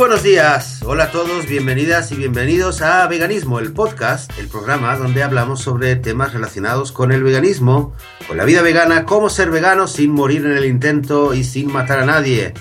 buenos 0.00 0.22
días, 0.22 0.82
hola 0.86 1.04
a 1.04 1.10
todos, 1.10 1.46
bienvenidas 1.46 2.10
y 2.10 2.14
bienvenidos 2.14 2.80
a 2.80 3.06
Veganismo, 3.06 3.58
el 3.58 3.74
podcast, 3.74 4.30
el 4.38 4.48
programa 4.48 4.96
donde 4.96 5.22
hablamos 5.22 5.60
sobre 5.60 5.94
temas 5.94 6.32
relacionados 6.32 6.90
con 6.90 7.12
el 7.12 7.22
veganismo, 7.22 7.92
con 8.26 8.38
la 8.38 8.46
vida 8.46 8.62
vegana, 8.62 9.04
cómo 9.04 9.28
ser 9.28 9.50
vegano 9.50 9.86
sin 9.86 10.12
morir 10.12 10.46
en 10.46 10.56
el 10.56 10.64
intento 10.64 11.34
y 11.34 11.44
sin 11.44 11.70
matar 11.70 11.98
a 11.98 12.06
nadie. 12.06 12.54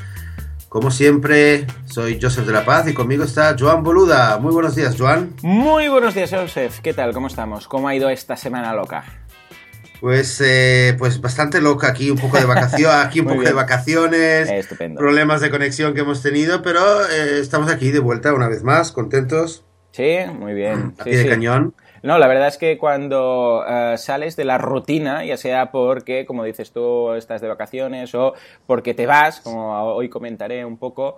Como 0.67 0.91
siempre, 0.91 1.65
soy 1.85 2.19
Joseph 2.21 2.45
de 2.45 2.51
la 2.51 2.65
Paz 2.65 2.89
y 2.89 2.93
conmigo 2.93 3.23
está 3.23 3.55
Joan 3.57 3.83
Boluda. 3.83 4.37
Muy 4.39 4.51
buenos 4.51 4.75
días, 4.75 4.97
Joan. 4.99 5.33
Muy 5.41 5.87
buenos 5.87 6.15
días, 6.15 6.31
Joseph. 6.31 6.81
¿Qué 6.81 6.93
tal? 6.93 7.13
¿Cómo 7.13 7.27
estamos? 7.27 7.69
¿Cómo 7.69 7.87
ha 7.87 7.95
ido 7.95 8.09
esta 8.09 8.35
semana 8.35 8.73
loca? 8.73 9.05
Pues, 9.99 10.39
eh, 10.41 10.95
pues 10.97 11.19
bastante 11.19 11.61
loca 11.61 11.89
aquí, 11.89 12.09
un 12.09 12.17
poco 12.17 12.37
de 12.37 12.45
vacaciones, 12.45 12.95
aquí 13.05 13.19
un 13.19 13.27
poco 13.27 13.41
de 13.41 13.53
vacaciones, 13.53 14.67
problemas 14.95 15.41
de 15.41 15.49
conexión 15.49 15.93
que 15.93 16.01
hemos 16.01 16.21
tenido, 16.21 16.61
pero 16.61 16.81
eh, 17.09 17.39
estamos 17.39 17.69
aquí 17.69 17.91
de 17.91 17.99
vuelta 17.99 18.33
una 18.33 18.47
vez 18.47 18.63
más, 18.63 18.91
contentos. 18.91 19.65
Sí, 19.91 20.17
muy 20.37 20.53
bien. 20.53 20.93
Aquí 20.99 21.11
de 21.11 21.27
cañón. 21.27 21.73
No, 22.01 22.17
la 22.17 22.27
verdad 22.27 22.47
es 22.47 22.57
que 22.57 22.77
cuando 22.77 23.65
eh, 23.67 23.97
sales 23.97 24.35
de 24.35 24.45
la 24.45 24.57
rutina, 24.57 25.25
ya 25.25 25.35
sea 25.35 25.71
porque, 25.71 26.25
como 26.25 26.43
dices 26.43 26.71
tú, 26.71 27.13
estás 27.13 27.41
de 27.41 27.47
vacaciones 27.47 28.15
o 28.15 28.33
porque 28.65 28.93
te 28.93 29.05
vas, 29.05 29.41
como 29.41 29.77
hoy 29.83 30.07
comentaré 30.07 30.63
un 30.63 30.77
poco, 30.77 31.17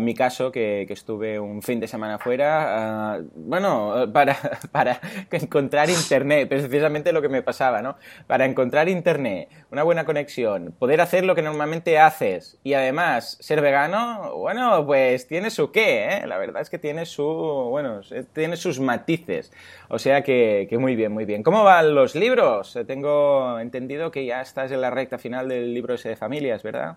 mi 0.00 0.14
caso, 0.14 0.50
que, 0.50 0.86
estuve 0.90 1.38
un 1.38 1.62
fin 1.62 1.80
de 1.80 1.86
semana 1.86 2.18
fuera, 2.18 3.20
bueno, 3.34 4.10
para, 4.12 4.36
para 4.72 5.00
encontrar 5.30 5.90
internet, 5.90 6.48
precisamente 6.48 7.12
lo 7.12 7.22
que 7.22 7.28
me 7.28 7.42
pasaba, 7.42 7.82
¿no? 7.82 7.96
Para 8.26 8.44
encontrar 8.44 8.88
internet, 8.88 9.48
una 9.70 9.82
buena 9.82 10.04
conexión, 10.04 10.74
poder 10.78 11.00
hacer 11.00 11.24
lo 11.24 11.34
que 11.34 11.42
normalmente 11.42 11.98
haces 11.98 12.58
y 12.64 12.74
además 12.74 13.36
ser 13.40 13.60
vegano, 13.60 14.34
bueno, 14.36 14.84
pues 14.86 15.26
tiene 15.26 15.50
su 15.50 15.70
qué, 15.70 16.08
¿eh? 16.08 16.26
La 16.26 16.38
verdad 16.38 16.62
es 16.62 16.70
que 16.70 16.78
tiene 16.78 17.06
su, 17.06 17.24
bueno, 17.24 18.00
tiene 18.32 18.56
sus 18.56 18.80
matices. 18.80 19.52
O 19.88 19.98
sea 19.98 20.22
que, 20.22 20.66
que 20.68 20.78
muy 20.78 20.96
bien, 20.96 21.12
muy 21.12 21.24
bien. 21.24 21.42
¿Cómo 21.42 21.64
van 21.64 21.94
los 21.94 22.14
libros? 22.14 22.78
Tengo 22.86 23.58
entendido 23.60 24.10
que 24.10 24.24
ya 24.24 24.40
estás 24.40 24.70
en 24.72 24.80
la 24.80 24.90
recta 24.90 25.18
final 25.18 25.48
del 25.48 25.74
libro 25.74 25.94
ese 25.94 26.10
de 26.10 26.16
familias, 26.16 26.62
¿verdad? 26.62 26.96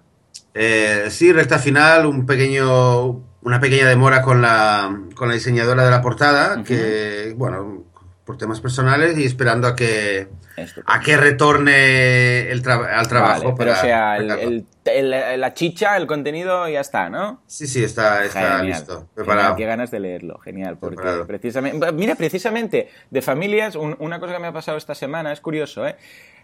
Eh, 0.53 1.07
sí, 1.09 1.33
recta 1.33 1.57
final, 1.59 2.05
un 2.05 2.25
pequeño, 2.25 3.23
una 3.41 3.59
pequeña 3.59 3.87
demora 3.87 4.21
con 4.21 4.41
la, 4.41 4.99
con 5.15 5.27
la 5.27 5.33
diseñadora 5.33 5.83
de 5.83 5.91
la 5.91 6.01
portada, 6.01 6.63
que, 6.63 7.33
bueno, 7.35 7.83
por 8.25 8.37
temas 8.37 8.61
personales 8.61 9.17
y 9.17 9.25
esperando 9.25 9.67
a 9.67 9.75
que, 9.75 10.29
a 10.85 10.99
que 10.99 11.17
retorne 11.17 12.51
el 12.51 12.67
al 12.67 13.07
trabajo. 13.07 13.55
pero 13.55 13.71
o 13.71 13.75
sea, 13.75 14.19
la 14.19 15.53
chicha, 15.53 15.97
el 15.97 16.07
contenido 16.07 16.67
ya 16.67 16.81
está, 16.81 17.09
¿no? 17.09 17.41
Sí, 17.47 17.67
sí, 17.67 17.83
está, 17.83 18.23
está 18.23 18.61
listo, 18.63 19.07
preparado. 19.13 19.55
qué 19.55 19.65
ganas 19.65 19.91
de 19.91 19.99
leerlo, 19.99 20.39
genial, 20.39 20.77
porque 20.77 21.23
precisamente, 21.27 21.91
mira, 21.91 22.15
precisamente 22.15 22.89
de 23.09 23.21
familias, 23.21 23.75
una 23.75 24.19
cosa 24.19 24.33
que 24.33 24.39
me 24.39 24.47
ha 24.47 24.53
pasado 24.53 24.77
esta 24.77 24.95
semana, 24.95 25.31
es 25.31 25.41
curioso, 25.41 25.87
¿eh? 25.87 25.95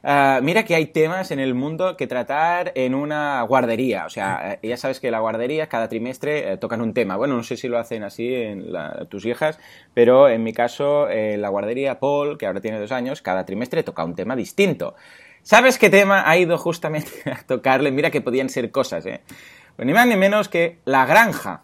Ah, 0.02 0.40
mira 0.42 0.64
que 0.64 0.76
hay 0.76 0.86
temas 0.88 1.32
en 1.32 1.40
el 1.40 1.54
mundo 1.54 1.98
que 1.98 2.08
tratar 2.08 2.72
en 2.76 2.96
una 2.96 3.42
guardería. 3.42 4.06
O 4.06 4.10
sea, 4.10 4.58
eh, 4.62 4.68
ya 4.68 4.78
sabes 4.78 5.00
que 5.00 5.12
la 5.12 5.20
guardería 5.20 5.68
cada 5.68 5.90
trimestre 5.90 6.54
eh, 6.54 6.58
tocan 6.58 6.82
un 6.82 6.94
tema. 6.94 7.18
Bueno, 7.18 7.36
no 7.36 7.44
sé 7.44 7.58
si 7.58 7.68
lo 7.68 7.78
hacen 7.78 8.04
así 8.04 8.34
en 8.34 8.68
tus 9.10 9.26
hijas, 9.26 9.60
pero 9.94 10.30
en 10.30 10.44
mi 10.44 10.54
caso, 10.54 11.10
eh, 11.10 11.38
la 11.38 11.50
guardería 11.50 12.00
Paul, 12.00 12.38
que 12.38 12.46
ahora 12.46 12.62
tiene 12.62 12.80
dos 12.80 12.92
años, 12.92 13.22
cada 13.22 13.46
trimestre 13.46 13.84
toca 13.84 13.99
un 14.04 14.16
tema 14.16 14.36
distinto. 14.36 14.96
¿Sabes 15.42 15.78
qué 15.78 15.90
tema 15.90 16.30
ha 16.30 16.38
ido 16.38 16.58
justamente 16.58 17.12
a 17.32 17.44
tocarle? 17.44 17.92
Mira 17.92 18.12
que 18.12 18.22
podían 18.22 18.50
ser 18.50 18.72
cosas, 18.72 19.06
¿eh? 19.06 19.22
Pues 19.76 19.86
ni 19.86 19.94
más 19.94 20.08
ni 20.08 20.16
menos 20.16 20.50
que 20.50 20.80
la 20.86 21.06
granja. 21.06 21.64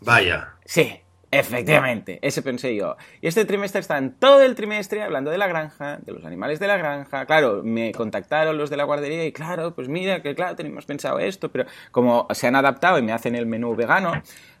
Vaya. 0.00 0.54
Sí, 0.64 1.00
Efectivamente, 1.30 2.18
ese 2.22 2.40
pensé 2.40 2.74
yo. 2.76 2.96
Y 3.20 3.26
este 3.26 3.44
trimestre 3.44 3.80
están 3.80 4.12
todo 4.12 4.42
el 4.42 4.54
trimestre 4.54 5.02
hablando 5.02 5.30
de 5.30 5.38
la 5.38 5.48
granja, 5.48 5.98
de 6.00 6.12
los 6.12 6.24
animales 6.24 6.60
de 6.60 6.68
la 6.68 6.76
granja. 6.76 7.26
Claro, 7.26 7.62
me 7.64 7.92
contactaron 7.92 8.56
los 8.56 8.70
de 8.70 8.76
la 8.76 8.84
guardería 8.84 9.24
y 9.24 9.32
claro, 9.32 9.74
pues 9.74 9.88
mira, 9.88 10.22
que 10.22 10.34
claro, 10.34 10.54
tenemos 10.54 10.86
pensado 10.86 11.18
esto, 11.18 11.50
pero 11.50 11.66
como 11.90 12.28
se 12.30 12.46
han 12.46 12.54
adaptado 12.54 12.98
y 12.98 13.02
me 13.02 13.12
hacen 13.12 13.34
el 13.34 13.46
menú 13.46 13.74
vegano, 13.74 14.12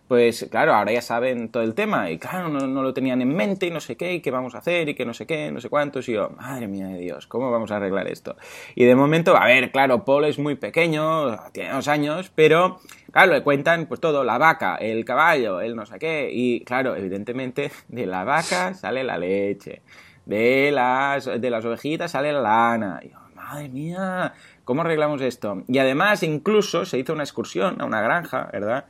pues 0.08 0.46
claro, 0.50 0.74
ahora 0.74 0.92
ya 0.92 1.02
saben 1.02 1.48
todo 1.48 1.62
el 1.62 1.74
tema 1.74 2.10
y 2.10 2.18
claro, 2.18 2.48
no, 2.48 2.82
lo 2.82 2.94
tenían 2.94 3.20
en 3.22 3.34
mente 3.34 3.66
y 3.66 3.70
no 3.70 3.80
sé 3.80 3.96
qué, 3.96 4.14
y 4.14 4.20
qué 4.20 4.30
vamos 4.30 4.54
a 4.54 4.58
hacer 4.58 4.88
y 4.88 4.94
que 4.94 5.04
no 5.04 5.12
sé 5.12 5.26
qué, 5.26 5.50
no 5.50 5.60
sé 5.60 5.68
cuántos. 5.68 6.08
Y 6.08 6.12
yo, 6.12 6.30
madre 6.30 6.68
mía 6.68 6.86
de 6.86 6.98
Dios, 6.98 7.26
¿cómo 7.26 7.50
vamos 7.50 7.70
a 7.72 7.76
arreglar 7.76 8.06
esto? 8.06 8.36
Y 8.74 8.84
de 8.84 8.94
momento, 8.94 9.36
a 9.36 9.44
ver, 9.46 9.72
claro, 9.72 10.04
Paul 10.04 10.26
es 10.26 10.38
muy 10.38 10.54
pequeño, 10.54 11.36
tiene 11.52 11.70
dos 11.70 11.88
años, 11.88 12.30
pero 12.34 12.80
claro, 13.10 13.32
le 13.32 13.42
cuentan 13.42 13.86
pues 13.86 14.00
todo, 14.00 14.22
la 14.22 14.38
vaca, 14.38 14.76
el 14.76 15.04
caballo, 15.04 15.60
el 15.60 15.74
no 15.74 15.86
sé 15.86 15.98
qué, 15.98 16.30
y 16.32 16.60
claro, 16.60 16.94
evidentemente 16.94 17.72
de 17.88 18.06
la 18.06 18.22
vaca 18.24 18.74
sale 18.74 19.02
la 19.02 19.18
leche, 19.18 19.82
de 20.24 20.70
las, 20.72 21.24
de 21.24 21.50
las 21.50 21.64
ovejitas 21.64 22.12
sale 22.12 22.32
la 22.32 22.40
lana. 22.40 23.00
Y 23.02 23.10
yo, 23.10 23.18
madre 23.34 23.68
mía, 23.68 24.34
¿cómo 24.64 24.82
arreglamos 24.82 25.20
esto? 25.20 25.64
Y 25.66 25.78
además, 25.78 26.22
incluso 26.22 26.84
se 26.84 26.98
hizo 26.98 27.12
una 27.12 27.24
excursión 27.24 27.80
a 27.80 27.84
una 27.84 28.00
granja, 28.00 28.48
¿verdad? 28.52 28.84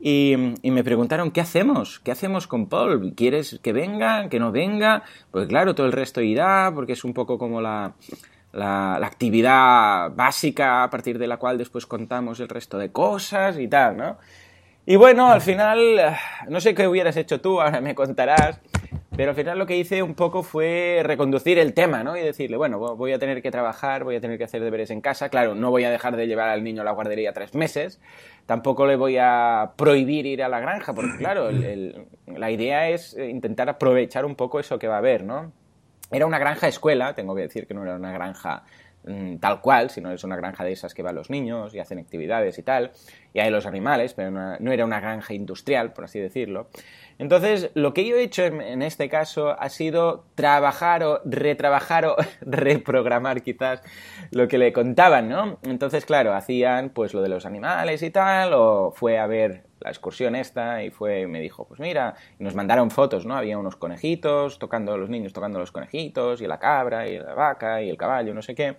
Y, 0.00 0.36
me 0.62 0.84
preguntaron, 0.84 1.30
¿qué 1.30 1.40
hacemos? 1.40 2.00
¿Qué 2.00 2.10
hacemos 2.10 2.46
con 2.46 2.68
Paul? 2.68 3.14
¿Quieres 3.14 3.58
que 3.62 3.72
venga? 3.72 4.28
¿Que 4.28 4.38
no 4.38 4.52
venga? 4.52 5.02
Pues 5.30 5.48
claro, 5.48 5.74
todo 5.74 5.86
el 5.86 5.92
resto 5.92 6.20
irá, 6.20 6.70
porque 6.74 6.92
es 6.92 7.04
un 7.04 7.14
poco 7.14 7.38
como 7.38 7.60
la, 7.60 7.94
la, 8.52 8.96
actividad 8.96 10.10
básica 10.14 10.82
a 10.82 10.90
partir 10.90 11.18
de 11.18 11.26
la 11.26 11.38
cual 11.38 11.56
después 11.56 11.86
contamos 11.86 12.40
el 12.40 12.48
resto 12.48 12.76
de 12.76 12.92
cosas 12.92 13.58
y 13.58 13.68
tal, 13.68 13.96
¿no? 13.96 14.18
Y 14.86 14.96
bueno, 14.96 15.28
al 15.28 15.40
final, 15.40 16.14
no 16.48 16.60
sé 16.60 16.74
qué 16.74 16.86
hubieras 16.86 17.16
hecho 17.16 17.40
tú, 17.40 17.60
ahora 17.60 17.80
me 17.80 17.94
contarás, 17.94 18.60
pero 19.16 19.30
al 19.30 19.36
final 19.36 19.58
lo 19.58 19.66
que 19.66 19.76
hice 19.76 20.02
un 20.02 20.14
poco 20.14 20.42
fue 20.42 21.00
reconducir 21.04 21.58
el 21.58 21.72
tema, 21.72 22.02
¿no? 22.02 22.16
Y 22.16 22.20
decirle, 22.20 22.56
bueno, 22.56 22.78
voy 22.78 23.12
a 23.12 23.18
tener 23.18 23.42
que 23.42 23.50
trabajar, 23.50 24.02
voy 24.02 24.16
a 24.16 24.20
tener 24.20 24.38
que 24.38 24.44
hacer 24.44 24.62
deberes 24.62 24.90
en 24.90 25.00
casa. 25.00 25.28
Claro, 25.28 25.54
no 25.54 25.70
voy 25.70 25.84
a 25.84 25.90
dejar 25.90 26.16
de 26.16 26.26
llevar 26.26 26.48
al 26.48 26.64
niño 26.64 26.82
a 26.82 26.84
la 26.84 26.90
guardería 26.90 27.32
tres 27.32 27.54
meses. 27.54 28.00
Tampoco 28.46 28.86
le 28.86 28.96
voy 28.96 29.16
a 29.18 29.72
prohibir 29.76 30.26
ir 30.26 30.42
a 30.42 30.48
la 30.48 30.58
granja, 30.58 30.94
porque 30.94 31.16
claro, 31.16 31.48
la 32.26 32.50
idea 32.50 32.88
es 32.88 33.16
intentar 33.16 33.68
aprovechar 33.68 34.24
un 34.24 34.34
poco 34.34 34.58
eso 34.58 34.78
que 34.78 34.88
va 34.88 34.96
a 34.96 34.98
haber, 34.98 35.22
¿no? 35.22 35.52
Era 36.10 36.26
una 36.26 36.38
granja 36.38 36.66
escuela, 36.66 37.14
tengo 37.14 37.34
que 37.34 37.42
decir 37.42 37.66
que 37.66 37.74
no 37.74 37.82
era 37.82 37.96
una 37.96 38.12
granja 38.12 38.64
mm, 39.06 39.36
tal 39.36 39.60
cual, 39.60 39.90
sino 39.90 40.10
es 40.10 40.24
una 40.24 40.36
granja 40.36 40.64
de 40.64 40.72
esas 40.72 40.94
que 40.94 41.02
van 41.02 41.14
los 41.14 41.30
niños 41.30 41.74
y 41.74 41.78
hacen 41.78 41.98
actividades 41.98 42.58
y 42.58 42.62
tal, 42.62 42.92
y 43.32 43.40
hay 43.40 43.50
los 43.50 43.66
animales, 43.66 44.14
pero 44.14 44.30
no 44.30 44.72
era 44.72 44.84
una 44.84 45.00
granja 45.00 45.34
industrial, 45.34 45.92
por 45.92 46.04
así 46.04 46.18
decirlo. 46.18 46.68
Entonces, 47.18 47.70
lo 47.74 47.94
que 47.94 48.06
yo 48.06 48.16
he 48.16 48.22
hecho 48.22 48.44
en, 48.44 48.82
este 48.82 49.08
caso 49.08 49.50
ha 49.58 49.68
sido 49.68 50.24
trabajar 50.34 51.04
o 51.04 51.20
retrabajar 51.24 52.06
o 52.06 52.16
reprogramar 52.40 53.42
quizás 53.42 53.82
lo 54.30 54.48
que 54.48 54.58
le 54.58 54.72
contaban, 54.72 55.28
¿no? 55.28 55.58
Entonces, 55.62 56.04
claro, 56.04 56.34
hacían 56.34 56.90
pues 56.90 57.14
lo 57.14 57.22
de 57.22 57.28
los 57.28 57.46
animales 57.46 58.02
y 58.02 58.10
tal, 58.10 58.52
o 58.54 58.92
fue 58.96 59.18
a 59.18 59.26
ver 59.26 59.62
la 59.84 59.90
excursión 59.90 60.34
esta 60.34 60.82
y 60.82 60.90
fue 60.90 61.26
me 61.26 61.40
dijo, 61.40 61.66
pues 61.66 61.78
mira, 61.78 62.14
nos 62.38 62.54
mandaron 62.54 62.90
fotos, 62.90 63.26
¿no? 63.26 63.36
Había 63.36 63.58
unos 63.58 63.76
conejitos, 63.76 64.58
tocando 64.58 64.96
los 64.96 65.10
niños 65.10 65.32
tocando 65.32 65.58
los 65.58 65.70
conejitos, 65.70 66.40
y 66.40 66.46
la 66.46 66.58
cabra, 66.58 67.06
y 67.06 67.18
la 67.18 67.34
vaca, 67.34 67.82
y 67.82 67.90
el 67.90 67.96
caballo, 67.96 68.34
no 68.34 68.42
sé 68.42 68.54
qué. 68.54 68.76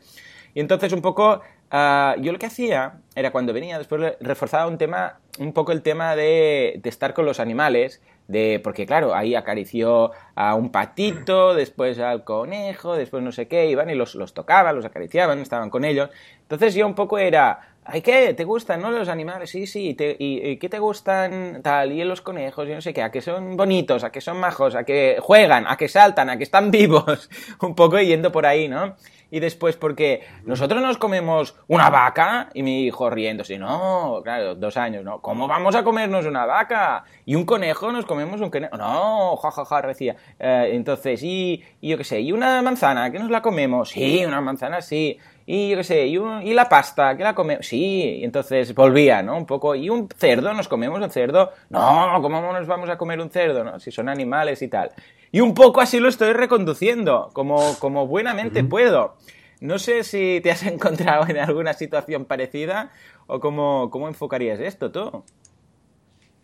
Y 0.53 0.59
entonces 0.59 0.91
un 0.93 1.01
poco 1.01 1.41
ah, 1.69 2.15
yo 2.19 2.31
lo 2.31 2.39
que 2.39 2.47
hacía 2.47 2.99
era 3.15 3.31
cuando 3.31 3.53
venía 3.53 3.77
después 3.77 4.15
reforzaba 4.19 4.67
un 4.67 4.77
tema, 4.77 5.19
un 5.39 5.53
poco 5.53 5.71
el 5.71 5.81
tema 5.83 6.15
de, 6.15 6.79
de 6.81 6.89
estar 6.89 7.13
con 7.13 7.25
los 7.25 7.39
animales 7.39 8.01
de 8.27 8.59
porque 8.63 8.85
claro, 8.85 9.13
ahí 9.13 9.35
acarició 9.35 10.11
a 10.33 10.55
un 10.55 10.71
patito, 10.71 11.53
después 11.53 11.99
al 11.99 12.23
conejo, 12.23 12.95
después 12.95 13.21
no 13.23 13.31
sé 13.31 13.47
qué, 13.47 13.67
iban 13.67 13.89
y 13.89 13.95
los, 13.95 14.15
los 14.15 14.33
tocaban, 14.33 14.75
los 14.75 14.85
acariciaban, 14.85 15.39
estaban 15.39 15.69
con 15.69 15.85
ellos. 15.85 16.09
Entonces 16.41 16.73
yo 16.73 16.87
un 16.87 16.95
poco 16.95 17.19
era, 17.19 17.74
¿ay 17.85 18.01
qué? 18.01 18.33
¿Te 18.33 18.43
gustan, 18.43 18.81
no, 18.81 18.91
los 18.91 19.07
animales? 19.07 19.49
Sí, 19.49 19.67
sí, 19.67 19.95
y, 19.97 20.57
qué 20.57 20.69
te 20.69 20.79
gustan 20.79 21.61
tal? 21.63 21.91
Y 21.91 22.03
los 22.03 22.21
conejos, 22.21 22.67
y 22.67 22.71
no 22.71 22.81
sé 22.81 22.93
qué, 22.93 23.01
a 23.01 23.11
que 23.11 23.21
son 23.21 23.55
bonitos, 23.55 24.03
a 24.03 24.11
que 24.11 24.21
son 24.21 24.37
majos, 24.39 24.75
a 24.75 24.83
que 24.83 25.17
juegan, 25.21 25.65
a 25.67 25.77
que 25.77 25.87
saltan, 25.87 26.29
a 26.29 26.37
que 26.37 26.43
están 26.43 26.71
vivos, 26.71 27.29
un 27.61 27.75
poco 27.75 27.99
yendo 27.99 28.31
por 28.31 28.45
ahí, 28.45 28.67
¿no? 28.67 28.95
y 29.31 29.39
después 29.39 29.75
porque 29.75 30.21
nosotros 30.45 30.81
nos 30.81 30.97
comemos 30.97 31.55
una 31.67 31.89
vaca 31.89 32.49
y 32.53 32.63
mi 32.63 32.85
hijo 32.85 33.09
riéndose, 33.09 33.57
no, 33.57 34.21
claro, 34.23 34.55
dos 34.55 34.77
años, 34.77 35.03
¿no? 35.03 35.19
¿Cómo 35.21 35.47
vamos 35.47 35.75
a 35.75 35.83
comernos 35.83 36.25
una 36.25 36.45
vaca? 36.45 37.03
Y 37.25 37.35
un 37.35 37.45
conejo, 37.45 37.91
nos 37.91 38.05
comemos 38.05 38.39
un 38.39 38.49
conejo, 38.49 38.77
no, 38.77 39.35
jajaja, 39.35 39.65
ja, 39.65 39.81
ja, 39.81 39.87
decía. 39.87 40.15
Eh, 40.39 40.69
entonces, 40.73 41.21
y, 41.23 41.61
y 41.81 41.89
yo 41.89 41.97
qué 41.97 42.03
sé, 42.03 42.21
y 42.21 42.31
una 42.31 42.61
manzana, 42.61 43.11
¿que 43.11 43.19
nos 43.19 43.29
la 43.29 43.41
comemos? 43.41 43.89
Sí, 43.89 44.23
una 44.25 44.41
manzana 44.41 44.81
sí 44.81 45.17
y 45.47 45.69
yo 45.69 45.77
qué 45.77 45.83
sé, 45.83 46.07
y, 46.07 46.15
y, 46.15 46.53
la 46.53 46.67
pasta, 46.67 47.15
¿qué 47.15 47.23
la 47.23 47.35
comemos? 47.35 47.67
Sí, 47.67 48.17
y 48.19 48.23
entonces 48.23 48.73
volvía, 48.73 49.21
¿no? 49.21 49.37
Un 49.37 49.45
poco, 49.45 49.75
¿y 49.75 49.89
un 49.89 50.09
cerdo? 50.09 50.53
¿Nos 50.53 50.67
comemos 50.67 50.99
un 50.99 51.09
cerdo? 51.11 51.51
No, 51.69 52.19
¿cómo 52.21 52.41
nos 52.41 52.65
vamos 52.65 52.89
a 52.89 52.97
comer 52.97 53.19
un 53.19 53.29
cerdo? 53.29 53.63
No, 53.63 53.79
si 53.79 53.91
son 53.91 54.09
animales 54.09 54.61
y 54.63 54.67
tal. 54.67 54.91
Y 55.31 55.41
un 55.41 55.53
poco 55.53 55.81
así 55.81 55.99
lo 55.99 56.09
estoy 56.09 56.33
reconduciendo, 56.33 57.29
como, 57.33 57.77
como 57.79 58.07
buenamente 58.07 58.63
puedo. 58.63 59.17
No 59.59 59.77
sé 59.77 60.03
si 60.03 60.39
te 60.41 60.49
has 60.49 60.63
encontrado 60.65 61.27
en 61.27 61.37
alguna 61.37 61.73
situación 61.73 62.25
parecida 62.25 62.91
o 63.27 63.39
cómo, 63.39 63.89
cómo 63.91 64.07
enfocarías 64.07 64.59
esto 64.59 64.91
tú. 64.91 65.23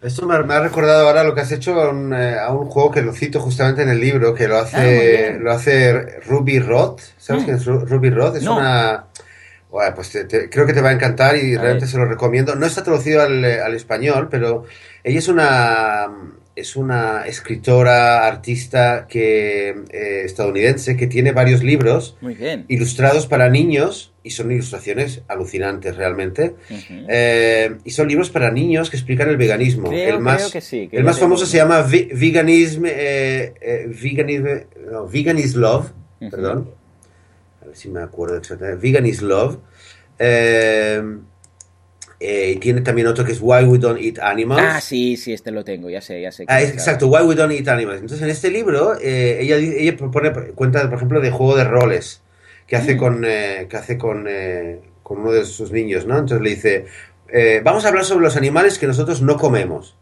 Esto 0.01 0.25
me, 0.25 0.33
ha 0.33 0.59
recordado 0.59 1.07
ahora 1.07 1.23
lo 1.23 1.35
que 1.35 1.41
has 1.41 1.51
hecho 1.51 1.79
a 1.79 1.91
un, 1.91 2.11
eh, 2.11 2.39
a 2.39 2.51
un, 2.51 2.67
juego 2.67 2.89
que 2.89 3.03
lo 3.03 3.13
cito 3.13 3.39
justamente 3.39 3.83
en 3.83 3.89
el 3.89 3.99
libro, 3.99 4.33
que 4.33 4.47
lo 4.47 4.57
hace, 4.57 5.35
ah, 5.35 5.37
lo 5.39 5.51
hace 5.51 6.19
Ruby 6.21 6.59
Roth. 6.59 7.01
¿Sabes 7.17 7.43
mm. 7.43 7.45
quién 7.45 7.57
es 7.57 7.65
Ruby 7.65 8.09
Roth? 8.09 8.35
Es 8.37 8.47
una... 8.47 9.05
Bueno, 9.69 9.95
pues 9.95 10.11
creo 10.51 10.65
que 10.65 10.73
te 10.73 10.81
va 10.81 10.89
a 10.89 10.93
encantar 10.93 11.37
y 11.37 11.55
realmente 11.55 11.87
se 11.87 11.97
lo 11.97 12.05
recomiendo. 12.05 12.55
No 12.55 12.65
está 12.65 12.83
traducido 12.83 13.21
al, 13.21 13.45
al 13.45 13.73
español, 13.73 14.27
pero 14.29 14.65
ella 15.03 15.19
es 15.19 15.27
una 15.29 16.09
es 16.61 16.75
una 16.75 17.25
escritora, 17.25 18.27
artista 18.27 19.07
que, 19.09 19.69
eh, 19.69 20.21
estadounidense 20.23 20.95
que 20.95 21.07
tiene 21.07 21.31
varios 21.31 21.63
libros 21.63 22.17
ilustrados 22.67 23.25
para 23.25 23.49
niños 23.49 24.13
y 24.23 24.29
son 24.29 24.51
ilustraciones 24.51 25.23
alucinantes 25.27 25.95
realmente. 25.95 26.55
Eh, 27.09 27.77
y 27.83 27.89
son 27.89 28.07
libros 28.07 28.29
para 28.29 28.51
niños 28.51 28.91
que 28.91 28.97
explican 28.97 29.29
el 29.29 29.37
veganismo. 29.37 29.91
el 29.91 30.19
más, 30.19 30.53
el 30.71 31.03
más 31.03 31.19
famoso 31.19 31.47
se 31.47 31.57
llama 31.57 31.81
Veganism, 31.81 32.85
eh, 32.85 33.89
Vegan 35.11 35.39
is 35.39 35.55
Love, 35.55 35.91
perdón. 36.19 36.69
A 37.61 37.65
ver 37.65 37.75
si 37.75 37.89
me 37.89 38.01
acuerdo 38.01 38.37
exactamente. 38.37 38.79
Vegan 38.81 39.07
is 39.07 39.23
Love. 39.23 39.57
Eh, 42.23 42.53
y 42.55 42.59
tiene 42.59 42.81
también 42.81 43.07
otro 43.07 43.25
que 43.25 43.31
es 43.31 43.39
Why 43.41 43.63
We 43.63 43.79
Don't 43.79 43.99
Eat 43.99 44.19
Animals. 44.19 44.61
Ah, 44.63 44.79
sí, 44.79 45.17
sí, 45.17 45.33
este 45.33 45.49
lo 45.49 45.63
tengo, 45.63 45.89
ya 45.89 46.01
sé, 46.01 46.21
ya 46.21 46.31
sé. 46.31 46.45
Ah, 46.47 46.61
exacto, 46.61 47.07
Why 47.07 47.23
We 47.23 47.33
Don't 47.33 47.51
Eat 47.51 47.67
Animals. 47.67 48.01
Entonces, 48.01 48.21
en 48.21 48.29
este 48.29 48.51
libro, 48.51 48.95
eh, 49.01 49.39
ella, 49.41 49.55
ella 49.55 49.97
propone, 49.97 50.31
cuenta, 50.53 50.87
por 50.87 50.97
ejemplo, 50.97 51.19
de 51.19 51.31
juego 51.31 51.55
de 51.57 51.63
roles 51.63 52.21
que 52.67 52.75
hace, 52.75 52.93
mm. 52.93 52.97
con, 52.99 53.25
eh, 53.25 53.65
que 53.67 53.75
hace 53.75 53.97
con, 53.97 54.27
con, 55.01 55.21
uno 55.21 55.31
de 55.31 55.45
sus 55.45 55.71
niños, 55.71 56.05
¿no? 56.05 56.19
Entonces 56.19 56.43
le 56.43 56.49
dice, 56.51 56.85
vamos 57.63 57.85
a 57.85 57.87
hablar 57.87 58.05
sobre 58.05 58.23
los 58.23 58.37
animales 58.37 58.77
que 58.77 58.85
nosotros 58.85 59.23
no 59.23 59.37
comemos. 59.37 59.97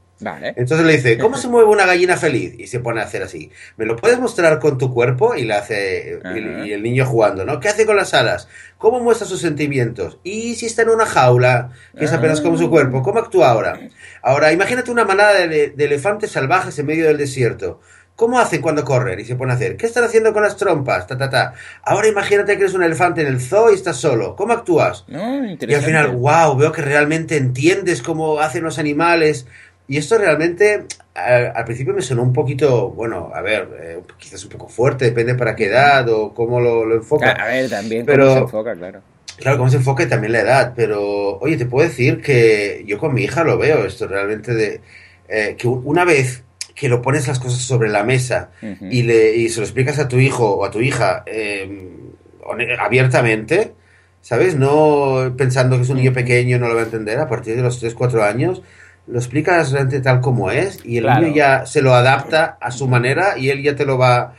Entonces 0.55 0.85
le 0.85 0.93
dice, 0.97 1.17
¿cómo 1.17 1.37
se 1.37 1.47
mueve 1.49 1.69
una 1.69 1.85
gallina 1.85 2.17
feliz? 2.17 2.53
Y 2.57 2.67
se 2.67 2.79
pone 2.79 3.01
a 3.01 3.05
hacer 3.05 3.23
así. 3.23 3.51
¿Me 3.77 3.85
lo 3.85 3.95
puedes 3.95 4.19
mostrar 4.19 4.59
con 4.59 4.77
tu 4.77 4.93
cuerpo? 4.93 5.35
Y 5.35 5.49
hace, 5.49 6.19
y, 6.35 6.71
el 6.71 6.83
niño 6.83 7.05
jugando, 7.05 7.45
¿no? 7.45 7.59
¿Qué 7.59 7.69
hace 7.69 7.85
con 7.85 7.95
las 7.95 8.13
alas? 8.13 8.47
¿Cómo 8.77 8.99
muestra 8.99 9.27
sus 9.27 9.41
sentimientos? 9.41 10.19
Y 10.23 10.55
si 10.55 10.65
está 10.65 10.81
en 10.81 10.89
una 10.89 11.05
jaula, 11.05 11.71
que 11.97 12.05
es 12.05 12.13
apenas 12.13 12.41
como 12.41 12.57
su 12.57 12.65
ah. 12.65 12.69
cuerpo, 12.69 13.01
¿cómo 13.01 13.19
actúa 13.19 13.49
ahora? 13.49 13.79
Ahora, 14.21 14.51
imagínate 14.51 14.91
una 14.91 15.05
manada 15.05 15.47
de, 15.47 15.73
elefantes 15.77 16.31
salvajes 16.31 16.77
en 16.79 16.85
medio 16.85 17.05
del 17.05 17.17
desierto. 17.17 17.79
¿Cómo 18.15 18.37
hacen 18.37 18.61
cuando 18.61 18.83
corren? 18.83 19.17
Y 19.21 19.23
se 19.23 19.37
pone 19.37 19.53
a 19.53 19.55
hacer. 19.55 19.77
¿Qué 19.77 19.85
están 19.85 20.03
haciendo 20.03 20.33
con 20.33 20.43
las 20.43 20.57
trompas? 20.57 21.07
Ta, 21.07 21.17
ta, 21.17 21.29
ta. 21.29 21.53
Ahora 21.83 22.09
imagínate 22.09 22.57
que 22.57 22.63
eres 22.63 22.73
un 22.73 22.83
elefante 22.83 23.21
en 23.21 23.27
el 23.27 23.39
zoo 23.39 23.71
y 23.71 23.75
estás 23.75 23.95
solo. 23.95 24.35
¿Cómo 24.35 24.51
actúas? 24.51 25.05
y 25.07 25.73
al 25.73 25.81
final, 25.81 26.17
wow, 26.17 26.57
veo 26.57 26.73
que 26.73 26.81
realmente 26.81 27.37
entiendes 27.37 28.01
cómo 28.01 28.41
hacen 28.41 28.63
los 28.63 28.77
animales. 28.77 29.47
Y 29.89 29.97
esto 29.97 30.19
realmente 30.19 30.85
al, 31.15 31.65
principio 31.65 31.93
me 31.93 32.03
sonó 32.03 32.21
un 32.21 32.31
poquito, 32.31 32.91
bueno, 32.91 33.31
a 33.33 33.41
ver, 33.41 33.67
eh, 33.81 33.99
quizás 34.19 34.43
un 34.43 34.51
poco 34.51 34.69
fuerte, 34.69 35.05
depende 35.05 35.33
para 35.33 35.55
qué 35.55 35.65
edad 35.65 36.07
o 36.09 36.31
cómo 36.31 36.61
lo, 36.61 36.85
lo 36.85 36.95
enfoca. 36.95 37.31
A 37.31 37.47
ver, 37.47 37.69
también 37.71 38.05
pero, 38.05 38.25
cómo 38.25 38.35
se 38.35 38.41
enfoca, 38.41 38.75
claro. 38.75 39.01
Claro, 39.37 39.57
cómo 39.57 39.69
se 39.71 39.77
enfoca 39.77 40.03
y 40.03 40.07
también 40.07 40.33
la 40.33 40.41
edad, 40.41 40.73
pero 40.75 41.39
oye, 41.39 41.57
te 41.57 41.65
puedo 41.65 41.87
decir 41.87 42.21
que 42.21 42.83
yo 42.85 42.99
con 42.99 43.15
mi 43.15 43.23
hija 43.23 43.43
lo 43.43 43.57
veo 43.57 43.83
esto 43.83 44.07
realmente 44.07 44.53
de 44.53 44.81
eh, 45.27 45.55
que 45.57 45.67
una 45.67 46.05
vez 46.05 46.43
que 46.75 46.87
lo 46.87 47.01
pones 47.01 47.27
las 47.27 47.39
cosas 47.39 47.59
sobre 47.59 47.89
la 47.89 48.03
mesa 48.03 48.51
y, 48.61 49.03
le, 49.03 49.35
y 49.35 49.49
se 49.49 49.59
lo 49.59 49.65
explicas 49.65 49.97
a 49.97 50.07
tu 50.07 50.17
hijo 50.17 50.57
o 50.57 50.65
a 50.65 50.71
tu 50.71 50.81
hija 50.81 51.23
em, 51.25 52.11
abiertamente, 52.79 53.73
¿sabes? 54.21 54.55
No 54.55 55.33
pensando 55.35 55.77
que 55.77 55.81
es 55.81 55.89
un 55.89 55.97
niño 55.97 56.13
pequeño, 56.13 56.59
no 56.59 56.67
lo 56.67 56.75
va 56.75 56.81
a 56.81 56.85
entender 56.85 57.19
a 57.19 57.27
partir 57.27 57.55
de 57.55 57.63
los 57.63 57.79
3, 57.79 57.95
4 57.95 58.23
años, 58.23 58.61
lo 59.09 59.17
explicas 59.17 59.71
realmente 59.71 60.01
tal 60.01 60.21
como 60.21 60.51
es 60.51 60.79
y 60.85 60.97
el 60.97 61.05
niño 61.05 61.33
ya 61.35 61.65
se 61.65 61.81
lo 61.81 61.93
adapta 61.93 62.57
a 62.61 62.71
su 62.71 62.87
manera 62.87 63.37
y 63.37 63.49
él 63.49 63.63
ya 63.63 63.75
te 63.75 63.85
lo 63.85 63.97
va 63.97 64.35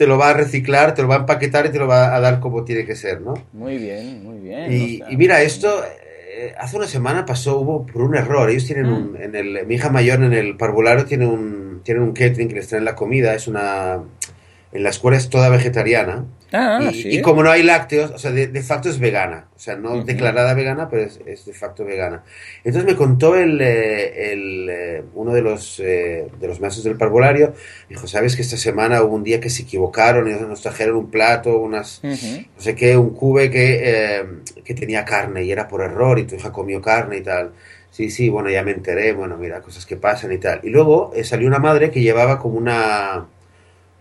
te 0.00 0.06
lo 0.06 0.16
va 0.16 0.30
a 0.30 0.32
reciclar, 0.32 0.94
te 0.94 1.02
lo 1.02 1.08
va 1.08 1.16
a 1.16 1.18
empaquetar 1.18 1.66
y 1.66 1.68
te 1.68 1.78
lo 1.78 1.86
va 1.86 2.16
a 2.16 2.20
dar 2.20 2.40
como 2.40 2.64
tiene 2.64 2.86
que 2.86 2.96
ser, 2.96 3.20
¿no? 3.20 3.34
Muy 3.52 3.76
bien, 3.76 4.24
muy 4.24 4.38
bien. 4.38 4.72
Y, 4.72 5.02
mira, 5.18 5.42
esto 5.42 5.84
eh, 5.84 6.54
hace 6.58 6.78
una 6.78 6.86
semana 6.86 7.26
pasó, 7.26 7.58
hubo 7.58 7.84
por 7.84 8.00
un 8.00 8.16
error. 8.16 8.48
Ellos 8.48 8.64
tienen 8.64 8.86
un, 8.86 9.12
mm. 9.12 9.16
en 9.16 9.34
el, 9.36 9.66
mi 9.66 9.74
hija 9.74 9.90
mayor 9.90 10.22
en 10.22 10.32
el 10.32 10.56
parvulario 10.56 11.04
tiene 11.04 11.26
un, 11.26 11.82
tiene 11.84 12.00
un 12.00 12.12
catering 12.12 12.48
que 12.48 12.54
les 12.54 12.68
traen 12.68 12.86
la 12.86 12.94
comida, 12.94 13.34
es 13.34 13.46
una, 13.46 14.00
en 14.72 14.82
la 14.82 14.90
escuela 14.90 15.16
es 15.16 15.28
toda 15.28 15.48
vegetariana 15.48 16.26
Ah, 16.52 16.90
y, 16.92 17.20
como 17.22 17.44
no 17.44 17.50
hay 17.50 17.62
lácteos, 17.62 18.10
o 18.10 18.18
sea, 18.18 18.32
de, 18.32 18.62
facto 18.62 18.88
es 18.88 18.98
vegana. 18.98 19.46
O 19.54 19.58
sea, 19.58 19.76
no 19.76 20.02
declarada 20.02 20.52
vegana, 20.54 20.88
pero 20.88 21.02
es, 21.02 21.46
de 21.46 21.52
facto 21.52 21.84
vegana. 21.84 22.24
Entonces 22.64 22.90
me 22.90 22.96
contó 22.96 23.36
el, 23.36 23.60
eh, 23.60 24.32
el 24.32 24.68
eh, 24.68 25.04
uno 25.14 25.32
de 25.32 25.42
los, 25.42 25.78
eh, 25.78 26.26
de 26.40 26.48
los 26.48 26.60
maestros 26.60 26.84
del 26.84 26.96
parvulario, 26.96 27.54
dijo, 27.88 28.08
¿sabes 28.08 28.34
que 28.34 28.42
esta 28.42 28.56
semana 28.56 29.02
hubo 29.02 29.14
un 29.14 29.22
día 29.22 29.38
que 29.38 29.48
se 29.48 29.62
equivocaron 29.62 30.28
y 30.28 30.32
nos 30.32 30.62
trajeron 30.62 30.96
un 30.96 31.10
plato, 31.10 31.56
unas, 31.58 32.00
no 32.02 32.60
sé 32.60 32.74
qué, 32.74 32.96
un 32.96 33.10
cube 33.10 33.50
que, 33.50 34.24
que 34.64 34.74
tenía 34.74 35.04
carne 35.04 35.44
y 35.44 35.52
era 35.52 35.68
por 35.68 35.82
error 35.82 36.18
y 36.18 36.24
tu 36.24 36.34
hija 36.34 36.50
comió 36.50 36.82
carne 36.82 37.18
y 37.18 37.22
tal. 37.22 37.52
Sí, 37.92 38.10
sí, 38.10 38.28
bueno, 38.28 38.50
ya 38.50 38.62
me 38.62 38.70
enteré, 38.72 39.12
bueno, 39.12 39.36
mira, 39.36 39.60
cosas 39.60 39.86
que 39.86 39.96
pasan 39.96 40.32
y 40.32 40.38
tal. 40.38 40.60
Y 40.62 40.70
luego 40.70 41.12
salió 41.22 41.46
una 41.46 41.58
madre 41.58 41.90
que 41.90 42.00
llevaba 42.00 42.38
como 42.38 42.56
una 42.56 43.26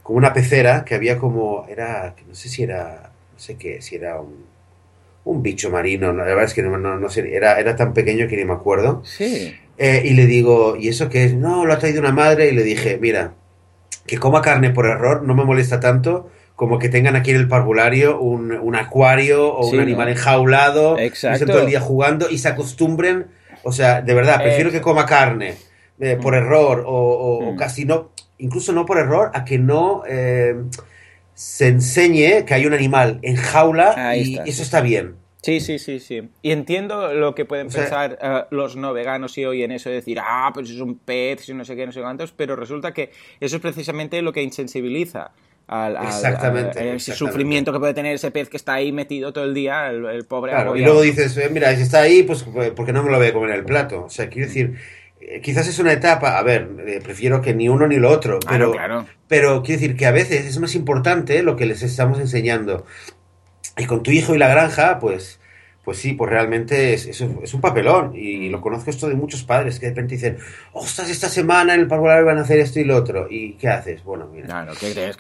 como 0.10 0.18
una 0.18 0.34
pecera 0.34 0.86
que 0.86 0.96
había 0.96 1.20
como, 1.20 1.68
era, 1.70 2.16
no 2.28 2.34
sé 2.34 2.50
si 2.50 2.64
era, 2.64 3.12
no 3.32 3.40
sé 3.40 3.58
qué, 3.58 3.80
si 3.80 3.94
era 3.94 4.20
un, 4.20 4.44
un 5.24 5.44
bicho 5.44 5.70
marino, 5.70 6.12
la 6.14 6.24
verdad 6.24 6.46
es 6.46 6.56
que 6.56 6.64
no, 6.64 6.80
no, 6.80 7.10
sé, 7.10 7.32
era, 7.32 7.60
era 7.60 7.76
tan 7.76 7.94
pequeño 7.94 8.28
que 8.28 8.36
ni 8.36 8.44
me 8.44 8.54
acuerdo. 8.54 9.04
Sí. 9.06 9.54
Eh, 9.78 10.02
y 10.06 10.16
le 10.16 10.26
digo, 10.26 10.76
¿y 10.76 10.88
eso 10.88 11.10
qué 11.10 11.26
es? 11.26 11.36
No, 11.36 11.64
lo 11.64 11.74
ha 11.74 11.78
traído 11.78 12.00
una 12.00 12.12
madre 12.12 12.50
y 12.50 12.54
le 12.54 12.64
dije, 12.64 12.98
mira, 13.00 13.34
que 14.08 14.18
coma 14.18 14.42
carne 14.42 14.72
por 14.72 14.88
error 14.88 15.22
no 15.22 15.36
me 15.36 15.44
molesta 15.44 15.80
tanto 15.80 16.32
como 16.56 16.80
que 16.80 16.90
tengan 16.90 17.16
aquí 17.16 17.30
en 17.30 17.38
el 17.38 17.48
parvulario 17.48 18.20
un, 18.20 18.52
un 18.52 18.76
acuario 18.76 19.54
o 19.54 19.68
un 19.68 19.80
animal 19.80 20.10
enjaulado, 20.10 20.98
Exacto. 20.98 21.46
todo 21.46 21.60
el 21.62 21.68
día 21.68 21.82
jugando 21.82 22.32
y 22.32 22.40
se 22.40 22.48
acostumbren, 22.48 23.28
o 23.62 23.72
sea, 23.72 24.02
de 24.02 24.16
verdad, 24.16 24.42
prefiero 24.42 24.72
que 24.72 24.82
coma 24.82 25.06
carne 25.06 25.54
eh, 26.00 26.18
por 26.20 26.34
mm. 26.34 26.38
error 26.38 26.84
o, 26.88 26.94
o, 26.94 27.52
mm. 27.54 27.58
casi 27.58 27.86
no, 27.86 28.10
incluso 28.40 28.74
no 28.74 28.86
por 28.86 28.98
error, 28.98 29.32
a 29.34 29.46
que 29.46 29.58
no 29.58 30.04
eh, 30.08 30.56
se 31.34 31.68
enseñe 31.68 32.46
que 32.46 32.54
hay 32.54 32.66
un 32.66 32.74
animal 32.74 33.20
en 33.22 33.36
jaula 33.36 34.16
y 34.18 34.40
eso 34.50 34.64
está 34.64 34.82
bien. 34.82 35.16
Sí, 35.42 35.62
sí, 35.62 35.80
sí, 35.80 36.00
sí. 36.00 36.22
Y 36.42 36.52
entiendo 36.52 37.14
lo 37.14 37.34
que 37.34 37.46
pueden 37.46 37.70
pensar 37.70 38.20
eh, 38.22 38.44
los 38.52 38.76
no 38.76 38.92
veganos 38.92 39.38
y 39.38 39.46
hoy 39.46 39.64
en 39.64 39.72
eso 39.72 39.90
de 39.90 39.96
decir, 39.96 40.20
ah, 40.22 40.52
pues 40.54 40.70
es 40.70 40.82
un 40.82 40.98
pez, 40.98 41.48
y 41.48 41.54
no 41.54 41.64
sé 41.64 41.78
qué, 41.78 41.86
no 41.86 41.94
sé 41.94 42.02
cuántos, 42.02 42.34
pero 42.34 42.58
resulta 42.58 42.94
que 42.94 43.12
eso 43.40 43.56
es 43.56 43.62
precisamente 43.62 44.22
lo 44.22 44.34
que 44.34 44.44
insensibiliza 44.44 45.32
al, 45.70 45.98
ese 46.76 47.14
sufrimiento 47.14 47.72
que 47.72 47.80
puede 47.80 47.94
tener 47.94 48.16
ese 48.16 48.32
pez 48.32 48.50
que 48.50 48.58
está 48.58 48.74
ahí 48.74 48.92
metido 48.92 49.32
todo 49.32 49.46
el 49.46 49.54
día, 49.54 49.90
el, 49.92 50.26
pobre. 50.26 50.52
y 50.76 50.82
luego 50.82 51.02
dices, 51.02 51.38
eh, 51.38 51.50
mira, 51.50 51.74
si 51.76 51.84
está 51.84 52.02
ahí, 52.02 52.24
pues 52.24 52.44
porque 52.76 52.92
no 52.92 53.04
me 53.04 53.12
lo 53.12 53.18
voy 53.18 53.28
a 53.28 53.34
comer 53.34 53.52
en 53.52 53.56
el 53.58 53.66
plato. 53.66 54.06
O 54.06 54.10
sea, 54.10 54.28
quiero 54.30 54.48
decir, 54.48 54.76
eh, 54.76 54.78
quizás 55.42 55.68
es 55.68 55.80
una 55.80 55.94
etapa, 55.94 56.38
a 56.38 56.44
ver, 56.44 56.70
eh, 56.86 57.00
prefiero 57.04 57.42
que 57.42 57.54
ni 57.54 57.70
uno 57.70 57.88
ni 57.88 57.98
lo 57.98 58.10
otro, 58.10 58.40
pero, 58.48 58.74
pero 59.28 59.64
quiero 59.64 59.82
decir 59.82 59.96
que 59.96 60.06
a 60.06 60.12
veces 60.12 60.46
es 60.46 60.60
más 60.60 60.76
importante 60.76 61.44
lo 61.44 61.56
que 61.56 61.66
les 61.66 61.84
estamos 61.84 62.20
enseñando. 62.20 62.86
Y 63.78 63.86
con 63.86 64.04
tu 64.04 64.12
hijo 64.12 64.36
y 64.36 64.38
la 64.38 64.50
granja, 64.50 65.00
pues 65.00 65.39
pues 65.90 65.98
sí, 65.98 66.14
pues 66.14 66.30
realmente 66.30 66.94
es, 66.94 67.08
es, 67.08 67.20
un 67.20 67.62
papelón. 67.62 68.12
Y, 68.16 68.48
lo 68.50 68.62
conozco 68.62 68.92
esto 68.92 69.10
de 69.10 69.16
muchos 69.16 69.44
padres 69.44 69.80
que 69.80 69.88
de 69.88 69.94
repente 69.94 70.14
dicen, 70.14 70.38
ostras, 70.72 71.10
esta 71.10 71.28
semana 71.28 71.74
en 71.74 71.80
el 71.80 71.88
parvulario 71.88 72.28
van 72.28 72.38
a 72.38 72.42
hacer 72.42 72.60
esto 72.60 72.80
y 72.80 72.84
lo 72.84 72.96
otro. 72.96 73.26
¿Y 73.28 73.54
qué 73.54 73.70
haces? 73.70 74.04
Bueno, 74.04 74.28
mira. 74.32 74.68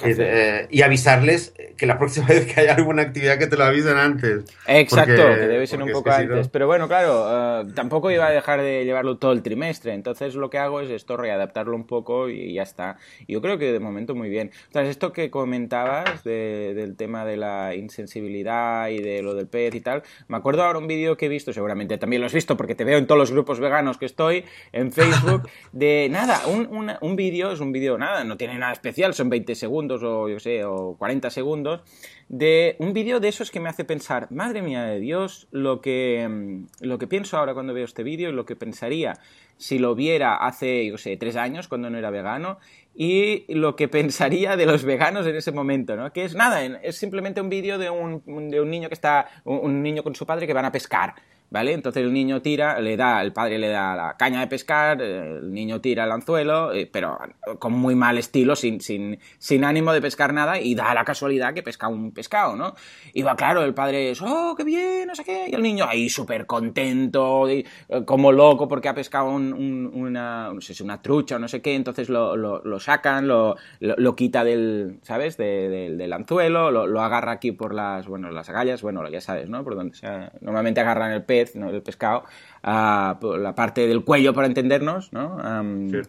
Eh, 0.06 0.68
y 0.70 0.84
avisarles 0.84 1.56
que 1.76 1.88
la 1.88 1.98
próxima 1.98 2.28
vez 2.30 2.46
que 2.46 2.62
haya 2.62 2.76
alguna 2.76 3.02
actividad 3.02 3.40
que 3.40 3.48
te 3.48 3.58
lo 3.58 3.64
avisen 3.64 3.98
antes. 3.98 4.46
Exacto, 4.68 5.16
que 5.16 5.48
debe 5.48 5.66
ser 5.66 5.82
un 5.82 5.92
poco 5.92 6.12
antes. 6.12 6.50
Pero 6.50 6.68
bueno, 6.68 6.88
claro, 6.88 7.64
eh, 7.64 7.72
tampoco 7.74 8.12
iba 8.12 8.28
a 8.28 8.32
dejar 8.32 8.62
de 8.62 8.86
llevarlo 8.86 9.18
todo 9.18 9.32
el 9.32 9.42
trimestre. 9.42 9.96
Entonces 9.96 10.36
lo 10.36 10.52
que 10.52 10.60
hago 10.60 10.82
es 10.82 10.92
esto, 10.92 11.18
readaptarlo 11.18 11.76
un 11.76 11.88
poco 11.88 12.30
y 12.30 12.54
ya 12.54 12.62
está. 12.62 12.98
Y 13.26 13.34
yo 13.34 13.42
creo 13.42 13.58
que 13.58 13.72
de 13.72 13.80
momento 13.80 14.14
muy 14.14 14.30
bien. 14.30 14.52
Entonces, 14.68 14.92
esto 14.92 15.14
que 15.14 15.32
comentabas 15.32 16.24
del 16.24 16.96
tema 16.96 17.26
de 17.26 17.38
la 17.38 17.74
insensibilidad 17.74 18.90
y 18.90 19.02
de 19.02 19.24
lo 19.24 19.34
del 19.34 19.48
pez 19.48 19.74
y 19.74 19.82
tal, 19.82 20.04
me 20.28 20.38
acuerdo 20.38 20.59
ahora 20.64 20.80
un 20.80 20.88
vídeo 20.88 21.18
que 21.18 21.26
he 21.26 21.30
visto, 21.30 21.54
seguramente 21.54 21.98
también 21.98 22.22
lo 22.22 22.26
has 22.26 22.34
visto 22.34 22.58
porque 22.58 22.76
te 22.76 22.84
veo 22.84 22.98
en 22.98 23.08
todos 23.08 23.20
los 23.20 23.32
grupos 23.32 23.60
veganos 23.60 23.98
que 23.98 24.06
estoy, 24.06 24.46
en 24.72 24.92
Facebook, 24.92 25.50
de 25.72 26.08
nada, 26.12 26.42
un, 26.48 26.96
un, 27.02 27.16
vídeo, 27.16 27.52
es 27.52 27.60
un 27.60 27.72
vídeo, 27.72 27.98
nada, 27.98 28.24
no 28.24 28.38
tiene 28.38 28.58
nada 28.58 28.74
especial, 28.74 29.14
son 29.14 29.30
20 29.30 29.56
segundos 29.56 30.04
o 30.04 30.30
yo 30.30 30.40
sé, 30.40 30.64
o 30.66 30.96
40 30.98 31.30
segundos, 31.30 31.82
de 32.28 32.76
un 32.80 32.94
vídeo 32.94 33.20
de 33.20 33.28
esos 33.28 33.52
que 33.52 33.60
me 33.60 33.70
hace 33.70 33.84
pensar, 33.84 34.32
madre 34.32 34.62
mía 34.62 34.84
de 34.84 35.00
Dios, 35.00 35.48
lo 35.52 35.82
que, 35.82 36.28
mm, 36.30 36.86
lo 36.86 36.98
que 36.98 37.08
pienso 37.08 37.38
ahora 37.38 37.54
cuando 37.54 37.74
veo 37.74 37.86
este 37.86 38.04
vídeo 38.04 38.30
y 38.30 38.34
lo 38.34 38.46
que 38.46 38.56
pensaría 38.56 39.20
si 39.58 39.78
lo 39.78 39.94
viera 39.94 40.38
hace, 40.38 40.88
yo 40.88 40.98
sé, 40.98 41.18
tres 41.18 41.36
años 41.36 41.68
cuando 41.68 41.90
no 41.90 41.98
era 41.98 42.10
vegano 42.10 42.60
y 43.02 43.46
lo 43.48 43.78
que 43.78 43.88
pensaría 43.88 44.58
de 44.58 44.66
los 44.66 44.84
veganos 44.84 45.26
en 45.26 45.34
ese 45.34 45.54
momento, 45.54 45.96
¿no? 45.96 46.12
Que 46.12 46.26
es 46.26 46.36
nada, 46.36 46.62
es 46.66 46.98
simplemente 46.98 47.40
un 47.40 47.48
vídeo 47.48 47.78
de 47.78 47.90
un, 47.90 48.22
de 48.50 48.60
un 48.60 48.70
niño 48.70 48.90
que 48.90 48.94
está, 48.94 49.30
un 49.46 49.82
niño 49.82 50.04
con 50.04 50.16
su 50.16 50.26
padre 50.26 50.46
que 50.46 50.52
van 50.52 50.66
a 50.66 50.72
pescar 50.74 51.16
¿vale? 51.50 51.74
Entonces 51.74 52.04
el 52.04 52.14
niño 52.14 52.42
tira, 52.42 52.80
le 52.80 52.98
da, 52.98 53.22
el 53.22 53.34
padre 53.34 53.58
le 53.58 53.70
da 53.70 53.96
la 53.96 54.18
caña 54.18 54.40
de 54.42 54.48
pescar, 54.48 55.02
el 55.02 55.52
niño 55.52 55.82
tira 55.82 56.04
el 56.04 56.12
anzuelo, 56.12 56.74
eh, 56.74 56.90
pero 56.92 57.18
con 57.60 57.74
muy 57.74 57.96
mal 57.96 58.18
estilo, 58.18 58.56
sin, 58.56 58.82
sin, 58.82 59.20
sin 59.38 59.64
ánimo 59.64 59.94
de 59.94 60.02
pescar 60.02 60.34
nada, 60.34 60.60
y 60.60 60.76
da 60.76 60.94
la 60.94 61.06
casualidad 61.06 61.54
que 61.54 61.64
pesca 61.64 61.88
un 61.88 62.12
pescado, 62.12 62.56
¿no? 62.56 62.76
Y 63.14 63.24
va, 63.24 63.36
claro, 63.36 63.64
el 63.64 63.74
padre 63.74 64.12
es, 64.12 64.22
oh, 64.22 64.56
qué 64.56 64.64
bien, 64.64 65.08
no 65.08 65.16
sé 65.16 65.24
qué, 65.24 65.48
y 65.50 65.56
el 65.56 65.62
niño 65.62 65.86
ahí 65.88 66.10
súper 66.10 66.46
contento, 66.46 67.48
eh, 67.50 67.66
como 68.06 68.32
loco 68.32 68.68
porque 68.68 68.90
ha 68.90 68.94
pescado 68.94 69.30
una, 69.30 70.52
no 70.54 70.62
sé 70.62 70.84
una 70.84 71.02
trucha 71.02 71.38
o 71.38 71.40
no 71.40 71.48
sé 71.48 71.62
qué, 71.62 71.76
entonces 71.76 72.10
lo, 72.10 72.36
lo, 72.36 72.80
sacan, 72.80 73.28
lo, 73.28 73.56
lo, 73.80 74.16
quita 74.16 74.44
del, 74.44 75.00
¿sabes? 75.02 75.38
del 75.38 76.14
anzuelo, 76.14 76.72
lo, 76.72 77.02
agarra 77.02 77.34
aquí 77.34 77.52
por 77.52 77.74
las, 77.74 78.08
bueno, 78.08 78.30
las 78.32 78.50
agallas, 78.50 78.82
bueno, 78.82 79.08
ya 79.10 79.22
sabes, 79.22 79.50
¿no? 79.50 79.64
Por 79.64 79.76
donde 79.76 79.96
sea, 79.96 80.32
normalmente 80.42 80.82
agarran 80.82 81.12
el 81.12 81.24
pez, 81.24 81.39
¿no? 81.56 81.70
el 81.70 81.82
pescado, 81.82 82.24
a 82.64 83.18
la 83.38 83.56
parte 83.56 83.88
del 83.88 84.04
cuello 84.04 84.34
para 84.34 84.48
entendernos, 84.48 85.14
¿no? 85.14 85.38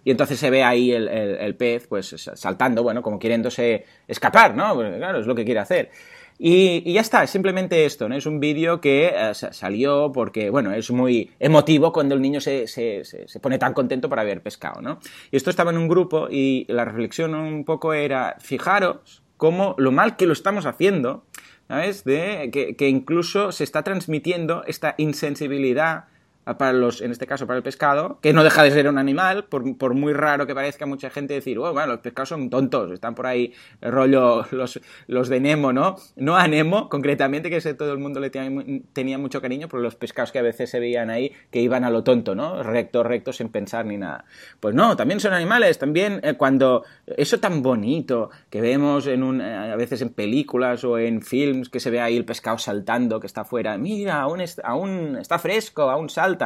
Y 0.05 0.11
entonces 0.11 0.39
se 0.39 0.51
ve 0.51 0.63
ahí 0.63 0.93
el, 0.93 1.09
el, 1.09 1.55
pez, 1.55 1.87
pues 1.87 2.15
saltando, 2.35 2.83
bueno, 2.83 3.03
como 3.03 3.19
queriéndose 3.19 3.85
escapar, 4.09 4.55
¿no? 4.55 4.77
claro, 4.77 5.21
es 5.21 5.27
lo 5.27 5.35
que 5.35 5.45
quiere 5.45 5.61
hacer. 5.61 5.91
Y, 6.43 6.91
ya 6.95 7.03
está, 7.03 7.23
es 7.23 7.29
simplemente 7.29 7.85
esto, 7.85 8.09
¿no? 8.09 8.17
Es 8.17 8.25
un 8.25 8.41
vídeo 8.41 8.81
que 8.81 9.13
eh, 9.15 9.35
salió 9.35 10.11
porque, 10.11 10.49
bueno, 10.49 10.73
es 10.73 10.91
muy 10.91 11.31
emotivo 11.39 11.93
cuando 11.93 12.15
el 12.15 12.23
niño 12.23 12.41
se, 12.41 12.67
se, 12.67 13.05
se, 13.05 13.41
pone 13.41 13.59
tan 13.59 13.75
contento 13.75 14.09
por 14.09 14.19
haber 14.19 14.43
pescado, 14.43 14.81
¿no? 14.81 15.01
Y 15.31 15.37
esto 15.37 15.51
estaba 15.51 15.71
en 15.71 15.77
un 15.77 15.87
grupo 15.87 16.29
y 16.31 16.65
la 16.71 16.87
reflexión 16.87 17.35
un 17.35 17.67
poco 17.67 17.93
era, 17.93 18.37
fijaros 18.41 19.23
cómo 19.37 19.75
lo 19.77 19.93
mal 19.93 20.17
que 20.17 20.25
lo 20.25 20.33
estamos 20.33 20.65
haciendo, 20.65 21.25
¿sabes? 21.71 22.03
De 22.03 22.51
que, 22.53 22.75
que 22.75 22.89
incluso 22.89 23.53
se 23.53 23.63
está 23.63 23.85
transmitiendo 23.85 24.65
esta 24.67 24.97
insensibilidad 24.99 26.07
para 26.59 26.73
los, 26.73 27.01
en 27.01 27.11
este 27.11 27.27
caso 27.27 27.47
para 27.47 27.57
el 27.57 27.63
pescado, 27.63 28.19
que 28.21 28.33
no 28.33 28.45
deja 28.45 28.63
de 28.63 28.71
ser 28.71 28.89
un 28.89 28.99
animal, 28.99 29.45
por, 29.45 29.77
por 29.77 29.95
muy 29.95 30.13
raro 30.13 30.47
que 30.47 30.55
parezca 30.55 30.87
mucha 30.87 31.11
gente 31.11 31.35
decir, 31.35 31.59
oh, 31.59 31.73
bueno, 31.73 31.93
los 31.93 32.01
pescados 32.01 32.31
son 32.31 32.51
tontos, 32.51 32.91
están 32.91 33.15
por 33.15 33.27
ahí 33.27 33.53
rollo 33.81 34.45
los, 34.51 34.81
los 35.07 35.29
de 35.29 35.41
Nemo, 35.41 35.73
¿no? 35.73 35.97
No 36.17 36.37
a 36.37 36.47
Nemo, 36.49 36.89
concretamente, 36.89 37.51
que 37.51 37.61
todo 37.75 37.93
el 37.93 37.99
mundo 37.99 38.21
le 38.21 38.31
tenía, 38.31 38.83
tenía 38.93 39.19
mucho 39.19 39.41
cariño, 39.41 39.69
por 39.69 39.81
los 39.81 39.95
pescados 39.95 40.33
que 40.33 40.39
a 40.39 40.43
veces 40.43 40.71
se 40.71 40.81
veían 40.81 41.11
ahí, 41.11 41.33
que 41.51 41.61
iban 41.61 41.85
a 41.85 41.91
lo 41.91 42.03
tonto, 42.03 42.35
¿no? 42.35 42.63
Recto, 42.63 43.03
recto, 43.03 43.33
sin 43.33 43.49
pensar 43.49 43.87
ni 43.87 43.97
nada. 43.97 44.25
Pues 44.59 44.75
no, 44.75 44.97
también 44.97 45.21
son 45.21 45.33
animales, 45.33 45.79
también 45.79 46.21
eh, 46.23 46.35
cuando 46.35 46.85
eso 47.07 47.39
tan 47.39 47.63
bonito 47.63 48.31
que 48.49 48.61
vemos 48.61 49.07
en 49.07 49.23
un, 49.23 49.41
eh, 49.41 49.73
a 49.73 49.77
veces 49.77 50.03
en 50.03 50.11
películas 50.11 50.85
o 50.85 50.99
en 50.99 51.23
films, 51.23 51.69
que 51.69 51.81
se 51.81 51.91
ve 51.91 52.01
ahí 52.01 52.17
el 52.17 52.25
pescado 52.25 52.59
saltando, 52.59 53.21
que 53.21 53.27
está 53.27 53.43
afuera, 53.43 53.77
mira, 53.79 54.21
aún, 54.21 54.43
aún 54.63 55.17
está 55.17 55.39
fresco, 55.39 55.83
aún 55.91 56.09
salta, 56.09 56.40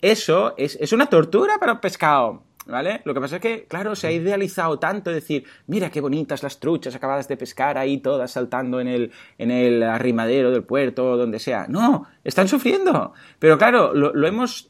eso 0.00 0.54
es, 0.56 0.92
una 0.92 1.06
tortura 1.06 1.58
para 1.58 1.72
un 1.72 1.80
pescado. 1.80 2.42
¿Vale? 2.66 3.00
Lo 3.04 3.14
que 3.14 3.20
pasa 3.22 3.36
es 3.36 3.40
que, 3.40 3.64
claro, 3.64 3.96
se 3.96 4.08
ha 4.08 4.12
idealizado 4.12 4.78
tanto 4.78 5.10
decir, 5.10 5.44
mira 5.68 5.88
qué 5.88 6.02
bonitas 6.02 6.42
las 6.42 6.60
truchas 6.60 6.94
acabadas 6.94 7.26
de 7.26 7.38
pescar 7.38 7.78
ahí 7.78 7.96
todas 7.96 8.30
saltando 8.30 8.78
en 8.78 8.88
el, 8.88 9.10
en 9.38 9.50
el 9.50 9.82
arrimadero 9.82 10.50
del 10.50 10.64
puerto 10.64 11.12
o 11.12 11.16
donde 11.16 11.38
sea. 11.38 11.64
No, 11.66 12.06
están 12.24 12.46
sufriendo. 12.46 13.14
Pero 13.38 13.56
claro, 13.56 13.94
lo, 13.94 14.26
hemos 14.26 14.68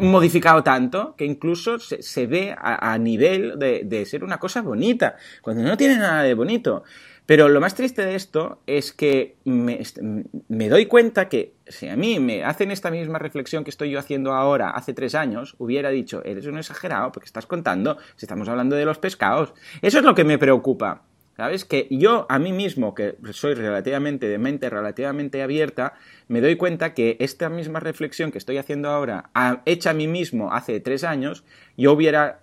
modificado 0.00 0.62
tanto 0.62 1.14
que 1.14 1.26
incluso 1.26 1.78
se, 1.78 2.26
ve 2.26 2.56
a, 2.58 2.96
nivel 2.96 3.58
de, 3.58 3.82
de, 3.84 4.06
ser 4.06 4.24
una 4.24 4.38
cosa 4.38 4.62
bonita, 4.62 5.16
cuando 5.42 5.62
no 5.62 5.76
tiene 5.76 5.98
nada 5.98 6.22
de 6.22 6.32
bonito. 6.32 6.84
Pero 7.26 7.48
lo 7.48 7.60
más 7.60 7.74
triste 7.74 8.06
de 8.06 8.14
esto 8.14 8.60
es 8.66 8.92
que 8.92 9.36
me, 9.44 10.68
doy 10.68 10.86
cuenta 10.86 11.28
que 11.28 11.54
si 11.66 11.88
a 11.88 11.96
mí 11.96 12.20
me 12.20 12.44
hacen 12.44 12.70
esta 12.70 12.90
misma 12.90 13.18
reflexión 13.18 13.64
que 13.64 13.70
estoy 13.70 13.90
yo 13.90 13.98
haciendo 13.98 14.32
ahora, 14.32 14.70
hace 14.70 14.94
tres 14.94 15.16
años, 15.16 15.56
hubiera 15.58 15.90
dicho, 15.90 16.22
eres 16.24 16.46
un 16.46 16.56
exagerado 16.56 17.10
porque 17.10 17.26
estás 17.26 17.46
contando, 17.46 17.98
si 18.14 18.26
estamos 18.26 18.48
hablando 18.48 18.76
de 18.76 18.84
los 18.84 18.98
pescados. 18.98 19.54
Eso 19.82 19.98
es 19.98 20.04
lo 20.04 20.14
que 20.14 20.24
me 20.24 20.38
preocupa. 20.38 21.02
¿Sabes? 21.36 21.66
Que 21.66 21.86
yo 21.90 22.24
a 22.30 22.38
mí 22.38 22.52
mismo, 22.54 22.94
que 22.94 23.16
soy 23.32 23.52
relativamente 23.52 24.26
de 24.26 24.38
mente 24.38 24.70
relativamente 24.70 25.42
abierta, 25.42 25.92
me 26.28 26.40
doy 26.40 26.56
cuenta 26.56 26.92
que 26.92 27.16
esta 27.20 27.48
misma 27.48 27.78
reflexión 27.78 28.32
que 28.32 28.38
estoy 28.38 28.58
haciendo 28.58 28.90
ahora, 28.90 29.30
hecha 29.64 29.90
a 29.90 29.94
mí 29.94 30.08
mismo 30.08 30.52
hace 30.52 30.80
tres 30.80 31.04
años, 31.04 31.44
yo 31.76 31.92
hubiera, 31.92 32.40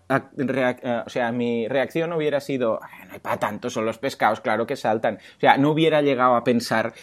o 1.05 1.09
sea, 1.09 1.31
mi 1.31 1.67
reacción 1.67 2.13
hubiera 2.13 2.39
sido, 2.39 2.79
no 3.07 3.13
hay 3.13 3.19
para 3.19 3.37
tanto, 3.37 3.69
son 3.69 3.85
los 3.85 3.97
pescados, 3.97 4.39
claro 4.39 4.65
que 4.65 4.77
saltan. 4.77 5.15
O 5.37 5.39
sea, 5.39 5.57
no 5.57 5.71
hubiera 5.71 6.01
llegado 6.01 6.35
a 6.35 6.43
pensar, 6.43 6.93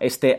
este, 0.00 0.36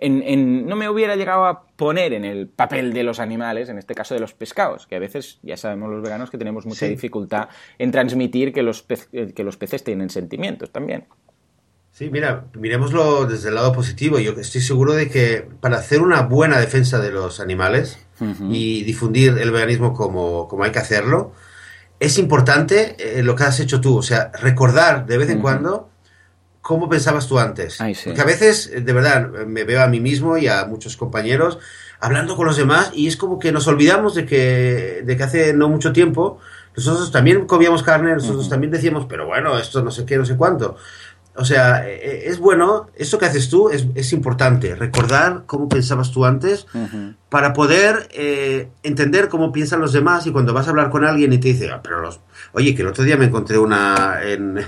en, 0.00 0.66
no 0.66 0.76
me 0.76 0.88
hubiera 0.88 1.16
llegado 1.16 1.46
a 1.46 1.66
poner 1.76 2.12
en 2.12 2.24
el 2.24 2.46
papel 2.46 2.92
de 2.92 3.02
los 3.02 3.18
animales, 3.18 3.68
en 3.68 3.78
este 3.78 3.94
caso 3.94 4.14
de 4.14 4.20
los 4.20 4.32
pescados, 4.32 4.86
que 4.86 4.94
a 4.94 5.00
veces 5.00 5.40
ya 5.42 5.56
sabemos 5.56 5.90
los 5.90 6.02
veganos 6.02 6.30
que 6.30 6.38
tenemos 6.38 6.66
mucha 6.66 6.86
dificultad 6.86 7.48
en 7.78 7.90
transmitir 7.90 8.52
que 8.52 8.62
los, 8.62 8.82
que 8.82 9.44
los 9.44 9.56
peces 9.56 9.82
tienen 9.82 10.08
sentimientos 10.10 10.70
también. 10.70 11.06
Sí, 11.94 12.10
mira, 12.10 12.46
miremoslo 12.54 13.24
desde 13.24 13.50
el 13.50 13.54
lado 13.54 13.72
positivo. 13.72 14.18
Yo 14.18 14.32
estoy 14.32 14.60
seguro 14.60 14.94
de 14.94 15.08
que 15.08 15.48
para 15.60 15.76
hacer 15.76 16.02
una 16.02 16.22
buena 16.22 16.58
defensa 16.58 16.98
de 16.98 17.12
los 17.12 17.38
animales 17.38 17.98
y 18.50 18.82
difundir 18.82 19.38
el 19.38 19.52
veganismo 19.52 19.94
como, 19.94 20.48
como, 20.48 20.64
hay 20.64 20.72
que 20.72 20.80
hacerlo, 20.80 21.32
es 22.00 22.18
importante 22.18 22.96
eh, 22.98 23.22
lo 23.22 23.36
que 23.36 23.44
has 23.44 23.60
hecho 23.60 23.80
tú. 23.80 23.96
O 23.96 24.02
sea, 24.02 24.32
recordar 24.40 25.06
de 25.06 25.18
vez 25.18 25.30
en 25.30 25.40
cuando 25.40 25.88
cómo 26.62 26.88
pensabas 26.88 27.28
tú 27.28 27.38
antes. 27.38 27.78
Porque 28.04 28.20
a 28.20 28.24
veces, 28.24 28.72
de 28.72 28.92
verdad, 28.92 29.28
me 29.46 29.62
veo 29.62 29.80
a 29.80 29.86
mí 29.86 30.00
mismo 30.00 30.36
y 30.36 30.48
a 30.48 30.64
muchos 30.64 30.96
compañeros 30.96 31.60
hablando 32.00 32.34
con 32.34 32.46
los 32.46 32.56
demás 32.56 32.90
y 32.92 33.06
es 33.06 33.16
como 33.16 33.38
que 33.38 33.52
nos 33.52 33.68
olvidamos 33.68 34.16
de 34.16 34.26
que, 34.26 35.02
de 35.04 35.16
que 35.16 35.22
hace 35.22 35.54
no 35.54 35.68
mucho 35.68 35.92
tiempo 35.92 36.40
nosotros 36.76 37.12
también 37.12 37.46
comíamos 37.46 37.82
carne, 37.82 38.14
nosotros 38.14 38.48
también 38.48 38.72
decíamos, 38.72 39.06
pero 39.08 39.26
bueno, 39.26 39.56
esto 39.58 39.82
no 39.82 39.90
sé 39.90 40.04
qué, 40.04 40.16
no 40.16 40.24
sé 40.24 40.36
cuánto. 40.36 40.76
O 41.36 41.44
sea, 41.44 41.88
e, 41.88 41.94
e, 41.94 42.28
es 42.28 42.38
bueno, 42.38 42.88
eso 42.94 43.18
que 43.18 43.26
haces 43.26 43.48
tú 43.48 43.68
es, 43.68 43.86
es 43.94 44.12
importante, 44.12 44.76
recordar 44.76 45.42
cómo 45.46 45.68
pensabas 45.68 46.12
tú 46.12 46.24
antes 46.24 46.66
para 47.28 47.52
poder 47.52 48.08
eh, 48.12 48.68
entender 48.82 49.28
cómo 49.28 49.50
piensan 49.50 49.80
los 49.80 49.92
demás 49.92 50.26
y 50.26 50.32
cuando 50.32 50.52
vas 50.52 50.66
a 50.66 50.70
hablar 50.70 50.90
con 50.90 51.04
alguien 51.04 51.32
y 51.32 51.38
te 51.38 51.48
dice, 51.48 51.70
ah, 51.70 51.80
pero 51.82 52.00
los, 52.00 52.20
oye, 52.52 52.74
que 52.74 52.82
el 52.82 52.88
otro 52.88 53.02
día 53.02 53.16
me 53.16 53.24
encontré 53.24 53.58
una 53.58 54.20
en, 54.22 54.60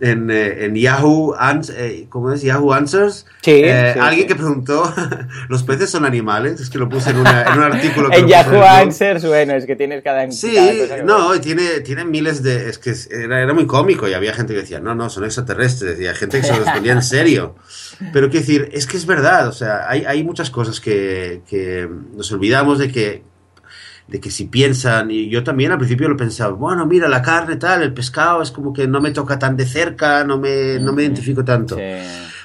en, 0.00 0.30
eh, 0.30 0.64
en 0.64 0.74
Yahoo, 0.74 1.34
eh, 1.76 2.06
¿cómo 2.08 2.32
es? 2.32 2.42
Yahoo 2.42 2.72
Answers. 2.72 3.26
Eh, 3.44 3.92
sí, 3.94 4.00
alguien 4.00 4.26
que 4.26 4.34
preguntó, 4.34 4.92
¿los 5.48 5.62
peces 5.62 5.90
son 5.90 6.04
animales? 6.04 6.60
Es 6.60 6.70
que 6.70 6.78
lo 6.78 6.88
puse 6.88 7.10
en, 7.10 7.18
una, 7.18 7.42
en 7.42 7.58
un 7.58 7.64
artículo. 7.64 8.08
en 8.12 8.26
Yahoo 8.26 8.62
Answers, 8.62 9.24
bueno, 9.26 9.54
es 9.54 9.66
que 9.66 9.76
tienes 9.76 10.02
cada... 10.02 10.30
Sí, 10.30 10.56
no, 11.04 11.34
y 11.34 11.40
tiene, 11.40 11.80
tiene 11.80 12.04
miles 12.04 12.42
de... 12.42 12.68
Es 12.68 12.78
que 12.78 12.94
era, 13.10 13.42
era, 13.42 13.54
muy 13.54 13.66
cómico 13.66 14.08
y 14.08 14.14
había 14.14 14.32
gente 14.32 14.54
que 14.54 14.60
decía, 14.60 14.80
no, 14.80 14.94
no, 14.94 15.10
son 15.10 15.24
extraterrestres. 15.24 16.00
Y 16.00 16.06
hay 16.06 16.14
gente 16.14 16.40
que 16.40 16.46
se 16.46 16.52
lo 16.52 16.64
respondía 16.64 16.92
en 16.92 17.02
serio. 17.02 17.56
Pero 18.12 18.30
quiero 18.30 18.46
decir, 18.46 18.68
es 18.72 18.86
que 18.86 18.96
es 18.96 19.06
verdad, 19.06 19.48
o 19.48 19.52
sea, 19.52 19.88
hay, 19.88 20.04
hay 20.04 20.22
muchas 20.22 20.50
cosas 20.50 20.80
que, 20.80 21.42
que 21.48 21.88
nos 22.14 22.30
olvidamos 22.30 22.78
de 22.78 22.92
que 22.92 23.22
de 24.08 24.20
que 24.20 24.30
si 24.30 24.46
piensan, 24.46 25.10
y 25.10 25.28
yo 25.28 25.44
también 25.44 25.70
al 25.70 25.78
principio 25.78 26.08
lo 26.08 26.16
pensaba, 26.16 26.54
bueno, 26.54 26.86
mira, 26.86 27.08
la 27.08 27.20
carne 27.20 27.56
tal, 27.56 27.82
el 27.82 27.92
pescado 27.92 28.40
es 28.40 28.50
como 28.50 28.72
que 28.72 28.88
no 28.88 29.02
me 29.02 29.10
toca 29.10 29.38
tan 29.38 29.56
de 29.56 29.66
cerca, 29.66 30.24
no 30.24 30.38
me, 30.38 30.78
no 30.80 30.94
me 30.94 31.02
identifico 31.02 31.44
tanto. 31.44 31.76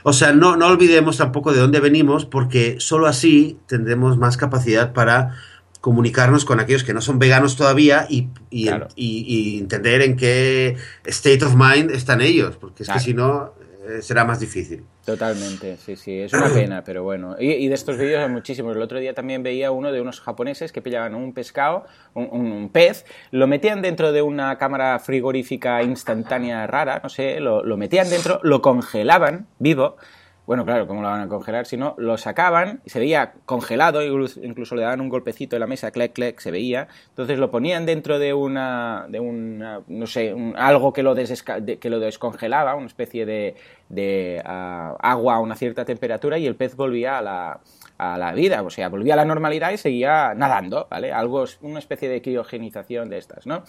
O 0.04 0.12
sea, 0.12 0.34
no, 0.34 0.58
no 0.58 0.68
olvidemos 0.68 1.18
tampoco 1.18 1.54
de 1.54 1.60
dónde 1.60 1.80
venimos, 1.80 2.26
porque 2.26 2.76
solo 2.80 3.08
así 3.08 3.58
tendremos 3.66 4.18
más 4.18 4.36
capacidad 4.36 4.92
para 4.92 5.36
comunicarnos 5.80 6.44
con 6.44 6.60
aquellos 6.60 6.84
que 6.84 6.94
no 6.94 7.02
son 7.02 7.20
veganos 7.20 7.56
todavía 7.56 8.08
y, 8.10 8.28
y, 8.50 8.70
y, 8.96 9.60
entender 9.60 10.02
en 10.02 10.16
qué 10.16 10.78
state 11.06 11.44
of 11.44 11.56
mind 11.56 11.92
están 11.92 12.22
ellos, 12.22 12.58
porque 12.58 12.84
es 12.84 12.90
que 12.90 13.00
si 13.00 13.14
no, 13.14 13.54
eh, 13.88 14.02
será 14.02 14.26
más 14.26 14.40
difícil. 14.40 14.84
Totalmente, 15.06 15.76
sí, 15.78 15.98
sí, 15.98 16.22
es 16.22 16.32
una 16.34 16.48
pena, 16.54 16.84
pero 16.84 17.04
bueno. 17.04 17.36
Y, 17.38 17.68
de 17.68 17.76
estos 17.76 17.98
vídeos 17.98 18.24
hay 18.24 18.30
muchísimos. 18.30 18.76
El 18.76 18.82
otro 18.82 19.00
día 19.00 19.14
también 19.14 19.44
veía 19.44 19.72
uno 19.72 19.92
de 19.92 20.00
unos 20.00 20.22
japoneses 20.22 20.72
que 20.72 20.82
pillaban 20.82 21.14
un 21.14 21.34
pescado, 21.34 21.86
un, 22.14 22.70
pez, 22.72 23.06
lo 23.32 23.48
metían 23.48 23.82
dentro 23.82 24.12
de 24.12 24.22
una 24.22 24.58
cámara 24.58 24.98
frigorífica 25.00 25.84
instantánea 25.84 26.66
rara, 26.68 27.02
no 27.04 27.10
sé, 27.10 27.40
lo, 27.40 27.64
lo 27.64 27.76
metían 27.76 28.10
dentro, 28.10 28.40
lo 28.44 28.62
congelaban 28.62 29.48
vivo 29.60 29.98
bueno, 30.46 30.66
claro, 30.66 30.88
¿cómo 30.88 31.02
lo 31.02 31.08
van 31.08 31.22
a 31.22 31.28
congelar? 31.28 31.66
Si 31.66 31.78
no, 31.78 31.96
lo 31.98 32.18
sacaban 32.18 32.82
se 32.86 33.00
veía 33.00 33.34
congelado, 33.46 34.04
incluso 34.04 34.76
le 34.76 34.82
daban 34.82 35.00
un 35.00 35.10
golpecito 35.10 35.56
en 35.56 35.62
la 35.62 35.68
mesa, 35.68 35.92
clec, 35.92 36.14
clec, 36.14 36.40
se 36.40 36.52
veía. 36.52 36.88
Entonces 37.10 37.40
lo 37.40 37.50
ponían 37.50 37.86
dentro 37.86 38.20
de 38.20 38.34
una, 38.34 39.06
de 39.10 39.20
una 39.20 39.82
no 39.88 40.08
sé, 40.08 40.36
algo 40.56 40.92
que 40.92 41.02
lo, 41.04 41.16
lo 41.16 42.00
descongelaba, 42.00 42.76
una 42.76 42.88
especie 42.88 43.26
de, 43.26 43.56
de 43.90 44.42
ah, 44.46 44.98
agua 45.00 45.36
a 45.36 45.40
una 45.40 45.56
cierta 45.56 45.86
temperatura 45.86 46.38
y 46.38 46.46
el 46.46 46.56
pez 46.56 46.76
volvía 46.76 47.20
a 47.20 47.22
la, 47.22 47.60
a 47.98 48.18
la 48.18 48.34
vida, 48.34 48.62
o 48.64 48.70
sea, 48.70 48.90
volvía 48.90 49.14
a 49.14 49.18
la 49.18 49.26
normalidad 49.26 49.72
y 49.72 49.78
seguía 49.78 50.34
nadando, 50.36 50.88
¿vale? 50.90 51.12
Algo, 51.12 51.46
una 51.62 51.80
especie 51.80 52.10
de 52.10 52.22
criogenización 52.22 53.10
de 53.10 53.18
estas, 53.18 53.46
¿no? 53.46 53.64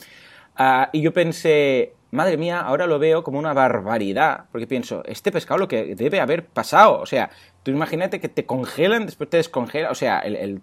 Ah, 0.57 0.91
y 0.93 1.03
yo 1.03 1.13
pensé, 1.13 1.95
madre 2.15 2.37
mía, 2.37 2.61
ahora 2.61 2.87
lo 2.87 2.99
veo 2.99 3.23
como 3.23 3.39
una 3.39 3.53
barbaridad, 3.53 4.45
porque 4.53 4.67
pienso, 4.67 5.03
este 5.07 5.33
pescado 5.33 5.59
lo 5.59 5.69
que 5.69 5.95
debe 5.95 6.21
haber 6.21 6.47
pasado, 6.47 7.01
o 7.01 7.07
sea, 7.07 7.31
tú 7.63 7.71
imagínate 7.71 8.21
que 8.21 8.29
te 8.29 8.47
congelan, 8.47 9.07
después 9.07 9.29
te 9.29 9.37
descongelan, 9.37 9.91
o 9.91 9.95
sea, 9.95 10.21
el, 10.21 10.63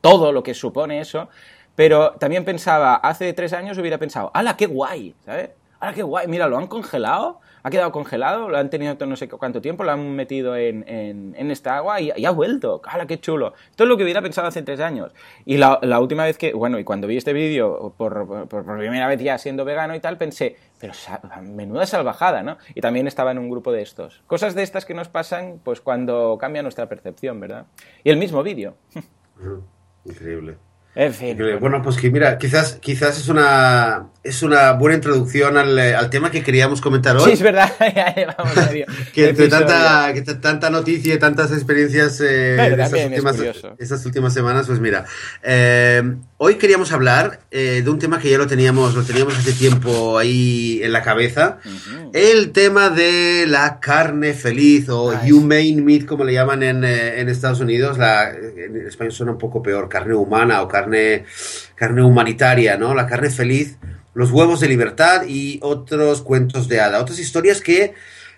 todo 0.00 0.32
lo 0.32 0.42
que 0.42 0.54
supone 0.54 1.00
eso, 1.00 1.28
pero 1.74 2.12
también 2.12 2.44
pensaba, 2.44 2.94
hace 2.94 3.32
tres 3.32 3.52
años 3.52 3.76
hubiera 3.78 3.98
pensado, 3.98 4.30
¡hala, 4.34 4.56
qué 4.56 4.66
guay! 4.66 5.14
¿Sabes? 5.24 5.50
¡hala, 5.80 5.92
qué 5.92 6.02
guay! 6.02 6.28
Mira, 6.28 6.46
lo 6.46 6.56
han 6.56 6.68
congelado, 6.68 7.40
ha 7.64 7.70
quedado 7.70 7.92
congelado, 7.92 8.50
lo 8.50 8.58
han 8.58 8.68
tenido 8.68 8.94
no 9.06 9.16
sé 9.16 9.26
cuánto 9.26 9.62
tiempo, 9.62 9.84
lo 9.84 9.92
han 9.92 10.14
metido 10.14 10.54
en, 10.54 11.34
esta 11.50 11.78
agua 11.78 11.98
y, 11.98 12.24
ha 12.24 12.30
vuelto. 12.30 12.82
¡Hala, 12.84 13.06
qué 13.06 13.18
chulo! 13.18 13.54
Esto 13.70 13.84
es 13.84 13.88
lo 13.88 13.96
que 13.96 14.04
hubiera 14.04 14.20
pensado 14.20 14.46
hace 14.46 14.62
tres 14.62 14.80
años. 14.80 15.12
Y 15.46 15.56
la, 15.56 15.78
la 15.80 15.98
última 15.98 16.24
vez 16.24 16.36
que, 16.36 16.52
bueno, 16.52 16.78
y 16.78 16.84
cuando 16.84 17.06
vi 17.06 17.16
este 17.16 17.32
vídeo 17.32 17.94
por, 17.96 18.48
por, 18.48 18.64
primera 18.66 19.08
vez 19.08 19.18
ya 19.18 19.38
siendo 19.38 19.64
vegano 19.64 19.94
y 19.94 20.00
tal, 20.00 20.18
pensé, 20.18 20.56
pero 20.78 20.92
menuda 21.42 21.86
salvajada, 21.86 22.42
¿no? 22.42 22.58
Y 22.74 22.82
también 22.82 23.06
estaba 23.06 23.30
en 23.30 23.38
un 23.38 23.48
grupo 23.48 23.72
de 23.72 23.80
estos. 23.80 24.22
Cosas 24.26 24.54
de 24.54 24.62
estas 24.62 24.84
que 24.84 24.92
nos 24.92 25.08
pasan, 25.08 25.58
pues 25.64 25.80
cuando 25.80 26.36
cambia 26.38 26.60
nuestra 26.60 26.86
percepción, 26.86 27.40
¿verdad? 27.40 27.64
Y 28.04 28.10
el 28.10 28.18
mismo 28.18 28.42
vídeo. 28.42 28.74
Increíble. 30.04 30.58
En 30.94 31.12
fin. 31.12 31.38
Bueno, 31.60 31.82
pues 31.82 31.96
que 31.96 32.10
mira, 32.10 32.38
quizás, 32.38 32.78
quizás 32.80 33.18
es 33.18 33.28
una 33.28 34.06
es 34.24 34.42
una 34.42 34.72
buena 34.72 34.96
introducción 34.96 35.58
al, 35.58 35.78
al 35.78 36.08
tema 36.08 36.30
que 36.30 36.42
queríamos 36.42 36.80
comentar 36.80 37.14
hoy. 37.16 37.24
Sí, 37.24 37.32
es 37.32 37.42
verdad. 37.42 37.70
Vamos, 38.38 38.54
que 39.12 39.28
entre 39.28 39.48
tanta, 39.48 40.12
que 40.14 40.22
tanta 40.22 40.70
noticia 40.70 41.14
y 41.14 41.18
tantas 41.18 41.52
experiencias 41.52 42.20
eh, 42.22 42.56
estas, 42.72 42.92
últimas, 42.92 43.36
estas, 43.78 44.06
últimas, 44.06 44.32
semanas, 44.32 44.66
pues 44.66 44.80
mira, 44.80 45.04
eh, 45.42 46.02
hoy 46.44 46.56
queríamos 46.56 46.92
hablar 46.92 47.40
eh, 47.50 47.80
de 47.82 47.88
un 47.90 47.98
tema 47.98 48.18
que 48.18 48.28
ya 48.28 48.36
lo 48.36 48.46
teníamos, 48.46 48.94
lo 48.94 49.02
teníamos 49.02 49.34
hace 49.38 49.54
tiempo 49.54 50.18
ahí 50.18 50.78
en 50.82 50.92
la 50.92 51.00
cabeza, 51.00 51.58
el 52.12 52.52
tema 52.52 52.90
de 52.90 53.46
la 53.48 53.80
carne 53.80 54.34
feliz 54.34 54.90
o 54.90 55.14
humane 55.32 55.80
meat, 55.80 56.04
como 56.04 56.22
le 56.22 56.34
llaman 56.34 56.62
en, 56.62 56.84
eh, 56.84 57.18
en 57.18 57.30
Estados 57.30 57.60
Unidos, 57.60 57.96
la, 57.96 58.28
en 58.30 58.76
español 58.86 59.12
suena 59.12 59.32
un 59.32 59.38
poco 59.38 59.62
peor, 59.62 59.88
carne 59.88 60.14
humana 60.14 60.60
o 60.60 60.68
carne, 60.68 61.24
carne 61.76 62.02
humanitaria, 62.02 62.76
¿no? 62.76 62.94
La 62.94 63.06
carne 63.06 63.30
feliz 63.30 63.78
los 64.12 64.30
huevos 64.30 64.60
de 64.60 64.68
libertad 64.68 65.22
y 65.26 65.58
otros 65.62 66.20
cuentos 66.20 66.68
de 66.68 66.78
hada, 66.78 67.00
otras 67.00 67.18
historias 67.18 67.62
que, 67.62 67.94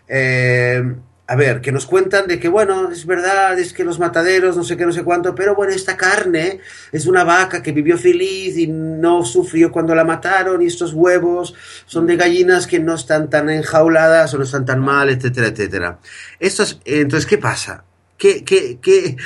eh, 0.07 0.95
a 1.29 1.35
ver, 1.35 1.61
que 1.61 1.73
nos 1.73 1.87
cuentan 1.87 2.29
de 2.29 2.39
que, 2.39 2.49
bueno, 2.49 2.91
es 2.91 3.05
verdad, 3.05 3.59
es 3.59 3.73
que 3.73 3.83
los 3.83 3.99
mataderos, 3.99 4.57
no 4.57 4.63
sé 4.63 4.77
qué, 4.77 4.87
no 4.87 4.93
sé 4.93 5.03
cuánto, 5.03 5.35
pero 5.35 5.57
bueno, 5.57 5.73
esta 5.73 5.97
carne 5.97 6.61
es 6.93 7.07
una 7.07 7.25
vaca 7.25 7.63
que 7.63 7.73
vivió 7.73 7.99
feliz 7.99 8.57
y 8.57 8.69
no 8.69 9.25
sufrió 9.25 9.73
cuando 9.73 9.95
la 9.95 10.05
mataron 10.05 10.63
y 10.63 10.67
estos 10.67 10.93
huevos 10.93 11.55
son 11.87 12.07
de 12.07 12.17
gallinas 12.17 12.69
que 12.69 12.79
no 12.79 12.95
están 12.95 13.29
tan 13.29 13.51
enjauladas 13.51 14.33
o 14.35 14.39
no 14.39 14.45
están 14.45 14.65
tan 14.65 14.81
mal, 14.81 15.11
etcétera, 15.11 15.49
etcétera. 15.49 15.99
Esto 16.39 16.65
entonces, 16.85 17.27
¿qué 17.27 17.39
pasa? 17.39 17.83
Que, 18.19 18.45
que, 18.45 18.79
que 18.81 19.17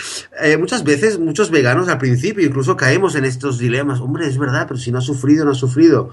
eh, 0.41 0.57
muchas 0.57 0.85
veces 0.85 1.19
muchos 1.19 1.51
veganos 1.51 1.89
al 1.89 1.99
principio 1.99 2.47
incluso 2.47 2.77
caemos 2.77 3.15
en 3.15 3.25
estos 3.25 3.59
dilemas. 3.59 4.01
Hombre, 4.01 4.27
es 4.27 4.39
verdad, 4.39 4.67
pero 4.67 4.79
si 4.79 4.91
no 4.91 4.99
ha 4.99 5.03
sufrido, 5.03 5.45
no 5.45 5.53
ha 5.53 5.55
sufrido. 5.55 6.11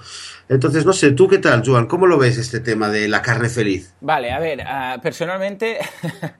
Entonces, 0.50 0.86
no 0.86 0.94
sé, 0.94 1.12
¿tú 1.12 1.28
qué 1.28 1.40
tal, 1.40 1.62
Joan? 1.66 1.88
¿Cómo 1.88 2.08
lo 2.08 2.18
ves 2.18 2.38
este 2.38 2.62
tema 2.62 2.90
de 2.90 3.10
la 3.10 3.22
carne 3.22 3.50
feliz? 3.50 3.94
Vale, 4.00 4.32
a 4.32 4.40
ver, 4.40 4.60
uh, 4.60 5.02
personalmente, 5.02 5.78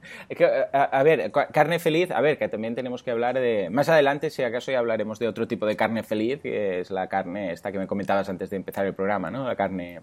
a, 0.72 1.02
ver, 1.02 1.30
carne 1.52 1.78
feliz, 1.78 2.10
a 2.10 2.20
ver, 2.22 2.38
que 2.38 2.48
también 2.48 2.74
tenemos 2.74 3.02
que 3.02 3.10
hablar 3.10 3.38
de... 3.38 3.68
Más 3.70 3.88
adelante, 3.88 4.30
si 4.30 4.42
acaso, 4.42 4.72
ya 4.72 4.78
hablaremos 4.78 5.18
de 5.18 5.28
otro 5.28 5.46
tipo 5.46 5.66
de 5.66 5.76
carne 5.76 6.02
feliz, 6.04 6.40
que 6.40 6.80
es 6.80 6.90
la 6.90 7.08
carne 7.08 7.52
esta 7.52 7.70
que 7.70 7.78
me 7.78 7.86
comentabas 7.86 8.28
antes 8.30 8.48
de 8.48 8.56
empezar 8.56 8.86
el 8.86 8.94
programa, 8.94 9.30
¿no? 9.30 9.46
La 9.46 9.56
carne 9.56 10.00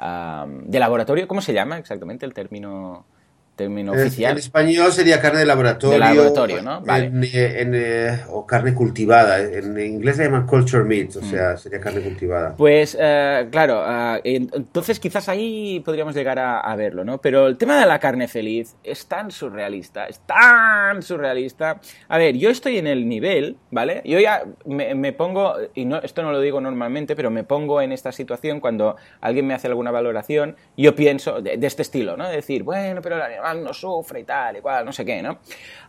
uh, 0.00 0.48
de 0.48 0.78
laboratorio, 0.80 1.28
¿cómo 1.28 1.40
se 1.40 1.52
llama 1.52 1.78
exactamente 1.78 2.26
el 2.26 2.34
término? 2.34 3.06
Término 3.54 3.92
oficial. 3.92 4.32
En 4.32 4.38
español 4.38 4.92
sería 4.92 5.20
carne 5.20 5.40
de 5.40 5.46
laboratorio. 5.46 5.94
De 5.94 5.98
laboratorio, 5.98 6.62
¿no? 6.62 6.80
Vale. 6.80 7.10
Eh, 7.32 8.20
o 8.28 8.46
carne 8.46 8.74
cultivada. 8.74 9.40
En 9.40 9.78
inglés 9.78 10.16
se 10.16 10.24
llama 10.24 10.46
culture 10.46 10.84
meat, 10.84 11.16
o 11.16 11.20
mm. 11.20 11.30
sea, 11.30 11.56
sería 11.56 11.80
carne 11.80 12.00
cultivada. 12.00 12.54
Pues, 12.56 12.96
eh, 12.98 13.46
claro, 13.50 13.84
eh, 14.24 14.46
entonces 14.52 14.98
quizás 14.98 15.28
ahí 15.28 15.80
podríamos 15.84 16.14
llegar 16.14 16.38
a, 16.38 16.74
verlo, 16.74 17.04
¿no? 17.04 17.18
Pero 17.18 17.46
el 17.46 17.56
tema 17.56 17.78
de 17.78 17.86
la 17.86 18.00
carne 18.00 18.26
feliz 18.26 18.74
es 18.82 19.06
tan 19.06 19.30
surrealista, 19.30 20.06
es 20.06 20.18
tan 20.20 21.02
surrealista. 21.02 21.80
A 22.08 22.18
ver, 22.18 22.36
yo 22.36 22.50
estoy 22.50 22.78
en 22.78 22.88
el 22.88 23.08
nivel, 23.08 23.56
¿vale? 23.70 24.02
Yo 24.04 24.18
ya 24.18 24.44
me, 24.64 25.12
pongo, 25.12 25.54
y 25.74 25.84
no, 25.84 25.98
esto 25.98 26.22
no 26.22 26.32
lo 26.32 26.40
digo 26.40 26.60
normalmente, 26.60 27.14
pero 27.14 27.30
me 27.30 27.44
pongo 27.44 27.80
en 27.80 27.92
esta 27.92 28.10
situación 28.10 28.58
cuando 28.58 28.96
alguien 29.20 29.46
me 29.46 29.54
hace 29.54 29.68
alguna 29.68 29.92
valoración, 29.92 30.56
yo 30.76 30.96
pienso 30.96 31.40
de, 31.40 31.56
de 31.56 31.66
este 31.66 31.82
estilo, 31.82 32.16
¿no? 32.16 32.28
De 32.28 32.36
decir, 32.36 32.64
bueno, 32.64 33.00
pero 33.00 33.18
la 33.18 33.28
no 33.52 33.74
sufre 33.74 34.20
y 34.20 34.24
tal, 34.24 34.56
y 34.56 34.60
cual, 34.60 34.84
no 34.84 34.92
sé 34.92 35.04
qué, 35.04 35.22
¿no? 35.22 35.38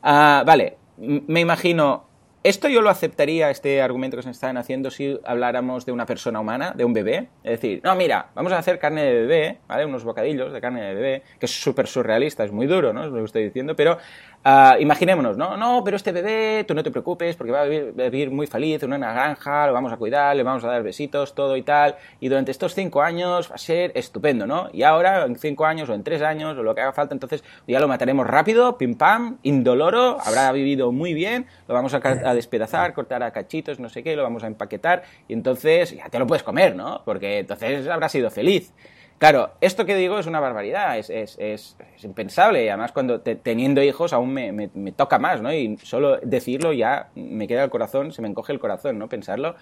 Ah, 0.03 0.43
vale, 0.45 0.77
me 0.97 1.39
imagino 1.39 2.05
esto 2.45 2.69
yo 2.69 2.83
lo 2.83 2.91
aceptaría, 2.91 3.49
este 3.49 3.81
argumento 3.81 4.17
que 4.17 4.21
se 4.21 4.29
están 4.29 4.55
haciendo, 4.57 4.91
si 4.91 5.19
habláramos 5.25 5.83
de 5.83 5.91
una 5.91 6.05
persona 6.05 6.39
humana, 6.39 6.73
de 6.75 6.85
un 6.85 6.93
bebé. 6.93 7.29
Es 7.43 7.59
decir, 7.59 7.81
no, 7.83 7.95
mira, 7.95 8.27
vamos 8.35 8.51
a 8.53 8.59
hacer 8.59 8.77
carne 8.77 9.03
de 9.03 9.13
bebé, 9.13 9.57
¿vale? 9.67 9.83
Unos 9.83 10.03
bocadillos 10.03 10.53
de 10.53 10.61
carne 10.61 10.83
de 10.83 10.93
bebé, 10.93 11.23
que 11.39 11.47
es 11.47 11.59
súper 11.59 11.87
surrealista, 11.87 12.43
es 12.43 12.51
muy 12.51 12.67
duro, 12.67 12.93
¿no? 12.93 13.03
Es 13.03 13.09
lo 13.09 13.17
que 13.17 13.23
estoy 13.23 13.45
diciendo, 13.45 13.75
pero 13.75 13.97
uh, 14.45 14.79
imaginémonos, 14.79 15.35
¿no? 15.37 15.57
No, 15.57 15.83
pero 15.83 15.97
este 15.97 16.11
bebé, 16.11 16.63
tú 16.67 16.73
no 16.73 16.83
te 16.83 16.91
preocupes, 16.91 17.35
porque 17.35 17.51
va 17.51 17.61
a 17.61 17.65
vivir, 17.65 18.31
muy 18.31 18.47
feliz 18.47 18.83
en 18.83 18.93
una 18.93 19.11
granja, 19.11 19.67
lo 19.67 19.73
vamos 19.73 19.91
a 19.91 19.97
cuidar, 19.97 20.35
le 20.35 20.43
vamos 20.43 20.63
a 20.63 20.67
dar 20.67 20.83
besitos, 20.83 21.33
todo 21.33 21.57
y 21.57 21.63
tal, 21.63 21.95
y 22.19 22.29
durante 22.29 22.51
estos 22.51 22.75
cinco 22.75 23.01
años 23.01 23.49
va 23.49 23.55
a 23.55 23.57
ser 23.57 23.91
estupendo, 23.95 24.45
¿no? 24.47 24.69
Y 24.71 24.83
ahora, 24.83 25.25
en 25.25 25.35
cinco 25.35 25.65
años 25.65 25.89
o 25.89 25.93
en 25.93 26.03
tres 26.03 26.21
años, 26.21 26.57
o 26.57 26.63
lo 26.63 26.75
que 26.75 26.81
haga 26.81 26.93
falta, 26.93 27.13
entonces 27.13 27.43
ya 27.67 27.79
lo 27.79 27.87
mataremos 27.87 28.27
rápido, 28.27 28.77
pim 28.77 28.95
pam, 28.95 29.37
indoloro, 29.43 30.17
habrá 30.23 30.51
vivido 30.51 30.91
muy 30.91 31.13
bien, 31.13 31.47
lo 31.67 31.73
vamos 31.73 31.93
a 31.93 32.33
despedazar, 32.33 32.93
cortar 32.93 33.23
a 33.23 33.31
cachitos, 33.31 33.79
no 33.79 33.89
sé 33.89 34.03
qué, 34.03 34.15
lo 34.15 34.23
vamos 34.23 34.43
a 34.43 34.47
empaquetar 34.47 35.03
y 35.27 35.33
entonces 35.33 35.95
ya 35.95 36.09
te 36.09 36.19
lo 36.19 36.27
puedes 36.27 36.43
comer, 36.43 36.75
¿no? 36.75 37.01
Porque 37.03 37.39
entonces 37.39 37.87
habrás 37.87 38.11
sido 38.11 38.29
feliz. 38.29 38.71
Claro, 39.17 39.51
esto 39.61 39.85
que 39.85 39.95
digo 39.95 40.19
es 40.19 40.27
una 40.27 40.41
barbaridad, 40.41 40.97
es, 40.97 41.09
es, 41.09 41.37
es, 41.39 41.77
impensable 42.03 42.65
y 42.65 42.67
además 42.67 42.91
cuando 42.91 43.21
teniendo 43.21 43.81
hijos 43.81 44.11
aún 44.11 44.33
me, 44.33 44.51
me, 44.51 44.69
me, 44.73 44.91
toca 44.91 45.19
más, 45.19 45.41
¿no? 45.41 45.53
Y 45.53 45.77
solo 45.77 46.17
decirlo 46.17 46.73
ya 46.73 47.07
me 47.15 47.47
queda 47.47 47.63
el 47.63 47.69
corazón, 47.69 48.11
se 48.11 48.21
me 48.21 48.27
encoge 48.27 48.51
el 48.51 48.59
corazón, 48.59 48.99
¿no? 48.99 49.07
Pensarlo. 49.07 49.55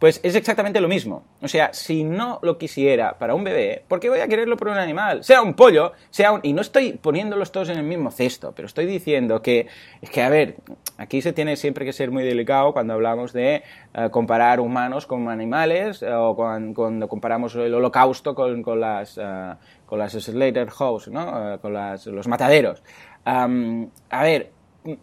Pues 0.00 0.18
es 0.22 0.34
exactamente 0.34 0.80
lo 0.80 0.88
mismo. 0.88 1.24
O 1.42 1.48
sea, 1.48 1.74
si 1.74 2.04
no 2.04 2.38
lo 2.42 2.56
quisiera 2.56 3.18
para 3.18 3.34
un 3.34 3.44
bebé, 3.44 3.84
¿por 3.86 4.00
qué 4.00 4.08
voy 4.08 4.20
a 4.20 4.28
quererlo 4.28 4.56
por 4.56 4.68
un 4.68 4.78
animal? 4.78 5.22
Sea 5.22 5.42
un 5.42 5.52
pollo, 5.52 5.92
sea 6.08 6.32
un... 6.32 6.40
Y 6.42 6.54
no 6.54 6.62
estoy 6.62 6.92
poniéndolos 6.92 7.52
todos 7.52 7.68
en 7.68 7.76
el 7.76 7.84
mismo 7.84 8.10
cesto, 8.10 8.54
pero 8.56 8.64
estoy 8.64 8.86
diciendo 8.86 9.42
que, 9.42 9.66
es 10.00 10.08
que, 10.08 10.22
a 10.22 10.30
ver, 10.30 10.56
aquí 10.96 11.20
se 11.20 11.34
tiene 11.34 11.56
siempre 11.56 11.84
que 11.84 11.92
ser 11.92 12.10
muy 12.10 12.24
delicado 12.24 12.72
cuando 12.72 12.94
hablamos 12.94 13.34
de 13.34 13.62
eh, 13.92 14.08
comparar 14.10 14.58
humanos 14.58 15.04
con 15.04 15.28
animales 15.28 16.00
eh, 16.02 16.10
o 16.10 16.34
cuando, 16.34 17.06
comparamos 17.06 17.54
el 17.56 17.74
holocausto 17.74 18.34
con, 18.34 18.62
con 18.62 18.80
uh, 19.02 19.56
con 19.86 19.98
las 19.98 20.12
slaughterhouse, 20.12 21.08
¿no? 21.08 21.58
con 21.60 21.72
las, 21.72 22.06
los 22.06 22.28
mataderos. 22.28 22.82
a 23.24 24.22
ver, 24.22 24.52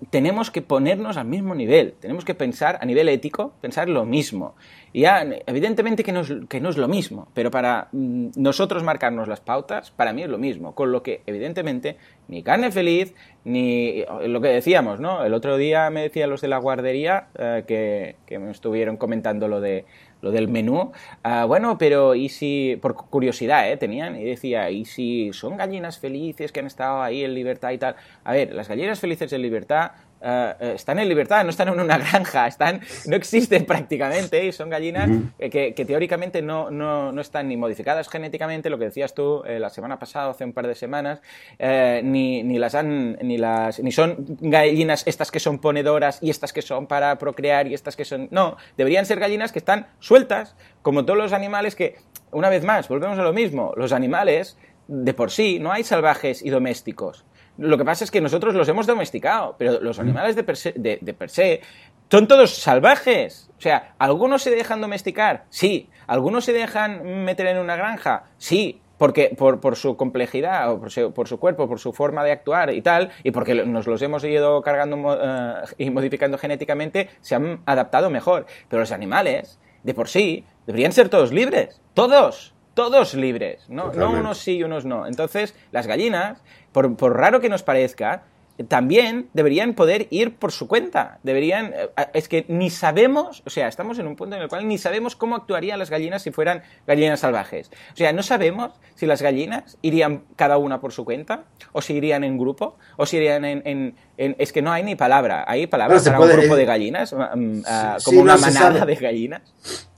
tenemos 0.09 0.49
que 0.49 0.61
ponernos 0.61 1.17
al 1.17 1.25
mismo 1.25 1.53
nivel, 1.53 1.93
tenemos 1.99 2.25
que 2.25 2.33
pensar 2.33 2.79
a 2.81 2.85
nivel 2.85 3.09
ético, 3.09 3.53
pensar 3.61 3.89
lo 3.89 4.05
mismo. 4.05 4.55
Y 4.93 5.01
ya, 5.01 5.25
evidentemente 5.45 6.03
que 6.03 6.11
no, 6.11 6.21
es, 6.21 6.33
que 6.49 6.61
no 6.61 6.69
es 6.69 6.77
lo 6.77 6.87
mismo, 6.87 7.27
pero 7.33 7.51
para 7.51 7.89
mm, 7.91 8.29
nosotros 8.35 8.83
marcarnos 8.83 9.27
las 9.27 9.41
pautas, 9.41 9.91
para 9.91 10.13
mí 10.13 10.23
es 10.23 10.29
lo 10.29 10.37
mismo. 10.37 10.75
Con 10.75 10.91
lo 10.91 11.03
que, 11.03 11.21
evidentemente, 11.25 11.97
ni 12.27 12.43
carne 12.43 12.71
feliz, 12.71 13.13
ni 13.43 14.03
lo 14.25 14.41
que 14.41 14.49
decíamos, 14.49 14.99
¿no? 14.99 15.23
El 15.23 15.33
otro 15.33 15.57
día 15.57 15.89
me 15.89 16.01
decían 16.01 16.29
los 16.29 16.41
de 16.41 16.47
la 16.47 16.57
guardería 16.57 17.27
eh, 17.37 17.63
que, 17.67 18.15
que 18.25 18.39
me 18.39 18.51
estuvieron 18.51 18.97
comentando 18.97 19.47
lo 19.47 19.61
de 19.61 19.85
lo 20.21 20.31
del 20.31 20.47
menú. 20.47 20.91
Ah, 21.23 21.45
bueno, 21.45 21.77
pero 21.77 22.15
¿y 22.15 22.29
si, 22.29 22.77
por 22.81 22.95
curiosidad, 22.95 23.69
¿eh? 23.71 23.77
Tenían, 23.77 24.19
y 24.19 24.23
decía, 24.23 24.69
¿y 24.69 24.85
si 24.85 25.31
son 25.33 25.57
gallinas 25.57 25.99
felices 25.99 26.51
que 26.51 26.59
han 26.59 26.67
estado 26.67 27.01
ahí 27.01 27.23
en 27.23 27.33
libertad 27.33 27.71
y 27.71 27.77
tal? 27.77 27.95
A 28.23 28.33
ver, 28.33 28.53
las 28.53 28.67
gallinas 28.67 28.99
felices 28.99 29.31
en 29.33 29.41
libertad 29.41 29.91
eh, 30.21 30.73
están 30.75 30.99
en 30.99 31.07
libertad, 31.09 31.43
no 31.43 31.49
están 31.49 31.67
en 31.69 31.79
una 31.79 31.97
granja, 31.97 32.47
están, 32.47 32.81
no 33.05 33.15
existen 33.15 33.65
prácticamente 33.65 34.45
y 34.45 34.51
son 34.51 34.69
gallinas 34.69 35.09
que, 35.37 35.73
teóricamente 35.87 36.41
no, 36.41 36.71
no, 36.71 37.11
no, 37.11 37.21
están 37.21 37.47
ni 37.47 37.57
modificadas 37.57 38.09
genéticamente, 38.09 38.69
lo 38.69 38.77
que 38.77 38.85
decías 38.85 39.13
tú 39.13 39.43
eh, 39.45 39.59
la 39.59 39.69
semana 39.69 39.99
pasada, 39.99 40.29
hace 40.29 40.43
un 40.43 40.53
par 40.53 40.67
de 40.67 40.75
semanas, 40.75 41.21
ni, 41.59 42.43
ni, 42.43 42.59
las 42.59 42.75
han, 42.75 43.17
ni, 43.21 43.37
las, 43.37 43.79
ni 43.79 43.91
son 43.91 44.15
gallinas 44.41 45.05
estas 45.05 45.31
que 45.31 45.39
son 45.39 45.59
ponedoras 45.59 46.19
y 46.21 46.29
estas 46.29 46.53
que 46.53 46.61
son 46.61 46.87
para 46.87 47.17
procrear 47.17 47.67
y 47.67 47.73
estas 47.73 47.95
que 47.95 48.05
son... 48.05 48.27
No, 48.31 48.57
deberían 48.77 49.05
ser 49.05 49.19
gallinas 49.19 49.51
que 49.51 49.59
están 49.59 49.87
sueltas, 49.99 50.55
como 50.81 51.05
todos 51.05 51.17
los 51.17 51.33
animales 51.33 51.75
que, 51.75 51.97
una 52.31 52.49
vez 52.49 52.63
más, 52.63 52.87
volvemos 52.87 53.17
a 53.19 53.23
lo 53.23 53.33
mismo, 53.33 53.73
los 53.75 53.91
animales 53.91 54.57
de 54.87 55.13
por 55.13 55.31
sí 55.31 55.59
no 55.59 55.71
hay 55.71 55.83
salvajes 55.83 56.41
y 56.41 56.49
domésticos. 56.49 57.25
Lo 57.57 57.77
que 57.77 57.85
pasa 57.85 58.03
es 58.03 58.11
que 58.11 58.21
nosotros 58.21 58.53
los 58.53 58.67
hemos 58.67 58.85
domesticado, 58.85 59.55
pero 59.57 59.79
los 59.81 59.99
animales 59.99 60.35
de 60.35 60.43
per 60.43 60.57
se, 60.57 60.73
de, 60.73 60.97
per 61.13 61.29
se 61.29 61.61
son 62.09 62.27
todos 62.27 62.55
salvajes. 62.55 63.49
O 63.57 63.61
sea, 63.61 63.95
¿algunos 63.97 64.43
se 64.43 64.51
dejan 64.51 64.81
domesticar? 64.81 65.45
Sí. 65.49 65.89
¿Algunos 66.05 66.45
se 66.45 66.53
dejan 66.53 67.25
meter 67.25 67.47
en 67.47 67.57
una 67.57 67.75
granja? 67.75 68.25
Sí. 68.37 68.81
porque 68.97 69.35
por, 69.37 69.59
por, 69.59 69.75
su 69.75 69.95
complejidad, 69.95 70.71
o 70.71 70.79
por 70.79 70.91
su, 70.91 71.13
por 71.13 71.27
su, 71.27 71.39
cuerpo, 71.39 71.67
por 71.67 71.79
su 71.79 71.93
forma 71.93 72.23
de 72.23 72.31
actuar 72.31 72.73
y 72.73 72.81
tal, 72.81 73.11
y 73.23 73.29
porque 73.29 73.53
nos 73.53 73.85
los 73.85 74.01
hemos 74.01 74.23
ido 74.23 74.61
cargando 74.61 74.97
uh, 74.97 75.67
y 75.77 75.89
modificando 75.89 76.37
genéticamente, 76.37 77.09
se 77.21 77.35
han 77.35 77.61
adaptado 77.65 78.09
mejor. 78.09 78.45
Pero 78.69 78.79
los 78.79 78.91
animales, 78.91 79.59
de 79.83 79.93
por 79.93 80.09
sí, 80.09 80.45
deberían 80.65 80.93
ser 80.93 81.09
todos 81.09 81.31
libres. 81.31 81.81
Todos. 81.93 82.53
Todos 82.77 83.15
libres. 83.15 83.65
No, 83.69 83.91
no 83.91 84.11
unos 84.11 84.37
sí 84.37 84.57
y 84.57 84.63
unos 84.63 84.85
no. 84.85 85.07
Entonces, 85.07 85.55
las 85.71 85.87
gallinas, 85.87 86.43
por, 86.71 86.95
por 86.95 87.17
raro 87.17 87.41
que 87.41 87.49
nos 87.49 87.63
parezca, 87.63 88.21
también 88.65 89.29
deberían 89.33 89.73
poder 89.73 90.07
ir 90.09 90.35
por 90.35 90.51
su 90.51 90.67
cuenta. 90.67 91.19
Deberían. 91.23 91.73
Eh, 91.75 91.89
es 92.13 92.27
que 92.27 92.45
ni 92.47 92.69
sabemos, 92.69 93.43
o 93.45 93.49
sea, 93.49 93.67
estamos 93.67 93.99
en 93.99 94.07
un 94.07 94.15
punto 94.15 94.35
en 94.35 94.41
el 94.41 94.47
cual 94.47 94.67
ni 94.67 94.77
sabemos 94.77 95.15
cómo 95.15 95.35
actuarían 95.35 95.77
las 95.77 95.89
gallinas 95.89 96.23
si 96.23 96.31
fueran 96.31 96.63
gallinas 96.87 97.19
salvajes. 97.19 97.69
O 97.93 97.97
sea, 97.97 98.13
no 98.13 98.23
sabemos 98.23 98.71
si 98.95 99.05
las 99.05 99.21
gallinas 99.21 99.77
irían 99.81 100.23
cada 100.35 100.57
una 100.57 100.81
por 100.81 100.91
su 100.91 101.05
cuenta, 101.05 101.43
o 101.71 101.81
si 101.81 101.93
irían 101.93 102.23
en 102.23 102.37
grupo, 102.37 102.77
o 102.97 103.05
si 103.05 103.17
irían 103.17 103.45
en. 103.45 103.95
es 104.17 104.51
que 104.51 104.61
no 104.61 104.71
hay 104.71 104.83
ni 104.83 104.95
palabra. 104.95 105.45
¿Hay 105.47 105.67
palabras 105.67 106.03
para 106.03 106.19
un 106.19 106.29
grupo 106.29 106.55
de 106.55 106.65
gallinas? 106.65 107.13
Mm, 107.13 107.61
ah, 107.67 107.97
como 108.03 108.21
una 108.21 108.37
manada 108.37 108.85
de 108.85 108.95
gallinas. 108.95 109.41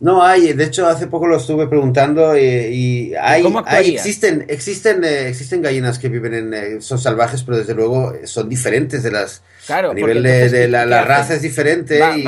No 0.02 0.24
hay, 0.24 0.54
de 0.54 0.64
hecho 0.66 0.88
hace 0.88 1.08
poco 1.08 1.28
lo 1.28 1.38
estuve 1.38 1.68
preguntando 1.68 2.38
y, 2.38 3.14
hay, 3.16 3.44
existen, 3.86 4.46
existen, 4.48 5.04
eh, 5.04 5.30
existen 5.30 5.62
gallinas 5.62 6.00
que 6.00 6.10
viven 6.10 6.34
en, 6.34 6.54
eh, 6.54 6.82
son 6.82 7.00
salvajes, 7.00 7.44
pero 7.44 7.58
desde 7.58 7.74
luego 7.74 8.14
son 8.26 8.49
diferentes 8.50 9.04
de 9.04 9.12
las 9.12 9.44
Claro, 9.70 9.92
a 9.92 9.94
nivel 9.94 10.24
de, 10.24 10.68
la, 10.68 11.04
raza 11.04 11.36
es 11.36 11.44
diferente 11.44 12.00
y 12.18 12.26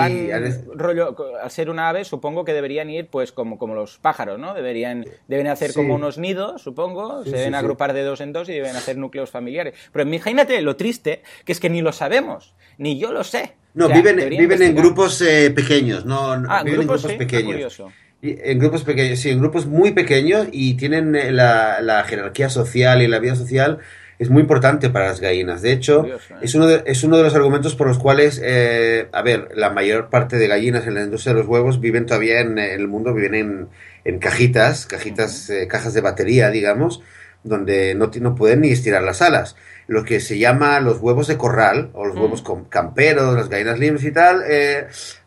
rollo, 0.76 1.16
al 1.42 1.50
ser 1.50 1.72
una 1.72 1.90
ave 1.90 2.06
supongo 2.06 2.46
que 2.46 2.54
deberían 2.54 2.88
ir 2.92 3.08
pues 3.08 3.32
como, 3.32 3.58
como 3.58 3.74
los 3.74 3.98
pájaros, 3.98 4.38
¿no? 4.38 4.54
Deberían 4.54 5.06
deben 5.28 5.48
hacer 5.48 5.74
como 5.74 5.96
unos 5.96 6.20
nidos, 6.20 6.62
supongo, 6.62 7.24
se 7.24 7.32
deben 7.32 7.56
agrupar 7.56 7.94
de 7.94 8.04
dos 8.04 8.22
en 8.22 8.32
dos 8.32 8.48
y 8.48 8.54
deben 8.54 8.76
hacer 8.76 8.96
núcleos 8.98 9.32
familiares. 9.32 9.74
Pero 9.92 10.08
imagínate 10.08 10.62
lo 10.62 10.76
triste 10.76 11.24
que 11.44 11.52
es 11.52 11.60
que 11.60 11.72
ni 11.72 11.82
lo 11.82 11.92
sabemos, 11.94 12.54
ni 12.78 13.00
yo 13.00 13.12
lo 13.12 13.24
sé. 13.24 13.54
No, 13.74 13.90
viven, 13.90 14.18
viven 14.30 14.62
en 14.62 14.76
grupos 14.76 15.20
eh, 15.22 15.50
pequeños, 15.50 16.06
no, 16.06 16.34
ah, 16.48 16.62
viven 16.64 16.82
grupos, 16.82 17.06
en 17.06 17.18
grupos 17.18 17.26
pequeños. 17.26 17.84
En 18.22 18.60
grupos 18.60 18.84
pequeños, 18.84 19.18
sí, 19.18 19.32
en 19.32 19.40
grupos 19.40 19.66
muy 19.66 19.94
pequeños 19.94 20.48
y 20.52 20.76
tienen 20.76 21.16
eh, 21.16 21.32
la, 21.32 21.82
la 21.82 22.04
jerarquía 22.04 22.50
social 22.50 23.02
y 23.02 23.08
la 23.08 23.18
vida 23.18 23.36
social 23.36 23.80
es 24.22 24.30
muy 24.30 24.44
importante 24.44 24.92
para 24.92 25.08
las 25.08 25.20
gallinas. 25.20 25.64
De 25.64 25.72
hecho, 25.72 26.06
¿eh? 26.06 26.16
es, 26.44 26.54
uno 26.54 26.68
de, 26.68 26.84
es 26.86 27.04
uno 27.04 27.18
de 27.18 27.24
los 27.24 27.34
argumentos 27.34 27.74
por 27.74 27.88
los 27.88 27.98
cuales, 27.98 28.40
eh, 28.44 29.08
a 29.12 29.24
ver, 29.24 29.50
la 29.56 29.72
mayor 29.72 30.12
parte 30.12 30.38
de 30.38 30.48
gallinas 30.48 30.86
en 30.86 30.94
la 30.94 31.02
industria 31.02 31.34
de 31.34 31.40
los 31.40 31.48
huevos 31.48 31.80
viven 31.80 32.06
todavía 32.06 32.40
en, 32.40 32.60
el 32.60 32.88
mundo, 32.88 33.16
viven 33.16 33.34
en, 33.34 33.70
en 34.06 34.20
cajitas, 34.20 34.86
cajitas, 34.86 35.50
eh, 35.50 35.68
cajas 35.68 35.96
de 35.96 36.02
batería, 36.02 36.52
digamos, 36.52 37.02
donde 37.44 37.96
no, 37.96 38.12
no 38.22 38.36
pueden 38.36 38.62
ni 38.62 38.70
estirar 38.70 39.02
las 39.02 39.24
alas. 39.24 39.56
Lo 39.88 40.04
que 40.04 40.20
se 40.20 40.38
llama 40.38 40.80
los 40.82 41.00
huevos 41.00 41.26
de 41.26 41.38
corral, 41.38 41.90
o 41.94 42.06
los 42.06 42.16
huevos 42.16 42.44
camperos, 42.70 43.34
las 43.36 43.50
gallinas 43.50 43.80
libres 43.80 44.04
y 44.04 44.12
tal, 44.12 44.44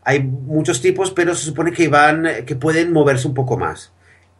hay 0.03 0.23
muchos 0.23 0.81
tipos, 0.81 1.11
pero 1.11 1.35
se 1.35 1.43
supone 1.43 1.73
que 1.73 1.89
van, 1.89 2.25
que 2.45 2.55
pueden 2.55 2.93
moverse 2.93 3.27
un 3.27 3.33
poco 3.33 3.57
más. 3.57 3.91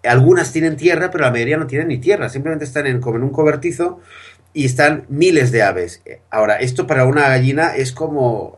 Algunas 0.03 0.51
tienen 0.51 0.77
tierra, 0.77 1.11
pero 1.11 1.25
la 1.25 1.31
mayoría 1.31 1.57
no 1.57 1.67
tienen 1.67 1.89
ni 1.89 1.97
tierra, 1.97 2.29
simplemente 2.29 2.65
están 2.65 2.87
en, 2.87 3.01
como 3.01 3.17
en 3.17 3.23
un 3.23 3.31
cobertizo 3.31 3.99
y 4.55 4.65
están 4.65 5.05
miles 5.09 5.51
de 5.51 5.61
aves. 5.61 6.01
Ahora, 6.31 6.55
esto 6.55 6.87
para 6.87 7.05
una 7.05 7.27
gallina 7.27 7.75
es 7.75 7.91
como, 7.91 8.57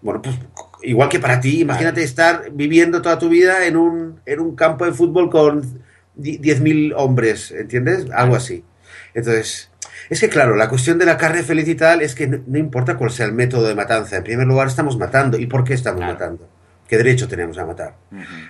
bueno, 0.00 0.22
pues 0.22 0.36
igual 0.82 1.10
que 1.10 1.20
para 1.20 1.38
ti, 1.38 1.60
imagínate 1.60 2.02
estar 2.02 2.50
viviendo 2.50 3.02
toda 3.02 3.18
tu 3.18 3.28
vida 3.28 3.66
en 3.66 3.76
un, 3.76 4.20
en 4.24 4.40
un 4.40 4.56
campo 4.56 4.86
de 4.86 4.92
fútbol 4.92 5.28
con 5.30 5.82
10.000 6.16 6.94
hombres, 6.96 7.50
¿entiendes? 7.52 8.10
Algo 8.10 8.36
así. 8.36 8.64
Entonces, 9.12 9.70
es 10.08 10.18
que 10.18 10.30
claro, 10.30 10.56
la 10.56 10.70
cuestión 10.70 10.98
de 10.98 11.04
la 11.04 11.18
carne 11.18 11.42
feliz 11.42 11.68
y 11.68 11.74
tal 11.74 12.00
es 12.00 12.14
que 12.14 12.26
no, 12.26 12.58
importa 12.58 12.96
cuál 12.96 13.10
sea 13.10 13.26
el 13.26 13.32
método 13.34 13.68
de 13.68 13.74
matanza, 13.74 14.16
en 14.16 14.24
primer 14.24 14.46
lugar 14.46 14.68
estamos 14.68 14.96
matando. 14.96 15.38
¿Y 15.38 15.46
por 15.46 15.62
qué 15.62 15.74
estamos 15.74 16.00
matando? 16.00 16.48
¿Qué 16.88 16.96
derecho 16.96 17.28
tenemos 17.28 17.58
a 17.58 17.66
matar? 17.66 17.96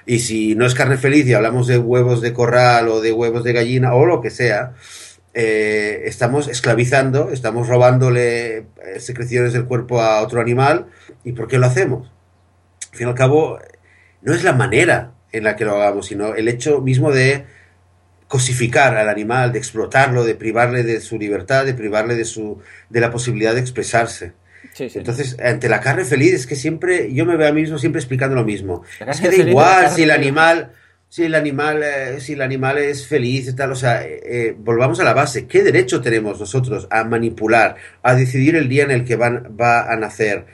Y 0.07 0.21
si 0.21 0.55
no 0.55 0.65
es 0.65 0.75
carne 0.75 0.97
feliz 0.97 1.27
y 1.27 1.35
hablamos 1.35 1.67
de 1.67 1.79
huevos 1.79 2.21
de 2.21 2.33
corral 2.33 2.87
o 2.89 3.01
de 3.01 3.13
huevos 3.13 3.43
de 3.43 3.53
gallina 3.53 3.95
o 3.95 4.07
lo 4.07 4.21
que 4.21 4.31
sea, 4.31 4.75
eh, 5.35 6.03
estamos 6.05 6.49
esclavizando, 6.49 7.31
estamos 7.31 7.69
robándole 7.69 8.57
eh, 8.59 8.65
secreciones 8.99 9.53
del 9.53 9.65
cuerpo 9.65 10.01
a 10.01 10.21
otro 10.21 10.41
animal. 10.41 10.87
¿Y 11.25 11.33
por 11.33 11.49
qué 11.49 11.59
lo 11.59 11.67
hacemos? 11.67 12.11
Al 12.93 12.99
fin 12.99 13.07
y 13.07 13.11
al 13.11 13.17
cabo, 13.17 13.59
no 14.21 14.35
es 14.35 14.45
la 14.45 14.53
manera 14.53 15.13
en 15.33 15.45
la 15.45 15.57
que 15.57 15.65
lo 15.65 15.77
hagamos, 15.77 16.07
sino 16.07 16.35
el 16.35 16.49
hecho 16.49 16.81
mismo 16.81 17.11
de 17.11 17.45
cosificar 18.29 18.97
al 18.97 19.09
animal, 19.09 19.53
de 19.53 19.59
explotarlo, 19.59 20.25
de 20.25 20.35
privarle 20.35 20.83
de 20.83 21.01
su 21.01 21.19
libertad, 21.19 21.67
de 21.67 21.75
privarle 21.75 22.15
de, 22.15 22.25
su, 22.25 22.61
de 22.89 23.01
la 23.01 23.11
posibilidad 23.11 23.55
de 23.55 23.61
expresarse. 23.61 24.33
Entonces, 24.79 25.37
ante 25.43 25.69
la 25.69 25.81
carne 25.81 26.05
feliz, 26.05 26.33
es 26.33 26.47
que 26.47 26.57
siempre, 26.57 27.13
yo 27.13 27.27
me 27.27 27.37
veo 27.37 27.49
a 27.49 27.53
mí 27.53 27.61
mismo 27.61 27.79
siempre 27.79 28.01
explicando 28.01 28.35
lo 28.35 28.45
mismo. 28.45 28.85
Es 29.07 29.21
que 29.21 29.29
da 29.29 29.37
igual 29.37 29.91
si 29.91 30.05
el 30.05 30.11
animal 30.11 30.73
si 31.13 31.25
el 31.25 31.35
animal, 31.35 31.83
eh, 31.83 32.21
si 32.21 32.33
el 32.33 32.41
animal 32.41 32.79
es 32.79 33.07
feliz 33.07 33.47
y 33.47 33.53
tal, 33.53 33.73
o 33.73 33.75
sea, 33.75 34.03
eh, 34.03 34.23
eh, 34.25 34.57
volvamos 34.59 34.99
a 34.99 35.05
la 35.05 35.13
base. 35.13 35.47
¿Qué 35.47 35.63
derecho 35.63 36.01
tenemos 36.01 36.41
nosotros 36.41 36.89
a 36.91 37.05
manipular, 37.05 37.77
a 38.03 38.15
decidir 38.15 38.57
el 38.57 38.67
día 38.67 38.85
en 38.85 38.93
el 38.93 39.05
que 39.05 39.17
van, 39.17 39.55
va 39.61 39.93
a 39.93 39.97
nacer, 39.97 40.47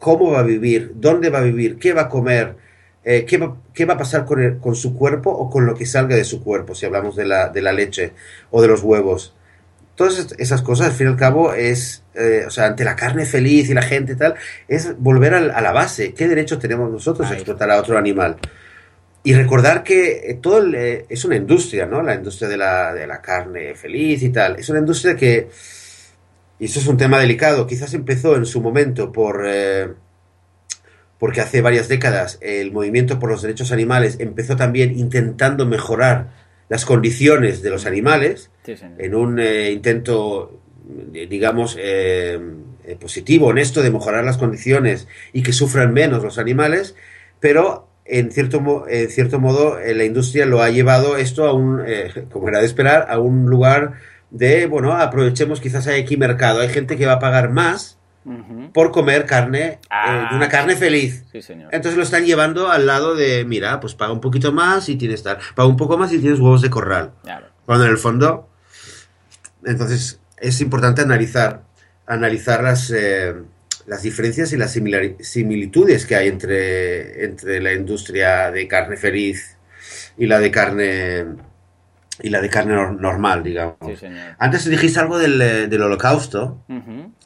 cómo 0.00 0.32
va 0.32 0.40
a 0.40 0.42
vivir, 0.42 0.94
dónde 0.96 1.30
va 1.30 1.38
a 1.38 1.42
vivir, 1.42 1.78
qué 1.78 1.92
va 1.92 2.02
a 2.02 2.08
comer, 2.08 2.56
qué 3.04 3.38
va, 3.40 3.56
qué, 3.72 3.84
va, 3.84 3.94
a 3.94 3.98
pasar 3.98 4.24
con, 4.24 4.58
con 4.58 4.74
su 4.74 4.96
cuerpo 4.96 5.30
o 5.30 5.48
con 5.48 5.64
lo 5.64 5.76
que 5.76 5.86
salga 5.86 6.16
de 6.16 6.24
su 6.24 6.42
cuerpo, 6.42 6.74
si 6.74 6.84
hablamos 6.84 7.14
de 7.14 7.26
la, 7.26 7.48
de 7.48 7.62
la 7.62 7.72
leche 7.72 8.14
o 8.50 8.60
de 8.60 8.66
los 8.66 8.82
huevos? 8.82 9.36
Todas 9.94 10.34
esas 10.38 10.60
cosas, 10.60 10.88
al 10.88 10.92
fin 10.92 11.06
y 11.06 11.10
al 11.10 11.16
cabo, 11.16 11.54
es, 11.54 12.02
o 12.44 12.50
sea, 12.50 12.66
ante 12.66 12.82
la 12.82 12.96
carne 12.96 13.26
feliz 13.26 13.70
y 13.70 13.74
la 13.74 13.82
gente 13.82 14.14
y 14.14 14.16
tal, 14.16 14.34
es 14.66 14.98
volver 14.98 15.34
a, 15.34 15.60
la 15.60 15.70
base. 15.70 16.14
¿Qué 16.14 16.26
derecho 16.26 16.58
tenemos 16.58 16.90
nosotros 16.90 17.30
a 17.30 17.34
explotar 17.34 17.70
a 17.70 17.78
otro 17.78 17.96
animal? 17.96 18.38
Y 19.28 19.34
recordar 19.34 19.82
que 19.82 20.30
eh, 20.30 20.38
todo 20.40 20.66
eh, 20.72 21.04
es 21.06 21.22
una 21.26 21.36
industria, 21.36 21.84
¿no? 21.84 22.00
La 22.00 22.14
industria 22.14 22.48
de 22.48 22.56
la, 22.56 22.94
de 22.94 23.06
la 23.06 23.20
carne 23.20 23.74
feliz 23.74 24.22
y 24.22 24.30
tal. 24.30 24.58
Es 24.58 24.70
una 24.70 24.78
industria 24.78 25.16
que, 25.16 25.50
y 26.58 26.64
eso 26.64 26.80
es 26.80 26.86
un 26.86 26.96
tema 26.96 27.20
delicado, 27.20 27.66
quizás 27.66 27.92
empezó 27.92 28.36
en 28.36 28.46
su 28.46 28.62
momento 28.62 29.12
por... 29.12 29.44
Eh, 29.46 29.88
porque 31.18 31.42
hace 31.42 31.60
varias 31.60 31.88
décadas 31.88 32.38
el 32.40 32.72
movimiento 32.72 33.18
por 33.18 33.28
los 33.28 33.42
derechos 33.42 33.70
animales 33.70 34.16
empezó 34.18 34.56
también 34.56 34.98
intentando 34.98 35.66
mejorar 35.66 36.30
las 36.70 36.86
condiciones 36.86 37.60
de 37.60 37.68
los 37.68 37.84
animales 37.84 38.50
en 38.96 39.14
un 39.14 39.40
intento, 39.40 40.58
digamos, 41.12 41.76
positivo, 42.98 43.48
honesto 43.48 43.82
de 43.82 43.90
mejorar 43.90 44.24
las 44.24 44.38
condiciones 44.38 45.06
y 45.34 45.42
que 45.42 45.52
sufran 45.52 45.92
menos 45.92 46.22
los 46.22 46.38
animales, 46.38 46.94
pero 47.40 47.87
en 48.08 48.32
cierto, 48.32 48.86
en 48.88 49.10
cierto 49.10 49.38
modo, 49.38 49.78
eh, 49.78 49.94
la 49.94 50.04
industria 50.04 50.46
lo 50.46 50.62
ha 50.62 50.70
llevado 50.70 51.16
esto 51.16 51.46
a 51.46 51.52
un, 51.52 51.82
eh, 51.86 52.26
como 52.32 52.48
era 52.48 52.60
de 52.60 52.66
esperar, 52.66 53.06
a 53.10 53.18
un 53.18 53.46
lugar 53.46 53.94
de, 54.30 54.66
bueno, 54.66 54.94
aprovechemos, 54.94 55.60
quizás 55.60 55.86
hay 55.86 56.00
aquí 56.02 56.16
mercado, 56.16 56.60
hay 56.60 56.70
gente 56.70 56.96
que 56.96 57.06
va 57.06 57.14
a 57.14 57.18
pagar 57.18 57.50
más 57.50 57.96
por 58.74 58.90
comer 58.90 59.24
carne, 59.24 59.78
eh, 59.90 60.26
de 60.30 60.36
una 60.36 60.46
ah, 60.46 60.48
carne 60.50 60.76
feliz. 60.76 61.24
Entonces 61.32 61.96
lo 61.96 62.02
están 62.02 62.26
llevando 62.26 62.70
al 62.70 62.86
lado 62.86 63.14
de, 63.14 63.46
mira, 63.46 63.80
pues 63.80 63.94
paga 63.94 64.12
un 64.12 64.20
poquito 64.20 64.52
más 64.52 64.88
y 64.90 64.96
tienes 64.96 65.22
tal, 65.22 65.38
paga 65.54 65.66
un 65.66 65.78
poco 65.78 65.96
más 65.96 66.12
y 66.12 66.18
tienes 66.18 66.38
huevos 66.38 66.60
de 66.60 66.68
corral. 66.68 67.12
Cuando 67.64 67.86
en 67.86 67.90
el 67.90 67.96
fondo, 67.96 68.48
entonces 69.64 70.20
es 70.36 70.60
importante 70.60 71.00
analizar, 71.00 71.62
analizar 72.06 72.62
las 72.62 72.92
las 73.88 74.02
diferencias 74.02 74.52
y 74.52 74.58
las 74.58 74.72
similitudes 74.72 76.06
que 76.06 76.14
hay 76.14 76.28
entre, 76.28 77.24
entre 77.24 77.60
la 77.60 77.72
industria 77.72 78.50
de 78.50 78.68
carne 78.68 78.96
feliz 78.96 79.56
y 80.18 80.26
la 80.26 80.38
de 80.38 80.50
carne 80.50 81.26
y 82.20 82.30
la 82.30 82.40
de 82.40 82.50
carne 82.50 82.74
normal, 82.74 83.42
digamos. 83.42 83.78
Antes 84.38 84.68
dijiste 84.68 84.98
algo 84.98 85.18
del, 85.18 85.40
eh, 85.40 85.68
del 85.68 85.82
holocausto. 85.82 86.64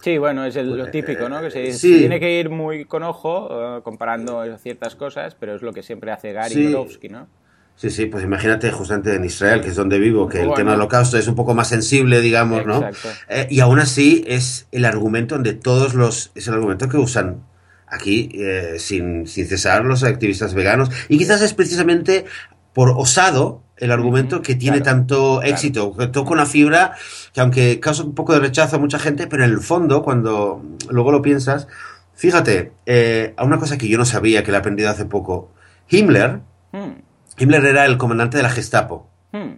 Sí, 0.03 0.19
bueno, 0.19 0.45
es 0.45 0.55
lo 0.57 0.89
típico, 0.91 1.29
¿no? 1.29 1.41
Que 1.41 1.51
se, 1.73 1.79
tiene 1.79 2.21
que 2.21 2.39
ir 2.39 2.51
muy 2.51 2.85
con 2.85 3.03
ojo 3.03 3.79
eh, 3.79 3.81
comparando 3.83 4.57
ciertas 4.59 4.95
cosas, 4.95 5.35
pero 5.35 5.55
es 5.57 5.63
lo 5.63 5.73
que 5.73 5.83
siempre 5.83 6.13
hace 6.13 6.33
Gary 6.33 6.55
sí. 6.55 7.09
¿no? 7.09 7.27
Sí, 7.77 7.91
sí, 7.91 8.07
pues 8.07 8.23
imagínate 8.23 8.71
justamente 8.71 9.15
en 9.15 9.25
Israel, 9.25 9.61
que 9.61 9.71
es 9.71 9.77
donde 9.77 9.99
vivo, 9.99 10.29
que 10.29 10.43
el 10.43 10.55
tema 10.55 10.71
del 10.71 10.81
holocausto 10.81 11.19
es 11.19 11.27
un 11.27 11.35
poco 11.35 11.55
más 11.55 11.69
sensible, 11.69 12.21
digamos, 12.21 12.65
¿no? 12.65 12.89
Eh, 13.29 13.49
y 13.51 13.61
aún 13.61 13.81
así 13.81 14.25
es 14.27 14.67
el 14.71 14.85
argumento 14.85 15.35
donde 15.35 15.55
todos 15.55 15.95
los... 15.95 16.31
es 16.35 16.47
el 16.47 16.55
argumento 16.55 16.89
que 16.89 16.97
usan 16.97 17.43
aquí 17.89 18.31
eh, 18.35 18.77
sin, 18.79 19.27
sin 19.27 19.47
cesar 19.47 19.85
los 19.85 20.05
activistas 20.05 20.55
veganos. 20.55 20.91
Y 21.09 21.19
quizás 21.19 21.43
es 21.43 21.55
precisamente 21.55 22.25
por 22.73 22.91
osado 22.91 23.63
el 23.77 23.91
argumento 23.91 24.43
que 24.43 24.55
tiene 24.55 24.81
tanto 24.81 25.43
éxito, 25.43 25.97
que 25.97 26.07
toca 26.07 26.31
una 26.31 26.47
fibra 26.47 26.95
que 27.33 27.41
aunque 27.41 27.81
causa 27.81 28.05
un 28.05 28.15
poco 28.15 28.33
de 28.33 28.39
rechazo 28.39 28.77
a 28.77 28.79
mucha 28.79 28.99
gente, 28.99 29.27
pero 29.27 29.45
en 29.45 29.51
el 29.51 29.61
fondo, 29.61 30.03
cuando 30.03 30.63
luego 30.89 31.11
lo 31.11 31.21
piensas, 31.21 31.67
fíjate, 32.15 32.73
eh, 32.87 33.35
a 33.37 33.45
una 33.45 33.59
cosa 33.59 33.79
que 33.79 33.89
yo 33.89 33.99
no 33.99 34.05
sabía, 34.05 34.45
que 34.45 34.53
le 34.53 34.59
he 34.59 34.61
aprendido 34.61 34.89
hace 34.89 35.05
poco, 35.05 35.51
Himmler, 35.89 36.41
hmm. 36.71 36.93
Himmler 37.39 37.65
era 37.65 37.87
el 37.87 37.99
comandante 37.99 38.37
de 38.37 38.43
la 38.43 38.51
Gestapo. 38.51 39.09
Hmm. 39.33 39.57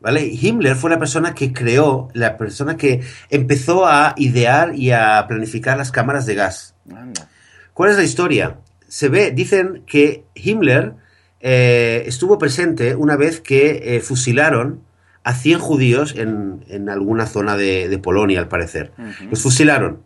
¿Vale? 0.00 0.26
Himmler 0.26 0.76
fue 0.76 0.90
la 0.90 0.98
persona 0.98 1.34
que 1.34 1.52
creó, 1.52 2.08
la 2.14 2.38
persona 2.38 2.76
que 2.76 3.02
empezó 3.28 3.86
a 3.86 4.14
idear 4.16 4.74
y 4.74 4.92
a 4.92 5.26
planificar 5.28 5.76
las 5.76 5.92
cámaras 5.92 6.24
de 6.24 6.34
gas. 6.34 6.74
Anda. 6.90 7.28
¿Cuál 7.74 7.90
es 7.90 7.96
la 7.96 8.04
historia? 8.04 8.58
Se 8.88 9.08
ve, 9.08 9.30
dicen 9.30 9.84
que 9.86 10.24
Himmler 10.34 10.94
eh, 11.40 12.04
estuvo 12.06 12.38
presente 12.38 12.94
una 12.94 13.16
vez 13.16 13.40
que 13.40 13.96
eh, 13.96 14.00
fusilaron 14.00 14.82
a 15.22 15.34
100 15.34 15.58
judíos 15.58 16.14
en, 16.16 16.64
en 16.68 16.88
alguna 16.88 17.26
zona 17.26 17.56
de, 17.56 17.88
de 17.88 17.98
Polonia, 17.98 18.40
al 18.40 18.48
parecer. 18.48 18.92
Los 19.30 19.42
fusilaron. 19.42 20.02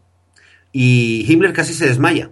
Y 0.73 1.25
Himmler 1.29 1.53
casi 1.53 1.73
se 1.73 1.87
desmaya. 1.87 2.31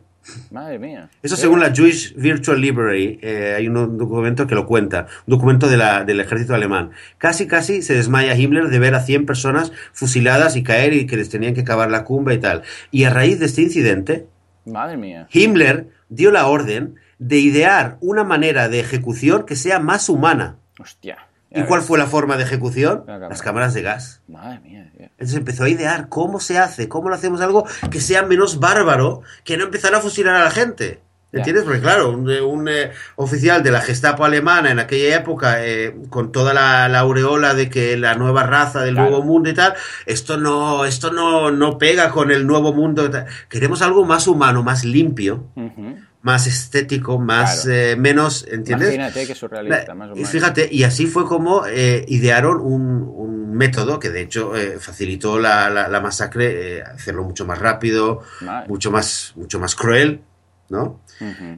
Madre 0.50 0.78
mía. 0.78 1.11
Eso 1.22 1.37
según 1.37 1.61
la 1.61 1.72
Jewish 1.74 2.14
Virtual 2.14 2.61
Library, 2.61 3.18
eh, 3.22 3.54
hay 3.56 3.66
un 3.68 3.98
documento 3.98 4.46
que 4.46 4.54
lo 4.54 4.66
cuenta, 4.66 5.06
un 5.26 5.32
documento 5.32 5.68
de 5.68 5.76
la- 5.76 6.04
del 6.04 6.20
ejército 6.20 6.54
alemán. 6.54 6.90
Casi, 7.18 7.46
casi 7.46 7.82
se 7.82 7.94
desmaya 7.94 8.37
Himmler 8.37 8.68
de 8.68 8.78
ver 8.78 8.94
a 8.94 9.00
100 9.00 9.26
personas 9.26 9.72
fusiladas 9.92 10.54
y 10.56 10.62
caer 10.62 10.92
y 10.92 11.06
que 11.06 11.16
les 11.16 11.28
tenían 11.28 11.54
que 11.54 11.64
cavar 11.64 11.90
la 11.90 12.04
cumba 12.04 12.32
y 12.35 12.38
tal. 12.38 12.62
Y 12.90 13.04
a 13.04 13.11
raíz 13.11 13.40
de 13.40 13.46
este 13.46 13.62
incidente, 13.62 14.26
Madre 14.64 14.96
mía. 14.96 15.26
Himmler 15.32 15.88
dio 16.08 16.30
la 16.30 16.46
orden 16.46 16.94
de 17.18 17.38
idear 17.38 17.98
una 18.00 18.22
manera 18.22 18.68
de 18.68 18.78
ejecución 18.80 19.44
que 19.44 19.56
sea 19.56 19.80
más 19.80 20.08
humana. 20.08 20.56
Hostia. 20.78 21.18
¿Y 21.54 21.62
cuál 21.64 21.82
fue 21.82 21.98
la 21.98 22.06
forma 22.06 22.36
de 22.36 22.44
ejecución? 22.44 23.04
La. 23.06 23.18
Las 23.18 23.42
cámaras 23.42 23.74
de 23.74 23.82
gas. 23.82 24.20
Madre 24.28 24.60
mía. 24.60 24.90
Entonces 24.98 25.36
empezó 25.36 25.64
a 25.64 25.68
idear 25.68 26.08
cómo 26.08 26.40
se 26.40 26.58
hace, 26.58 26.88
cómo 26.88 27.08
lo 27.08 27.14
hacemos 27.14 27.40
algo 27.40 27.66
que 27.90 28.00
sea 28.00 28.22
menos 28.22 28.58
bárbaro, 28.60 29.22
que 29.44 29.56
no 29.56 29.64
empezar 29.64 29.94
a 29.94 30.00
fusilar 30.00 30.34
a 30.36 30.44
la 30.44 30.50
gente. 30.50 31.00
¿Entiendes? 31.34 31.64
Porque 31.64 31.80
claro, 31.80 32.10
un, 32.10 32.30
eh, 32.30 32.42
un, 32.42 32.68
eh, 32.68 32.90
oficial 33.16 33.62
de 33.62 33.70
la 33.70 33.80
Gestapo 33.80 34.22
alemana 34.26 34.70
en 34.70 34.78
aquella 34.78 35.16
época, 35.16 35.64
eh, 35.64 35.96
con 36.10 36.30
toda 36.30 36.52
la, 36.52 36.90
la 36.90 36.98
aureola 36.98 37.54
de 37.54 37.70
que 37.70 37.96
la 37.96 38.14
nueva 38.16 38.42
raza 38.42 38.82
del 38.82 38.96
Claro. 38.96 39.08
nuevo 39.08 39.24
mundo 39.24 39.48
y 39.48 39.54
tal, 39.54 39.72
esto 40.04 40.36
no, 40.36 40.84
esto 40.84 41.10
no, 41.10 41.50
no 41.50 41.78
pega 41.78 42.10
con 42.10 42.30
el 42.32 42.46
nuevo 42.46 42.74
mundo. 42.74 43.10
Queremos 43.48 43.80
algo 43.80 44.04
más 44.04 44.26
humano, 44.28 44.62
más 44.62 44.84
limpio, 44.84 45.46
Ujú. 45.56 45.96
Más 46.22 46.46
estético, 46.46 47.18
más 47.18 47.62
Claro. 47.64 47.78
eh, 47.78 47.96
menos, 47.96 48.46
¿entiendes? 48.48 48.88
Imagínate 48.94 49.26
que 49.26 49.35
surrealista, 49.35 49.94
más 49.94 50.08
o 50.11 50.12
Y 50.12 50.16
menos. 50.16 50.30
fíjate, 50.30 50.68
y 50.72 50.85
así 50.85 51.06
fue 51.06 51.26
como 51.26 51.66
eh, 51.66 52.04
idearon 52.08 52.61
un, 52.61 53.02
un 53.14 53.52
método 53.54 53.98
que 53.98 54.11
de 54.11 54.22
hecho 54.22 54.56
eh, 54.56 54.78
facilitó 54.80 55.38
la, 55.38 55.68
la- 55.68 55.88
la 55.88 56.00
masacre, 56.00 56.78
eh, 56.78 56.82
hacerlo 56.82 57.24
mucho 57.24 57.44
más 57.44 57.58
rápido, 57.58 58.22
Madre. 58.40 58.68
mucho 58.68 58.90
más, 58.90 59.32
mucho 59.37 59.58
más 59.58 59.74
cruel, 59.74 60.22
¿no? 60.68 61.00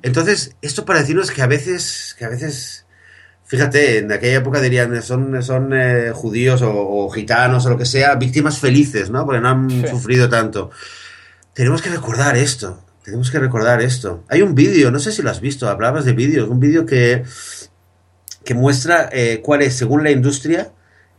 Entonces, 0.03 0.57
esto 0.61 0.85
para 0.85 1.01
decirnos 1.01 1.31
que 1.31 1.41
a 1.41 1.47
veces, 1.47 2.15
que 2.19 2.25
a 2.27 2.29
veces, 2.29 2.85
fíjate, 3.45 3.99
en 3.99 4.13
aquella 4.13 4.39
época 4.39 4.61
dirían, 4.61 5.01
son, 5.03 5.43
son 5.43 5.73
judíos 6.13 6.61
o, 6.63 6.71
o 6.75 7.11
gitanos 7.11 7.65
o 7.65 7.71
lo 7.71 7.79
que 7.79 7.87
sea, 7.87 8.15
víctimas 8.17 8.59
felices, 8.59 9.09
¿no? 9.11 9.25
Porque 9.25 9.41
no 9.41 9.49
han 9.49 9.71
Sí. 9.71 9.87
sufrido 9.89 10.29
tanto. 10.29 10.71
Tenemos 11.55 11.81
que 11.81 11.89
recordar 11.91 12.37
esto, 12.37 12.84
tenemos 13.05 13.31
que 13.31 13.39
recordar 13.39 13.83
esto. 13.83 14.25
Hay 14.29 14.43
un 14.43 14.55
vídeo, 14.55 14.91
no 14.91 14.99
sé 14.99 15.13
si 15.13 15.23
lo 15.23 15.31
has 15.31 15.41
visto, 15.41 15.69
hablabas 15.69 16.05
de 16.07 16.15
vídeos, 16.15 16.49
un 16.49 16.59
vídeo 16.59 16.87
que, 16.87 17.23
que 18.45 18.55
muestra 18.55 19.11
eh, 19.13 19.41
cuál 19.43 19.63
es, 19.63 19.75
según 19.75 20.03
la 20.03 20.11
industria, 20.11 20.73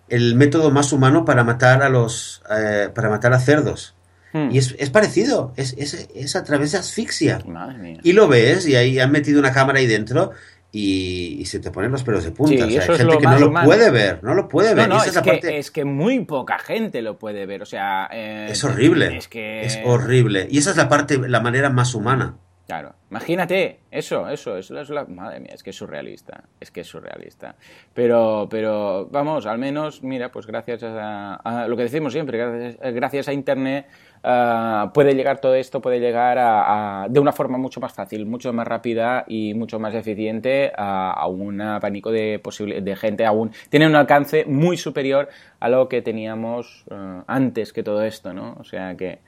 el 0.10 0.36
método 0.36 0.72
más 0.72 0.92
humano 0.92 1.26
para 1.26 1.44
matar 1.44 1.84
a 1.84 1.90
los, 1.90 2.42
eh, 2.50 2.90
para 2.94 3.10
matar 3.10 3.34
a 3.34 3.40
cerdos. 3.40 3.96
Hmm. 4.34 4.50
Y 4.52 4.58
es, 4.58 4.76
es 4.80 4.90
parecido, 4.90 5.54
es, 5.56 5.76
es, 5.78 6.10
es 6.14 6.36
a 6.36 6.44
través 6.44 6.72
de 6.72 6.80
asfixia. 6.80 7.40
Madre 7.46 7.78
mía. 7.78 8.00
Y 8.04 8.14
lo 8.14 8.28
ves, 8.28 8.68
y 8.68 8.76
ahí 8.76 9.00
han 9.00 9.12
metido 9.12 9.40
una 9.40 9.54
cámara 9.54 9.80
ahí 9.80 9.88
dentro 9.88 10.32
y, 10.78 11.38
y 11.40 11.46
se 11.46 11.60
te 11.62 11.72
ponen 11.72 11.90
los 11.92 12.04
pelos 12.04 12.24
de 12.26 12.32
punta. 12.32 12.68
Sí, 12.68 12.78
o 12.78 12.82
sea, 12.82 12.92
hay 12.94 12.98
gente 12.98 13.18
que 13.18 13.24
no 13.26 13.40
lo 13.40 13.48
humano. 13.48 13.66
puede 13.66 13.92
ver, 13.92 14.20
no 14.24 14.34
lo 14.34 14.50
puede 14.50 14.72
No, 14.72 14.76
ver. 14.76 14.90
no, 14.90 14.98
esa 14.98 15.20
es 15.20 15.24
que, 15.24 15.32
parte- 15.32 15.58
es 15.58 15.72
que 15.72 15.86
muy 15.86 16.26
poca 16.26 16.60
gente 16.60 17.02
lo 17.02 17.18
puede 17.18 17.46
ver. 17.46 17.62
O 17.62 17.66
sea. 17.66 18.10
eh, 18.12 18.48
es 18.50 18.62
horrible. 18.66 19.16
Es 19.18 19.30
que. 19.30 19.62
Es 19.66 19.80
horrible. 19.86 20.48
Y 20.52 20.58
esa 20.58 20.72
es 20.72 20.76
la 20.78 20.90
parte, 20.90 21.18
la 21.30 21.40
manera 21.40 21.70
más 21.70 21.96
humana. 21.96 22.38
Claro, 22.68 22.94
imagínate, 23.12 23.82
eso, 23.92 24.28
eso, 24.28 24.58
eso 24.58 24.80
es 24.82 24.90
la... 24.90 25.06
Madre 25.06 25.40
mía, 25.40 25.52
es 25.54 25.62
que 25.62 25.70
es 25.70 25.76
surrealista, 25.76 26.46
es 26.60 26.72
que 26.72 26.82
es 26.82 26.88
surrealista. 26.88 27.54
Pero, 27.94 28.48
pero, 28.50 29.08
vamos, 29.12 29.46
al 29.46 29.60
menos, 29.60 30.02
mira, 30.02 30.32
pues 30.32 30.48
gracias 30.48 30.82
a, 30.84 31.36
a 31.36 31.68
lo 31.68 31.78
que 31.78 31.84
decimos 31.84 32.12
siempre, 32.12 32.40
gracias, 32.40 32.78
gracias 32.96 33.28
a 33.28 33.34
Internet 33.34 33.86
ah, 34.24 34.90
puede 34.96 35.14
llegar 35.14 35.40
todo 35.40 35.54
esto, 35.54 35.80
puede 35.80 36.00
llegar 36.00 36.40
a, 36.40 37.04
a- 37.04 37.08
de 37.08 37.20
una 37.20 37.32
forma 37.32 37.60
mucho 37.60 37.80
más 37.80 37.94
fácil, 37.94 38.26
mucho 38.26 38.52
más 38.52 38.68
rápida 38.68 39.26
y 39.28 39.54
mucho 39.54 39.78
más 39.78 39.94
eficiente 39.94 40.72
a, 40.76 41.12
a 41.12 41.28
un 41.28 41.62
abanico 41.62 42.12
de, 42.12 42.40
posible, 42.40 42.82
de 42.82 42.96
gente 42.96 43.28
aún. 43.28 43.52
Tiene 43.70 43.86
un 43.86 43.96
alcance 43.96 44.44
muy 44.46 44.76
superior 44.78 45.30
a 45.60 45.70
lo 45.70 45.88
que 45.88 46.02
teníamos 46.02 46.84
ah, 46.90 47.24
antes 47.28 47.74
que 47.74 47.84
todo 47.84 48.02
esto, 48.02 48.34
¿no? 48.34 48.56
O 48.60 48.64
sea 48.64 48.96
que... 48.96 49.20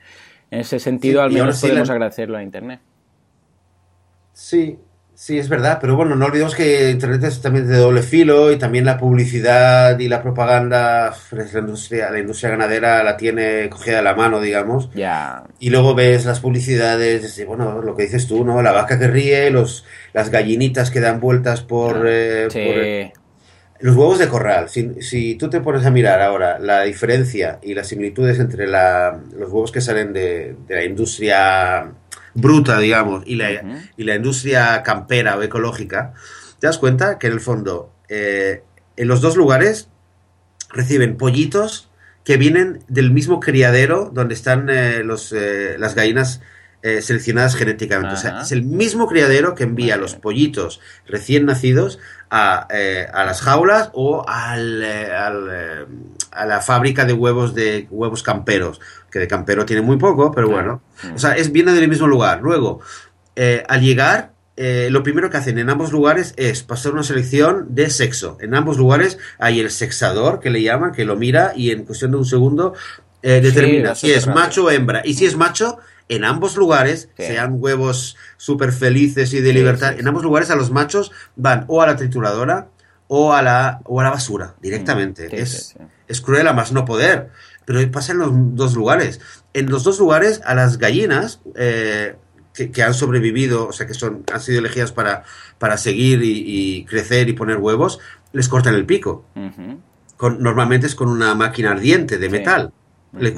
En 0.50 0.60
ese 0.60 0.78
sentido, 0.80 1.20
Sí, 1.20 1.24
al 1.26 1.30
menos 1.30 1.60
podemos 1.60 1.88
la- 1.88 1.94
agradecerlo 1.94 2.38
a 2.38 2.42
Internet. 2.42 2.80
Sí, 4.40 4.78
sí, 5.16 5.36
es 5.36 5.48
verdad. 5.48 5.78
Pero 5.80 5.96
bueno, 5.96 6.14
no 6.14 6.26
olvidemos 6.26 6.54
que 6.54 6.90
Internet 6.90 7.24
es 7.24 7.42
también 7.42 7.66
de 7.66 7.76
doble 7.76 8.02
filo 8.02 8.52
y 8.52 8.56
también 8.56 8.84
la 8.84 8.96
publicidad 8.96 9.98
y 9.98 10.06
la 10.08 10.22
propaganda, 10.22 11.12
pues, 11.28 11.52
la 11.52 11.58
industria, 11.60 12.08
la 12.10 12.20
industria 12.20 12.50
ganadera 12.50 13.02
la 13.02 13.16
tiene 13.16 13.68
cogida 13.68 13.96
de 13.96 14.02
la 14.02 14.14
mano, 14.14 14.40
digamos. 14.40 14.90
Ya, 14.94 15.42
Y 15.58 15.70
luego 15.70 15.96
ves 15.96 16.24
las 16.24 16.38
publicidades, 16.38 17.44
bueno, 17.48 17.82
lo 17.82 17.96
que 17.96 18.04
dices 18.04 18.28
tú, 18.28 18.44
¿no? 18.44 18.62
La 18.62 18.70
vaca 18.70 18.96
que 18.96 19.08
ríe, 19.08 19.50
los, 19.50 19.84
las 20.12 20.30
gallinitas 20.30 20.92
que 20.92 21.00
dan 21.00 21.18
vueltas 21.18 21.62
por, 21.62 22.06
eh, 22.08 22.46
sí, 22.48 22.60
por- 22.64 22.84
Los 23.80 23.94
huevos 23.96 24.18
de 24.20 24.28
corral. 24.28 24.68
Si, 24.68 25.02
si 25.02 25.34
tú 25.36 25.50
te 25.50 25.60
pones 25.60 25.84
a 25.86 25.90
mirar 25.92 26.20
ahora 26.20 26.58
la 26.60 26.82
diferencia 26.82 27.58
y 27.62 27.74
las 27.74 27.88
similitudes 27.88 28.38
entre 28.40 28.66
la- 28.68 29.18
los 29.36 29.50
huevos 29.50 29.70
que 29.72 29.80
salen 29.80 30.12
de, 30.12 30.54
de 30.66 30.74
la 30.76 30.84
industria 30.84 31.92
bruta, 32.34 32.78
digamos, 32.78 33.22
y 33.26 33.36
la, 33.36 33.50
y 33.96 34.04
la 34.04 34.14
industria 34.14 34.82
campera 34.82 35.36
o 35.36 35.42
ecológica, 35.42 36.14
te 36.58 36.66
das 36.66 36.78
cuenta 36.78 37.18
que 37.18 37.28
en 37.28 37.32
el 37.34 37.40
fondo, 37.40 37.92
eh, 38.08 38.62
en 38.96 39.08
los 39.08 39.20
dos 39.20 39.36
lugares 39.36 39.88
reciben 40.70 41.16
pollitos 41.16 41.90
que 42.24 42.36
vienen 42.36 42.84
del 42.88 43.10
mismo 43.10 43.40
criadero 43.40 44.10
donde 44.12 44.34
están 44.34 44.68
eh, 44.68 45.02
los, 45.02 45.32
eh, 45.32 45.76
las 45.78 45.94
gallinas 45.94 46.40
eh, 46.80 47.02
seleccionadas 47.02 47.56
genéticamente. 47.56 48.14
O 48.14 48.16
sea, 48.16 48.42
es 48.42 48.52
el 48.52 48.62
mismo 48.62 49.08
criadero 49.08 49.56
que 49.56 49.64
envía 49.64 49.94
Vale. 49.94 50.02
los 50.02 50.14
pollitos 50.14 50.80
recién 51.06 51.44
nacidos 51.44 51.98
a, 52.30 52.68
eh, 52.70 53.08
a 53.12 53.24
las 53.24 53.40
jaulas 53.40 53.90
o 53.94 54.24
al, 54.28 54.84
eh, 54.84 55.12
al, 55.12 55.88
a 56.32 56.46
la 56.46 56.60
fábrica 56.60 57.04
de 57.04 57.12
huevos 57.12 57.54
de 57.54 57.86
huevos 57.90 58.22
camperos, 58.22 58.80
que 59.10 59.18
de 59.18 59.28
campero 59.28 59.64
tiene 59.66 59.82
muy 59.82 59.96
poco, 59.96 60.30
pero 60.32 60.48
Claro. 60.48 60.82
bueno. 61.02 61.14
O 61.14 61.18
sea, 61.18 61.32
es, 61.36 61.52
viene 61.52 61.72
del 61.72 61.88
mismo 61.88 62.06
lugar. 62.06 62.40
Luego, 62.42 62.80
eh, 63.36 63.64
al 63.68 63.80
llegar, 63.80 64.32
eh, 64.56 64.88
lo 64.90 65.02
primero 65.04 65.30
que 65.30 65.36
hacen 65.36 65.58
en 65.58 65.70
ambos 65.70 65.92
lugares 65.92 66.34
es 66.36 66.62
pasar 66.62 66.92
una 66.92 67.02
selección 67.04 67.66
de 67.70 67.90
sexo. 67.90 68.36
En 68.40 68.54
ambos 68.54 68.76
lugares 68.76 69.16
hay 69.38 69.60
el 69.60 69.70
sexador, 69.70 70.40
que 70.40 70.50
le 70.50 70.62
llaman, 70.62 70.92
que 70.92 71.04
lo 71.04 71.16
mira 71.16 71.52
y 71.54 71.70
en 71.70 71.84
cuestión 71.84 72.10
de 72.10 72.16
un 72.16 72.24
segundo 72.24 72.74
eh, 73.22 73.40
determina 73.40 73.94
si 73.94 74.10
es 74.12 74.26
macho 74.26 74.64
o 74.64 74.70
hembra. 74.70 75.02
Y 75.04 75.14
si 75.14 75.26
es 75.26 75.36
macho, 75.36 75.78
en 76.08 76.24
ambos 76.24 76.56
lugares, 76.56 77.08
Sí. 77.16 77.24
sean 77.24 77.56
huevos 77.58 78.16
súper 78.36 78.72
felices 78.72 79.32
y 79.34 79.40
de 79.40 79.50
Sí, 79.50 79.54
libertad, 79.56 79.94
en 79.98 80.06
ambos 80.08 80.22
lugares 80.22 80.50
a 80.50 80.56
los 80.56 80.70
machos 80.70 81.12
van 81.36 81.64
o 81.68 81.82
a 81.82 81.86
la 81.86 81.96
trituradora 81.96 82.68
o 83.08 83.32
a 83.32 83.42
la, 83.42 83.80
o 83.84 84.00
a 84.00 84.04
la 84.04 84.10
basura 84.10 84.54
directamente. 84.60 85.28
Mm, 85.28 85.34
es, 85.34 85.50
sí, 85.68 85.74
sí. 85.78 85.84
Es 86.08 86.20
cruel 86.20 86.48
a 86.48 86.52
más 86.52 86.72
no 86.72 86.84
poder. 86.84 87.30
Pero 87.64 87.90
pasa 87.90 88.12
en 88.12 88.18
los 88.18 88.30
dos 88.32 88.74
lugares. 88.74 89.20
En 89.52 89.68
los 89.70 89.84
dos 89.84 89.98
lugares, 89.98 90.40
a 90.44 90.54
las 90.54 90.78
gallinas 90.78 91.40
eh, 91.54 92.16
que, 92.54 92.70
que 92.70 92.82
han 92.82 92.94
sobrevivido, 92.94 93.68
o 93.68 93.72
sea, 93.72 93.86
que 93.86 93.94
son, 93.94 94.24
han 94.32 94.40
sido 94.40 94.58
elegidas 94.60 94.90
para, 94.92 95.24
para 95.58 95.76
seguir 95.76 96.22
y, 96.22 96.42
y 96.46 96.84
crecer 96.86 97.28
y 97.28 97.34
poner 97.34 97.58
huevos, 97.58 98.00
les 98.32 98.48
cortan 98.48 98.74
el 98.74 98.86
pico. 98.86 99.24
Con, 100.16 100.42
normalmente 100.42 100.86
es 100.86 100.94
con 100.94 101.08
una 101.08 101.34
máquina 101.34 101.70
ardiente 101.70 102.18
de 102.18 102.26
Sí. 102.26 102.32
metal. 102.32 102.72
Les 103.12 103.32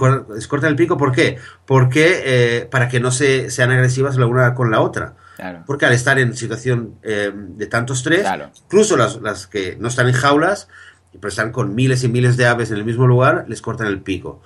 cortan 0.49 0.71
el 0.71 0.77
pico, 0.77 0.97
¿por 0.97 1.13
qué? 1.13 1.39
Porque 1.67 2.23
eh, 2.25 2.69
para 2.71 2.89
que 2.89 2.99
no 3.01 3.11
se, 3.13 3.51
sean 3.51 3.71
agresivas 3.71 4.17
la 4.17 4.27
una 4.27 4.55
con 4.55 4.71
la 4.71 4.81
otra. 4.81 5.15
Claro. 5.37 5.63
Porque 5.67 5.87
al 5.87 5.93
estar 5.93 6.19
en 6.19 6.35
situación 6.37 6.95
eh, 7.03 7.31
de 7.35 7.67
tanto 7.67 7.93
estrés, 7.95 8.23
Claro. 8.23 8.51
incluso 8.65 8.97
las, 8.97 9.21
las 9.23 9.47
que 9.47 9.77
no 9.79 9.89
están 9.89 10.09
en 10.09 10.15
jaulas, 10.15 10.69
pero 11.19 11.29
están 11.29 11.53
con 11.53 11.75
miles 11.75 12.05
y 12.05 12.09
miles 12.09 12.37
de 12.37 12.47
aves 12.47 12.71
en 12.71 12.77
el 12.79 12.85
mismo 12.85 13.07
lugar, 13.07 13.45
les 13.49 13.63
cortan 13.63 13.87
el 13.87 14.01
pico. 14.01 14.43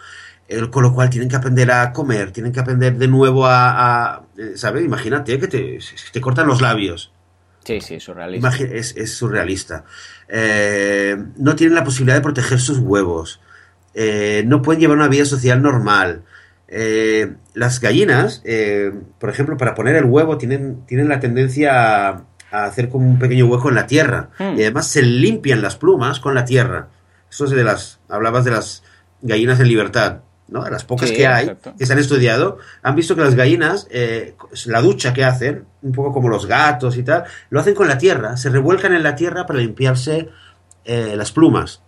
El- 0.48 0.70
con 0.70 0.83
lo 0.83 0.92
cual 0.94 1.11
tienen 1.11 1.29
que 1.29 1.37
aprender 1.37 1.70
a 1.70 1.92
comer, 1.92 2.31
tienen 2.31 2.53
que 2.53 2.61
aprender 2.61 2.96
de 2.98 3.09
nuevo 3.09 3.46
a, 3.46 4.14
a, 4.16 4.22
eh, 4.37 4.53
¿sabes? 4.57 4.85
Imagínate 4.85 5.38
que 5.38 5.48
te, 5.48 5.79
te 6.12 6.20
cortan 6.20 6.46
los 6.46 6.61
labios. 6.61 7.12
Sí, 7.64 7.81
sí, 7.81 7.98
surrealista. 7.98 8.50
Imagi- 8.50 8.70
es, 8.72 8.94
es 8.96 9.14
surrealista. 9.14 9.85
Eh, 10.29 11.16
no 11.37 11.57
tienen 11.57 11.74
la 11.74 11.85
posibilidad 11.85 12.16
de 12.16 12.22
proteger 12.22 12.61
sus 12.61 12.79
huevos. 12.79 13.40
Eh, 13.94 14.44
no 14.46 14.61
pueden 14.61 14.81
llevar 14.81 14.98
una 14.98 15.09
vida 15.09 15.24
social 15.24 15.62
normal. 15.62 16.24
Eh, 16.68 17.35
las 17.55 17.81
gallinas, 17.81 18.42
por 19.18 19.31
ejemplo, 19.31 19.57
para 19.57 19.74
poner 19.74 19.96
el 19.96 20.05
huevo, 20.05 20.37
tienen, 20.37 20.85
tienen 20.87 21.09
la 21.09 21.20
tendencia 21.20 22.09
a, 22.11 22.24
a 22.55 22.64
hacer 22.67 22.88
como 22.88 23.09
un 23.09 23.19
pequeño 23.19 23.47
hueco 23.47 23.69
en 23.69 23.75
la 23.75 23.87
tierra. 23.87 24.31
Hmm. 24.38 24.57
Y 24.59 24.62
además 24.62 24.87
se 24.88 25.03
limpian 25.03 25.62
las 25.62 25.77
plumas 25.77 26.21
con 26.21 26.35
la 26.35 26.45
tierra. 26.45 26.88
eso 27.31 27.45
es 27.47 27.51
de 27.51 27.64
las, 27.64 28.01
hablabas 28.09 28.45
de 28.45 28.51
las 28.53 28.83
gallinas 29.23 29.59
en 29.61 29.69
libertad, 29.69 30.19
¿no? 30.49 30.69
Las 30.69 30.85
pocas 30.85 31.09
Sí, 31.09 31.17
que 31.17 31.27
hay, 31.27 31.47
exacto. 31.47 31.75
que 31.79 31.87
se 31.87 31.93
han 31.93 31.99
estudiado, 31.99 32.59
han 32.83 32.95
visto 32.95 33.17
que 33.17 33.23
las 33.23 33.35
gallinas, 33.35 33.87
eh, 33.90 34.37
la 34.67 34.81
ducha 34.83 35.12
que 35.14 35.25
hacen, 35.25 35.64
un 35.83 35.93
poco 35.93 36.12
como 36.12 36.29
los 36.29 36.47
gatos 36.47 36.97
y 36.97 37.03
tal, 37.03 37.25
lo 37.51 37.59
hacen 37.61 37.75
con 37.75 37.88
la 37.88 37.99
tierra, 37.99 38.37
se 38.37 38.51
revuelcan 38.51 38.95
en 38.95 39.03
la 39.03 39.14
tierra 39.17 39.47
para 39.47 39.59
limpiarse 39.59 40.29
eh, 40.85 41.14
las 41.17 41.33
plumas. 41.33 41.81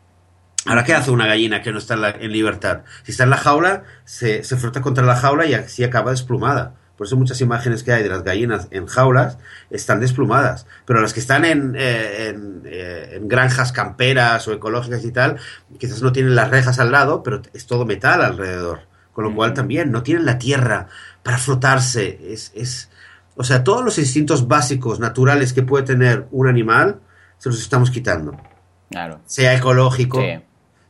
Ahora, 0.65 0.83
¿qué 0.83 0.95
hace 0.95 1.11
una 1.13 1.27
gallina 1.27 1.63
que 1.63 1.71
no 1.71 1.79
está 1.79 1.95
en, 1.95 2.01
la- 2.01 2.11
en 2.11 2.33
libertad? 2.33 2.81
Si 3.05 3.13
está 3.13 3.23
en 3.25 3.31
la 3.31 3.37
jaula, 3.37 3.85
se, 4.05 4.43
se 4.43 4.57
frota 4.57 4.81
contra 4.81 5.05
la 5.05 5.15
jaula 5.15 5.47
y 5.47 5.55
así 5.55 5.85
acaba 5.85 6.11
desplumada. 6.11 6.75
Por 6.97 7.07
eso 7.07 7.17
muchas 7.17 7.41
imágenes 7.41 7.83
que 7.83 7.93
hay 7.93 8.03
de 8.03 8.09
las 8.09 8.25
gallinas 8.25 8.69
en 8.71 8.87
jaulas 8.87 9.39
están 9.71 10.01
desplumadas. 10.01 10.67
Pero 10.87 11.01
las 11.01 11.13
que 11.13 11.21
están 11.21 11.45
en, 11.45 11.75
eh, 11.77 12.29
en, 12.29 12.63
eh, 12.65 13.11
en 13.17 13.29
granjas 13.29 13.73
camperas 13.73 14.49
o 14.49 14.53
ecológicas 14.53 15.05
y 15.05 15.13
tal, 15.13 15.37
quizás 15.79 16.03
no 16.03 16.13
tienen 16.13 16.35
las 16.35 16.51
rejas 16.51 16.79
al 16.79 16.93
lado, 16.93 17.23
pero 17.23 17.43
es 17.53 17.67
todo 17.67 17.85
metal 17.85 18.23
alrededor. 18.23 18.81
Con 19.13 19.25
lo 19.25 19.35
cual 19.35 19.55
también 19.55 19.91
no 19.93 20.03
tienen 20.03 20.25
la 20.27 20.39
tierra 20.39 20.89
para 21.23 21.39
frotarse. 21.39 22.19
Es, 22.33 22.53
es, 22.55 22.91
o 23.35 23.45
sea, 23.45 23.63
todos 23.65 23.85
los 23.85 23.99
instintos 23.99 24.49
básicos, 24.49 24.99
naturales 25.01 25.53
que 25.53 25.63
puede 25.63 25.85
tener 25.85 26.27
un 26.31 26.49
animal, 26.49 27.01
se 27.39 27.49
los 27.51 27.61
estamos 27.61 27.91
quitando. 27.91 28.37
Claro. 28.91 29.21
Sea 29.27 29.55
ecológico, 29.55 30.21
Sí. 30.21 30.41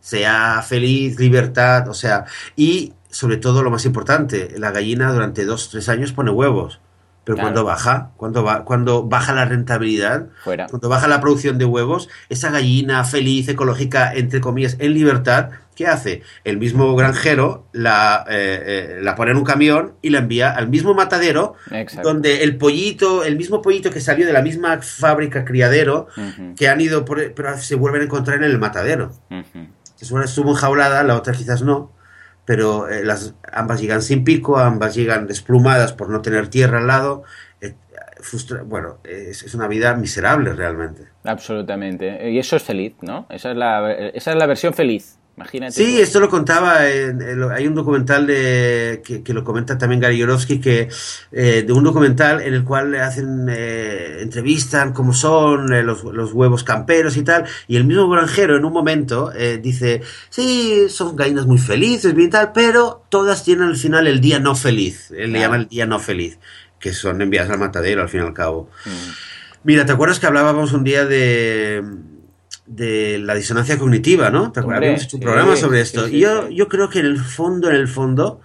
sea 0.00 0.62
feliz, 0.62 1.18
libertad, 1.18 1.88
o 1.88 1.94
sea, 1.94 2.24
y 2.54 2.92
sobre 3.16 3.38
todo 3.38 3.62
lo 3.62 3.70
más 3.70 3.86
importante, 3.86 4.50
la 4.58 4.70
gallina 4.72 5.10
durante 5.12 5.44
dos, 5.46 5.70
tres 5.70 5.88
años 5.88 6.12
pone 6.12 6.30
huevos, 6.30 6.80
pero 7.24 7.36
Claro. 7.36 7.46
cuando 7.46 7.64
baja, 7.64 8.10
cuando, 8.18 8.44
va, 8.44 8.64
cuando 8.64 9.02
baja 9.04 9.32
la 9.32 9.46
rentabilidad, 9.46 10.26
Fuera. 10.44 10.66
cuando 10.66 10.88
baja 10.88 11.08
la 11.08 11.20
producción 11.20 11.56
de 11.58 11.64
huevos, 11.64 12.08
esa 12.28 12.50
gallina 12.50 13.02
feliz, 13.04 13.48
ecológica, 13.48 14.12
entre 14.14 14.40
comillas, 14.42 14.76
en 14.80 14.92
libertad, 14.92 15.48
¿qué 15.74 15.86
hace? 15.86 16.22
El 16.44 16.58
mismo 16.58 16.94
granjero 16.94 17.66
la, 17.72 18.24
eh, 18.28 18.96
eh, 18.98 19.00
la 19.02 19.14
pone 19.14 19.30
en 19.30 19.38
un 19.38 19.44
camión 19.44 19.94
y 20.02 20.10
la 20.10 20.18
envía 20.18 20.50
al 20.50 20.68
mismo 20.68 20.92
matadero, 20.94 21.54
Exacto. 21.70 22.06
donde 22.08 22.42
el 22.44 22.58
pollito, 22.58 23.24
el 23.24 23.36
mismo 23.36 23.62
pollito 23.62 23.90
que 23.90 24.00
salió 24.00 24.26
de 24.26 24.32
la 24.34 24.42
misma 24.42 24.78
fábrica 24.82 25.44
criadero, 25.46 26.08
que 26.56 26.68
han 26.68 26.80
ido 26.82 27.04
por, 27.06 27.32
pero 27.32 27.56
se 27.58 27.76
vuelven 27.76 28.02
a 28.02 28.04
encontrar 28.04 28.36
en 28.36 28.44
el 28.44 28.58
matadero. 28.58 29.10
Es 30.00 30.10
una 30.10 30.26
estuvo 30.26 30.50
enjaulada, 30.50 31.02
la 31.02 31.16
otra 31.16 31.32
quizás 31.32 31.62
no, 31.62 31.95
pero 32.46 32.88
eh, 32.88 33.04
las, 33.04 33.34
ambas 33.52 33.80
llegan 33.80 34.00
sin 34.00 34.24
pico, 34.24 34.56
ambas 34.58 34.94
llegan 34.94 35.26
desplumadas 35.26 35.92
por 35.92 36.08
no 36.08 36.22
tener 36.22 36.48
tierra 36.48 36.78
al 36.78 36.86
lado. 36.86 37.24
eh, 37.60 37.74
frustra- 38.20 38.62
bueno, 38.62 38.98
es, 39.04 39.42
es 39.42 39.54
una 39.54 39.68
vida 39.68 39.94
miserable 39.94 40.54
realmente. 40.54 41.02
Absolutamente. 41.24 42.30
Y 42.30 42.38
eso 42.38 42.56
es 42.56 42.62
feliz, 42.62 42.94
¿no? 43.02 43.26
Esa 43.30 43.50
es 43.50 43.56
la, 43.56 43.92
esa 43.92 44.30
es 44.32 44.36
la 44.38 44.46
versión 44.46 44.72
feliz. 44.74 45.15
Imagínate. 45.36 45.72
Sí, 45.72 45.96
tú. 45.96 46.02
esto 46.02 46.20
lo 46.20 46.30
contaba, 46.30 46.88
en- 46.88 47.20
en 47.20 47.38
lo- 47.38 47.50
hay 47.50 47.66
un 47.66 47.74
documental 47.74 48.26
de, 48.26 49.02
que, 49.04 49.22
que 49.22 49.34
lo 49.34 49.44
comenta 49.44 49.76
también 49.76 50.00
Gary 50.00 50.16
Yourofsky, 50.16 50.60
que, 50.60 50.88
eh, 51.30 51.62
de 51.66 51.72
un 51.74 51.84
documental 51.84 52.40
en 52.40 52.54
el 52.54 52.64
cual 52.64 52.90
le 52.92 53.00
hacen, 53.02 53.46
eh, 53.50 54.20
entrevistan 54.22 54.94
cómo 54.94 55.12
son 55.12 55.74
eh, 55.74 55.82
los, 55.82 56.04
los 56.04 56.32
huevos 56.32 56.64
camperos 56.64 57.18
y 57.18 57.22
tal, 57.22 57.44
y 57.68 57.76
el 57.76 57.84
mismo 57.84 58.08
granjero 58.08 58.56
en 58.56 58.64
un 58.64 58.72
momento 58.72 59.30
eh, 59.36 59.60
dice, 59.62 60.00
sí, 60.30 60.86
son 60.88 61.14
gallinas 61.16 61.44
muy 61.46 61.58
felices, 61.58 62.14
bien 62.14 62.30
tal, 62.30 62.52
pero 62.52 63.04
todas 63.10 63.44
tienen 63.44 63.68
al 63.68 63.76
final 63.76 64.06
el 64.06 64.22
día 64.22 64.38
no 64.38 64.54
feliz, 64.54 65.10
él 65.10 65.32
le 65.32 65.40
llama 65.40 65.56
el 65.56 65.68
día 65.68 65.84
no 65.84 65.98
feliz, 66.00 66.38
que 66.80 66.94
son 66.94 67.20
enviadas 67.20 67.50
al 67.50 67.58
matadero 67.58 68.00
al 68.00 68.08
fin 68.08 68.20
y 68.22 68.24
al 68.24 68.32
cabo. 68.32 68.70
Mm. 68.86 68.90
Mira, 69.64 69.84
¿te 69.84 69.90
acuerdas 69.90 70.20
que 70.20 70.26
hablábamos 70.26 70.72
un 70.72 70.84
día 70.84 71.04
de, 71.04 71.82
de 72.66 73.18
la 73.18 73.34
disonancia 73.34 73.78
cognitiva, 73.78 74.30
¿no? 74.30 74.52
¿Te 74.52 74.60
acuerdas? 74.60 74.88
Hombre, 74.88 75.02
hecho 75.02 75.16
un 75.16 75.22
programa 75.22 75.56
sobre 75.56 75.80
esto. 75.80 76.08
sí, 76.08 76.16
y 76.16 76.20
yo, 76.20 76.48
yo 76.48 76.68
creo 76.68 76.88
que 76.88 77.00
en 77.00 77.06
el 77.06 77.18
fondo, 77.18 77.70
en 77.70 77.76
el 77.76 77.88
fondo, 77.88 78.40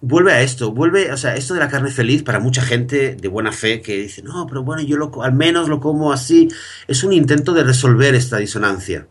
vuelve 0.00 0.32
a 0.32 0.42
esto, 0.42 0.72
vuelve, 0.72 1.12
o 1.12 1.16
sea, 1.16 1.36
esto 1.36 1.54
de 1.54 1.60
la 1.60 1.68
carne 1.68 1.90
feliz 1.90 2.22
para 2.22 2.40
mucha 2.40 2.62
gente 2.62 3.14
de 3.14 3.28
buena 3.28 3.52
fe 3.52 3.80
que 3.80 3.98
dice, 3.98 4.22
no, 4.22 4.46
pero 4.46 4.62
bueno, 4.62 4.82
yo 4.82 4.96
lo, 4.96 5.22
al 5.22 5.34
menos 5.34 5.68
lo 5.68 5.80
como 5.80 6.12
así, 6.12 6.48
es 6.88 7.04
un 7.04 7.12
intento 7.12 7.52
de 7.52 7.64
resolver 7.64 8.14
esta 8.14 8.38
disonancia. 8.38 9.06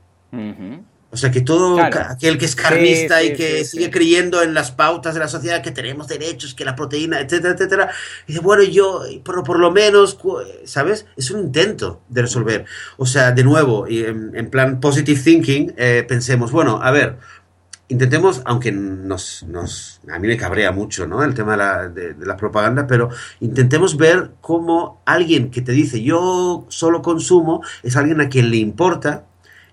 O 1.11 1.17
sea, 1.17 1.31
que 1.31 1.41
todo 1.41 1.75
Claro. 1.75 2.01
aquel 2.11 2.37
que 2.37 2.45
es 2.45 2.55
carnista 2.55 3.19
Sí, 3.19 3.27
y 3.27 3.33
que 3.35 3.65
sí, 3.65 3.77
sigue 3.77 3.89
creyendo 3.89 4.43
en 4.43 4.53
las 4.53 4.71
pautas 4.71 5.15
de 5.15 5.19
la 5.19 5.27
sociedad, 5.27 5.63
que 5.63 5.71
tenemos 5.71 6.07
derechos, 6.07 6.53
que 6.53 6.63
la 6.65 6.75
proteína, 6.75 7.19
etcétera, 7.19 7.55
etcétera, 7.55 7.89
dice, 8.27 8.39
bueno, 8.41 8.61
yo, 8.63 9.01
por, 9.23 9.43
por 9.43 9.57
lo 9.59 9.71
menos, 9.71 10.19
¿sabes? 10.65 11.07
Es 11.17 11.31
un 11.31 11.39
intento 11.39 12.01
de 12.09 12.21
resolver. 12.21 12.65
O 12.97 13.07
sea, 13.07 13.31
de 13.31 13.43
nuevo, 13.43 13.87
en 13.87 14.49
plan 14.51 14.79
positive 14.79 15.19
thinking, 15.19 15.73
eh, 15.77 16.05
pensemos, 16.07 16.51
bueno, 16.51 16.79
a 16.83 16.91
ver, 16.91 17.17
intentemos, 17.87 18.43
aunque 18.45 18.71
nos, 18.71 19.41
nos, 19.47 20.01
a 20.11 20.19
mí 20.19 20.27
me 20.27 20.37
cabrea 20.37 20.71
mucho, 20.71 21.07
¿no? 21.07 21.23
El 21.23 21.33
tema 21.33 21.53
de 21.53 21.57
la, 21.57 21.87
de- 21.89 22.13
de 22.13 22.25
la 22.27 22.37
propaganda, 22.37 22.85
pero 22.85 23.09
intentemos 23.39 23.97
ver 23.97 24.29
cómo 24.41 25.01
alguien 25.05 25.49
que 25.49 25.63
te 25.63 25.71
dice 25.71 26.03
yo 26.03 26.65
solo 26.69 27.01
consumo 27.01 27.63
es 27.81 27.95
alguien 27.95 28.21
a 28.21 28.29
quien 28.29 28.51
le 28.51 28.57
importa 28.57 29.23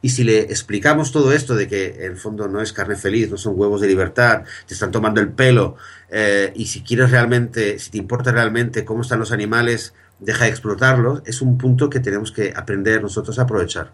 y 0.07 0.09
si 0.09 0.23
le 0.23 0.39
explicamos 0.43 1.11
todo 1.11 1.33
esto 1.33 1.57
de 1.57 1.67
que 1.67 2.05
en 2.05 2.13
el 2.13 2.17
fondo 2.17 2.47
no 2.47 2.61
es 2.61 2.73
carne 2.73 2.95
feliz, 2.95 3.29
no 3.29 3.37
son 3.37 3.59
huevos 3.59 3.81
de 3.81 3.89
libertad, 3.89 4.45
te 4.65 4.75
están 4.75 4.93
tomando 4.93 5.21
el 5.21 5.31
pelo, 5.31 5.75
eh, 6.09 6.53
y 6.55 6.67
si 6.67 6.83
quieres 6.83 7.11
realmente, 7.11 7.81
si 7.81 7.91
te 7.91 7.99
importa 7.99 8.31
realmente 8.31 8.85
cómo 8.85 9.03
están 9.03 9.19
los 9.19 9.33
animales, 9.33 9.95
deja 10.21 10.45
de 10.45 10.51
explotarlos, 10.51 11.23
es 11.27 11.43
un 11.43 11.59
punto 11.59 11.91
que 11.91 11.99
tenemos 11.99 12.31
que 12.31 12.53
aprender 12.55 13.03
nosotros 13.03 13.37
a 13.41 13.43
aprovechar. 13.43 13.91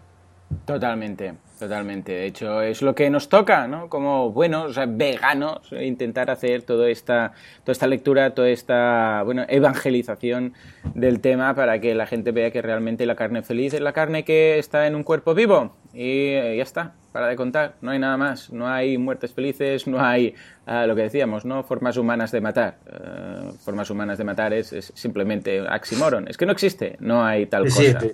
Totalmente, 0.65 1.33
totalmente. 1.59 2.11
De 2.11 2.25
hecho, 2.25 2.61
es 2.61 2.81
lo 2.81 2.95
que 2.95 3.09
nos 3.09 3.29
toca, 3.29 3.67
¿no? 3.67 3.89
Como 3.89 4.31
buenos 4.31 4.71
o 4.71 4.73
sea, 4.73 4.85
veganos, 4.87 5.71
intentar 5.71 6.29
hacer 6.29 6.63
toda 6.63 6.89
esta, 6.89 7.33
toda 7.63 7.71
esta 7.73 7.87
lectura, 7.87 8.33
toda 8.33 8.49
esta 8.49 9.21
bueno, 9.23 9.45
evangelización 9.47 10.53
del 10.93 11.19
tema 11.19 11.55
para 11.55 11.79
que 11.79 11.95
la 11.95 12.05
gente 12.05 12.31
vea 12.31 12.51
que 12.51 12.61
realmente 12.61 13.05
la 13.05 13.15
carne 13.15 13.41
feliz 13.43 13.73
es 13.73 13.81
la 13.81 13.93
carne 13.93 14.23
que 14.23 14.59
está 14.59 14.87
en 14.87 14.95
un 14.95 15.03
cuerpo 15.03 15.33
vivo. 15.33 15.75
Y 15.93 16.29
eh, 16.29 16.55
ya 16.57 16.63
está, 16.63 16.93
para 17.11 17.27
de 17.27 17.35
contar, 17.35 17.75
no 17.81 17.91
hay 17.91 17.99
nada 17.99 18.17
más. 18.17 18.51
No 18.51 18.67
hay 18.67 18.97
muertes 18.97 19.31
felices, 19.31 19.85
no 19.85 20.03
hay 20.03 20.33
ah, 20.65 20.87
lo 20.87 20.95
que 20.95 21.03
decíamos, 21.03 21.45
¿no? 21.45 21.63
Formas 21.63 21.97
humanas 21.97 22.31
de 22.31 22.41
matar. 22.41 22.77
Eh, 22.87 23.51
formas 23.63 23.91
humanas 23.91 24.17
de 24.17 24.23
matar 24.23 24.53
es, 24.53 24.73
es 24.73 24.91
simplemente 24.95 25.61
oxímoron. 25.61 26.27
Es 26.27 26.35
que 26.35 26.47
no 26.47 26.51
existe, 26.51 26.97
no 26.99 27.23
hay 27.23 27.45
tal 27.45 27.65
cosa. 27.65 27.99
sí, 27.99 28.07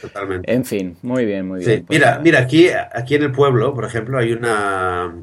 totalmente. 0.00 0.52
En 0.52 0.64
fin, 0.64 0.96
muy 1.02 1.24
bien, 1.24 1.48
muy 1.48 1.64
Sí, 1.64 1.70
bien. 1.70 1.86
Pues 1.86 1.98
mira, 1.98 2.20
mira, 2.22 2.40
aquí, 2.40 2.68
aquí 2.92 3.14
en 3.14 3.22
el 3.22 3.32
pueblo, 3.32 3.74
por 3.74 3.84
ejemplo, 3.84 4.18
hay 4.18 4.32
una 4.32 5.14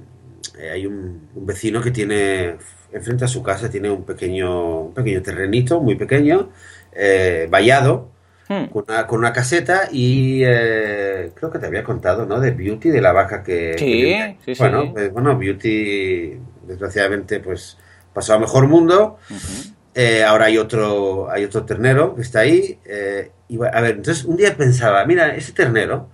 eh, 0.57 0.71
hay 0.71 0.85
un, 0.85 1.29
un 1.35 1.45
vecino 1.45 1.81
que 1.81 1.91
tiene 1.91 2.57
enfrente 2.91 3.25
a 3.25 3.27
su 3.27 3.41
casa 3.41 3.69
tiene 3.69 3.89
un 3.89 4.03
pequeño 4.03 4.81
un 4.81 4.93
pequeño 4.93 5.21
terrenito 5.21 5.79
muy 5.79 5.95
pequeño 5.95 6.49
eh, 6.91 7.47
vallado 7.49 8.11
Hmm. 8.51 8.65
con 8.65 8.83
una, 8.89 9.07
con 9.07 9.19
una 9.19 9.31
caseta 9.31 9.87
y 9.93 10.41
eh, 10.43 11.31
creo 11.33 11.49
que 11.49 11.57
te 11.57 11.67
había 11.67 11.85
contado, 11.85 12.25
¿no? 12.25 12.41
De 12.41 12.51
Beauty, 12.51 12.89
de 12.89 12.99
la 12.99 13.13
vaca 13.13 13.41
que... 13.43 13.75
Sí, 13.77 13.85
que 14.03 14.35
sí, 14.43 14.55
sí. 14.55 14.59
Bueno, 14.59 14.91
pues, 14.91 15.09
bueno, 15.13 15.37
Beauty 15.37 16.37
desgraciadamente 16.67 17.39
pues 17.39 17.77
pasó 18.13 18.33
a 18.33 18.39
mejor 18.39 18.67
mundo. 18.67 19.19
Eh, 19.95 20.21
ahora 20.23 20.45
hay 20.45 20.57
otro, 20.57 21.31
hay 21.31 21.45
otro 21.45 21.63
ternero 21.63 22.13
que 22.13 22.23
está 22.23 22.39
ahí. 22.39 22.77
y 23.47 23.57
a 23.63 23.81
ver, 23.81 23.95
entonces 23.95 24.25
un 24.25 24.35
día 24.35 24.57
pensaba, 24.57 25.05
mira, 25.05 25.33
ese 25.33 25.53
ternero, 25.53 26.09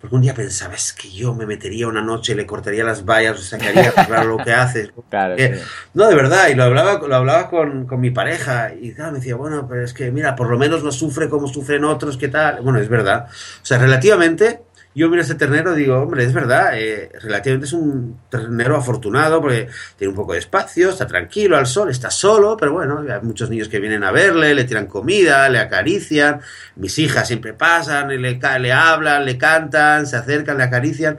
porque 0.00 0.14
un 0.14 0.22
día 0.22 0.34
pensaba, 0.34 0.74
es 0.74 0.92
que 0.92 1.10
yo 1.10 1.34
me 1.34 1.46
metería 1.46 1.88
una 1.88 2.02
noche, 2.02 2.34
le 2.34 2.46
cortaría 2.46 2.84
las 2.84 3.04
vallas, 3.04 3.40
sacaría, 3.40 3.92
claro, 4.06 4.28
lo 4.36 4.40
que 4.42 4.52
hace. 4.52 4.92
Claro, 5.08 5.34
Eh, 5.36 5.54
sí. 5.56 5.72
no, 5.94 6.06
de 6.08 6.14
verdad, 6.14 6.48
y 6.48 6.54
lo 6.54 6.64
hablaba, 6.64 7.06
lo 7.06 7.14
hablaba 7.16 7.48
con, 7.50 7.86
con 7.86 8.00
mi 8.00 8.10
pareja, 8.10 8.72
y 8.74 8.92
claro, 8.94 9.12
me 9.12 9.18
decía, 9.18 9.36
bueno, 9.36 9.66
pero 9.68 9.82
es 9.84 9.94
que, 9.94 10.10
mira, 10.12 10.36
por 10.36 10.50
lo 10.50 10.58
menos 10.58 10.84
no 10.84 10.92
sufre 10.92 11.28
como 11.28 11.48
sufren 11.48 11.84
otros, 11.84 12.16
¿qué 12.16 12.28
tal? 12.28 12.60
Bueno, 12.62 12.78
es 12.80 12.88
verdad. 12.88 13.26
O 13.28 13.64
sea, 13.66 13.78
relativamente, 13.78 14.60
yo 14.98 15.08
miro 15.08 15.22
a 15.22 15.24
ese 15.24 15.36
ternero 15.36 15.74
y 15.74 15.80
digo, 15.82 15.96
hombre, 15.96 16.24
es 16.24 16.32
verdad, 16.34 16.72
eh, 16.78 17.10
relativamente 17.22 17.66
es 17.66 17.72
un 17.72 18.20
ternero 18.28 18.76
afortunado 18.76 19.40
porque 19.40 19.68
tiene 19.96 20.10
un 20.10 20.16
poco 20.16 20.34
de 20.34 20.40
espacio, 20.40 20.90
está 20.90 21.06
tranquilo 21.06 21.56
al 21.56 21.66
sol, 21.66 21.90
está 21.90 22.10
solo, 22.10 22.56
pero 22.58 22.72
bueno, 22.72 23.04
hay 23.08 23.20
muchos 23.22 23.48
niños 23.50 23.68
que 23.68 23.80
vienen 23.80 24.04
a 24.04 24.10
verle, 24.12 24.54
le 24.54 24.64
tiran 24.64 24.86
comida, 24.86 25.48
le 25.48 25.58
acarician, 25.60 26.40
mis 26.76 26.98
hijas 26.98 27.28
siempre 27.28 27.54
pasan, 27.54 28.10
y 28.10 28.18
le, 28.18 28.38
le 28.60 28.72
hablan, 28.72 29.24
le 29.24 29.38
cantan, 29.38 30.06
se 30.06 30.16
acercan, 30.16 30.58
le 30.58 30.64
acarician, 30.64 31.18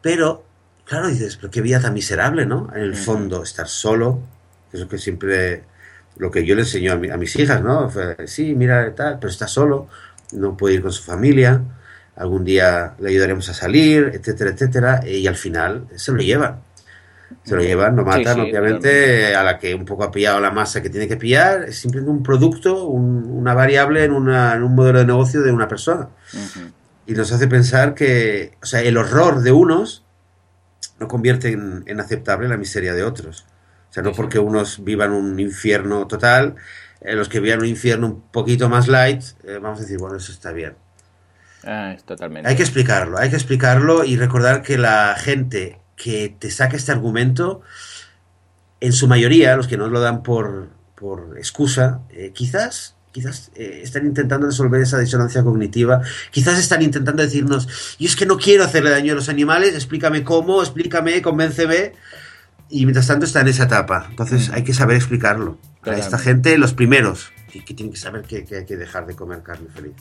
pero, 0.00 0.44
claro, 0.84 1.08
dices, 1.08 1.36
pero 1.36 1.50
qué 1.50 1.60
vida 1.60 1.80
tan 1.80 1.94
miserable, 1.94 2.46
¿no? 2.46 2.70
En 2.74 2.82
el 2.82 2.94
fondo, 2.96 3.42
estar 3.42 3.68
solo, 3.68 4.20
eso 4.72 4.88
que 4.88 4.98
siempre, 4.98 5.64
lo 6.16 6.30
que 6.30 6.44
yo 6.44 6.54
le 6.54 6.62
enseño 6.62 6.92
a, 6.92 6.96
mi- 6.96 7.10
a 7.10 7.16
mis 7.16 7.34
hijas, 7.36 7.62
¿no? 7.62 7.88
Fue, 7.90 8.16
sí, 8.26 8.54
mira, 8.54 8.94
tal, 8.94 9.18
pero 9.18 9.30
está 9.30 9.46
solo, 9.48 9.88
no 10.32 10.56
puede 10.56 10.76
ir 10.76 10.82
con 10.82 10.92
su 10.92 11.02
familia, 11.02 11.60
algún 12.18 12.44
día 12.44 12.94
le 12.98 13.10
ayudaremos 13.10 13.48
a 13.48 13.54
salir, 13.54 14.10
etcétera, 14.12 14.50
etcétera, 14.50 15.00
y 15.06 15.26
al 15.26 15.36
final 15.36 15.86
se 15.96 16.12
lo 16.12 16.18
llevan. 16.18 16.60
Se 17.44 17.54
lo 17.54 17.62
llevan, 17.62 17.94
lo 17.94 18.04
matan, 18.04 18.34
sí, 18.36 18.40
obviamente, 18.50 19.34
a 19.34 19.42
la 19.42 19.58
que 19.58 19.74
un 19.74 19.84
poco 19.84 20.04
ha 20.04 20.10
pillado 20.10 20.40
la 20.40 20.50
masa 20.50 20.80
que 20.82 20.88
tiene 20.90 21.06
que 21.06 21.16
pillar, 21.18 21.64
es 21.64 21.78
simplemente 21.78 22.10
un 22.10 22.22
producto, 22.22 22.86
un- 22.86 23.24
una 23.30 23.52
variable 23.54 24.04
en, 24.04 24.12
una- 24.12 24.54
en 24.54 24.62
un 24.62 24.74
modelo 24.74 24.98
de 25.00 25.04
negocio 25.06 25.42
de 25.42 25.52
una 25.52 25.68
persona. 25.68 26.08
Ujú. 26.32 26.60
Y 27.06 27.12
nos 27.12 27.30
hace 27.32 27.46
pensar 27.46 27.94
que, 27.94 28.52
o 28.62 28.66
sea, 28.66 28.80
el 28.82 28.96
horror 28.96 29.40
de 29.40 29.52
unos 29.52 30.04
no 30.98 31.06
convierte 31.06 31.52
en, 31.52 32.00
aceptable 32.00 32.48
la 32.48 32.56
miseria 32.56 32.94
de 32.94 33.02
otros. 33.04 33.46
O 33.90 33.92
sea, 33.92 34.02
no 34.02 34.12
porque 34.12 34.38
unos 34.38 34.82
vivan 34.84 35.12
un 35.12 35.38
infierno 35.38 36.06
total, 36.06 36.56
eh, 37.00 37.14
los 37.14 37.28
que 37.28 37.40
vivan 37.40 37.60
un 37.60 37.66
infierno 37.66 38.06
un 38.06 38.20
poquito 38.30 38.68
más 38.68 38.88
light, 38.88 39.22
eh, 39.44 39.58
vamos 39.62 39.78
a 39.78 39.82
decir, 39.82 39.98
bueno, 39.98 40.16
eso 40.16 40.32
está 40.32 40.50
bien. 40.52 40.74
Ah, 41.64 41.96
totalmente. 42.04 42.48
Hay 42.48 42.56
que 42.56 42.62
explicarlo, 42.62 43.18
hay 43.18 43.30
que 43.30 43.36
explicarlo 43.36 44.04
y 44.04 44.16
recordar 44.16 44.62
que 44.62 44.78
la 44.78 45.16
gente 45.18 45.78
que 45.96 46.34
te 46.38 46.50
saca 46.50 46.76
este 46.76 46.92
argumento, 46.92 47.62
en 48.80 48.92
su 48.92 49.08
mayoría, 49.08 49.56
los 49.56 49.66
que 49.66 49.76
no 49.76 49.88
lo 49.88 50.00
dan 50.00 50.22
por, 50.22 50.68
por 50.94 51.36
excusa, 51.36 52.00
eh, 52.10 52.32
quizás 52.34 52.94
quizás 53.10 53.50
eh, 53.54 53.80
están 53.82 54.06
intentando 54.06 54.46
resolver 54.46 54.80
esa 54.80 54.98
disonancia 54.98 55.42
cognitiva, 55.42 56.02
quizás 56.30 56.58
están 56.58 56.82
intentando 56.82 57.22
decirnos, 57.22 57.96
yo 57.98 58.06
es 58.06 58.14
que 58.14 58.26
no 58.26 58.36
quiero 58.36 58.64
hacerle 58.64 58.90
daño 58.90 59.12
a 59.12 59.16
los 59.16 59.28
animales, 59.28 59.74
explícame 59.74 60.22
cómo, 60.22 60.62
explícame, 60.62 61.20
convénceme, 61.22 61.94
y 62.70 62.84
mientras 62.84 63.06
tanto 63.06 63.26
está 63.26 63.40
en 63.40 63.48
esa 63.48 63.64
etapa. 63.64 64.06
Entonces 64.10 64.50
mm. 64.50 64.54
hay 64.54 64.62
que 64.62 64.74
saber 64.74 64.96
explicarlo. 64.96 65.58
A 65.82 65.96
esta 65.96 66.18
gente, 66.18 66.58
los 66.58 66.74
primeros, 66.74 67.32
que, 67.50 67.64
que 67.64 67.72
tienen 67.72 67.94
que 67.94 67.98
saber 67.98 68.22
que, 68.22 68.44
que 68.44 68.56
hay 68.56 68.66
que 68.66 68.76
dejar 68.76 69.06
de 69.06 69.16
comer 69.16 69.42
carne 69.42 69.68
feliz. 69.74 69.94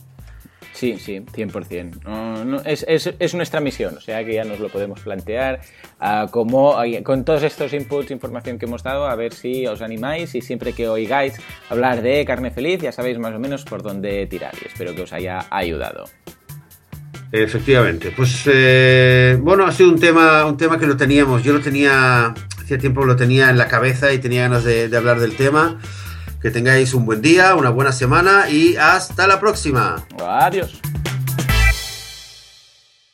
Sí, 0.77 0.99
sí, 0.99 1.21
100%. 1.21 2.03
No, 2.45 2.61
es, 2.63 2.85
es, 2.87 3.11
es, 3.17 3.33
nuestra 3.33 3.59
misión, 3.59 3.97
o 3.97 3.99
sea 3.99 4.23
que 4.23 4.35
ya 4.35 4.43
nos 4.43 4.59
lo 4.59 4.69
podemos 4.69 4.99
plantear 4.99 5.59
uh, 5.99 6.29
como, 6.29 6.75
con 7.03 7.25
todos 7.25 7.41
estos 7.41 7.73
inputs, 7.73 8.11
información 8.11 8.59
que 8.59 8.67
hemos 8.67 8.83
dado, 8.83 9.07
a 9.07 9.15
ver 9.15 9.33
si 9.33 9.65
os 9.65 9.81
animáis 9.81 10.35
y 10.35 10.41
siempre 10.41 10.73
que 10.73 10.87
oigáis 10.87 11.33
hablar 11.71 12.03
de 12.03 12.23
carne 12.25 12.51
feliz 12.51 12.79
ya 12.79 12.91
sabéis 12.91 13.17
más 13.17 13.33
o 13.33 13.39
menos 13.39 13.65
por 13.65 13.81
dónde 13.81 14.27
tirar 14.27 14.53
y 14.63 14.67
espero 14.67 14.93
que 14.93 15.01
os 15.01 15.13
haya 15.13 15.47
ayudado. 15.49 16.05
Efectivamente, 17.31 18.13
pues 18.15 18.43
eh, 18.45 19.35
bueno, 19.41 19.65
ha 19.65 19.71
sido 19.71 19.89
un 19.89 19.99
tema, 19.99 20.45
un 20.45 20.57
tema 20.57 20.77
que 20.77 20.85
lo 20.85 20.95
teníamos, 20.95 21.41
yo 21.41 21.53
lo 21.53 21.59
tenía, 21.59 22.35
hacía 22.61 22.77
tiempo 22.77 23.03
lo 23.03 23.15
tenía 23.15 23.49
en 23.49 23.57
la 23.57 23.67
cabeza 23.67 24.13
y 24.13 24.19
tenía 24.19 24.43
ganas 24.43 24.63
de, 24.63 24.89
de 24.89 24.97
hablar 24.97 25.19
del 25.19 25.35
tema. 25.35 25.79
Que 26.47 26.51
tengáis 26.51 26.93
un 26.93 27.05
buen 27.05 27.21
día, 27.21 27.55
una 27.55 27.71
buena 27.71 27.91
semana 27.91 28.49
y 28.49 28.77
hasta 28.77 29.27
la 29.27 29.37
próxima. 29.37 30.07
Adiós. 30.25 30.79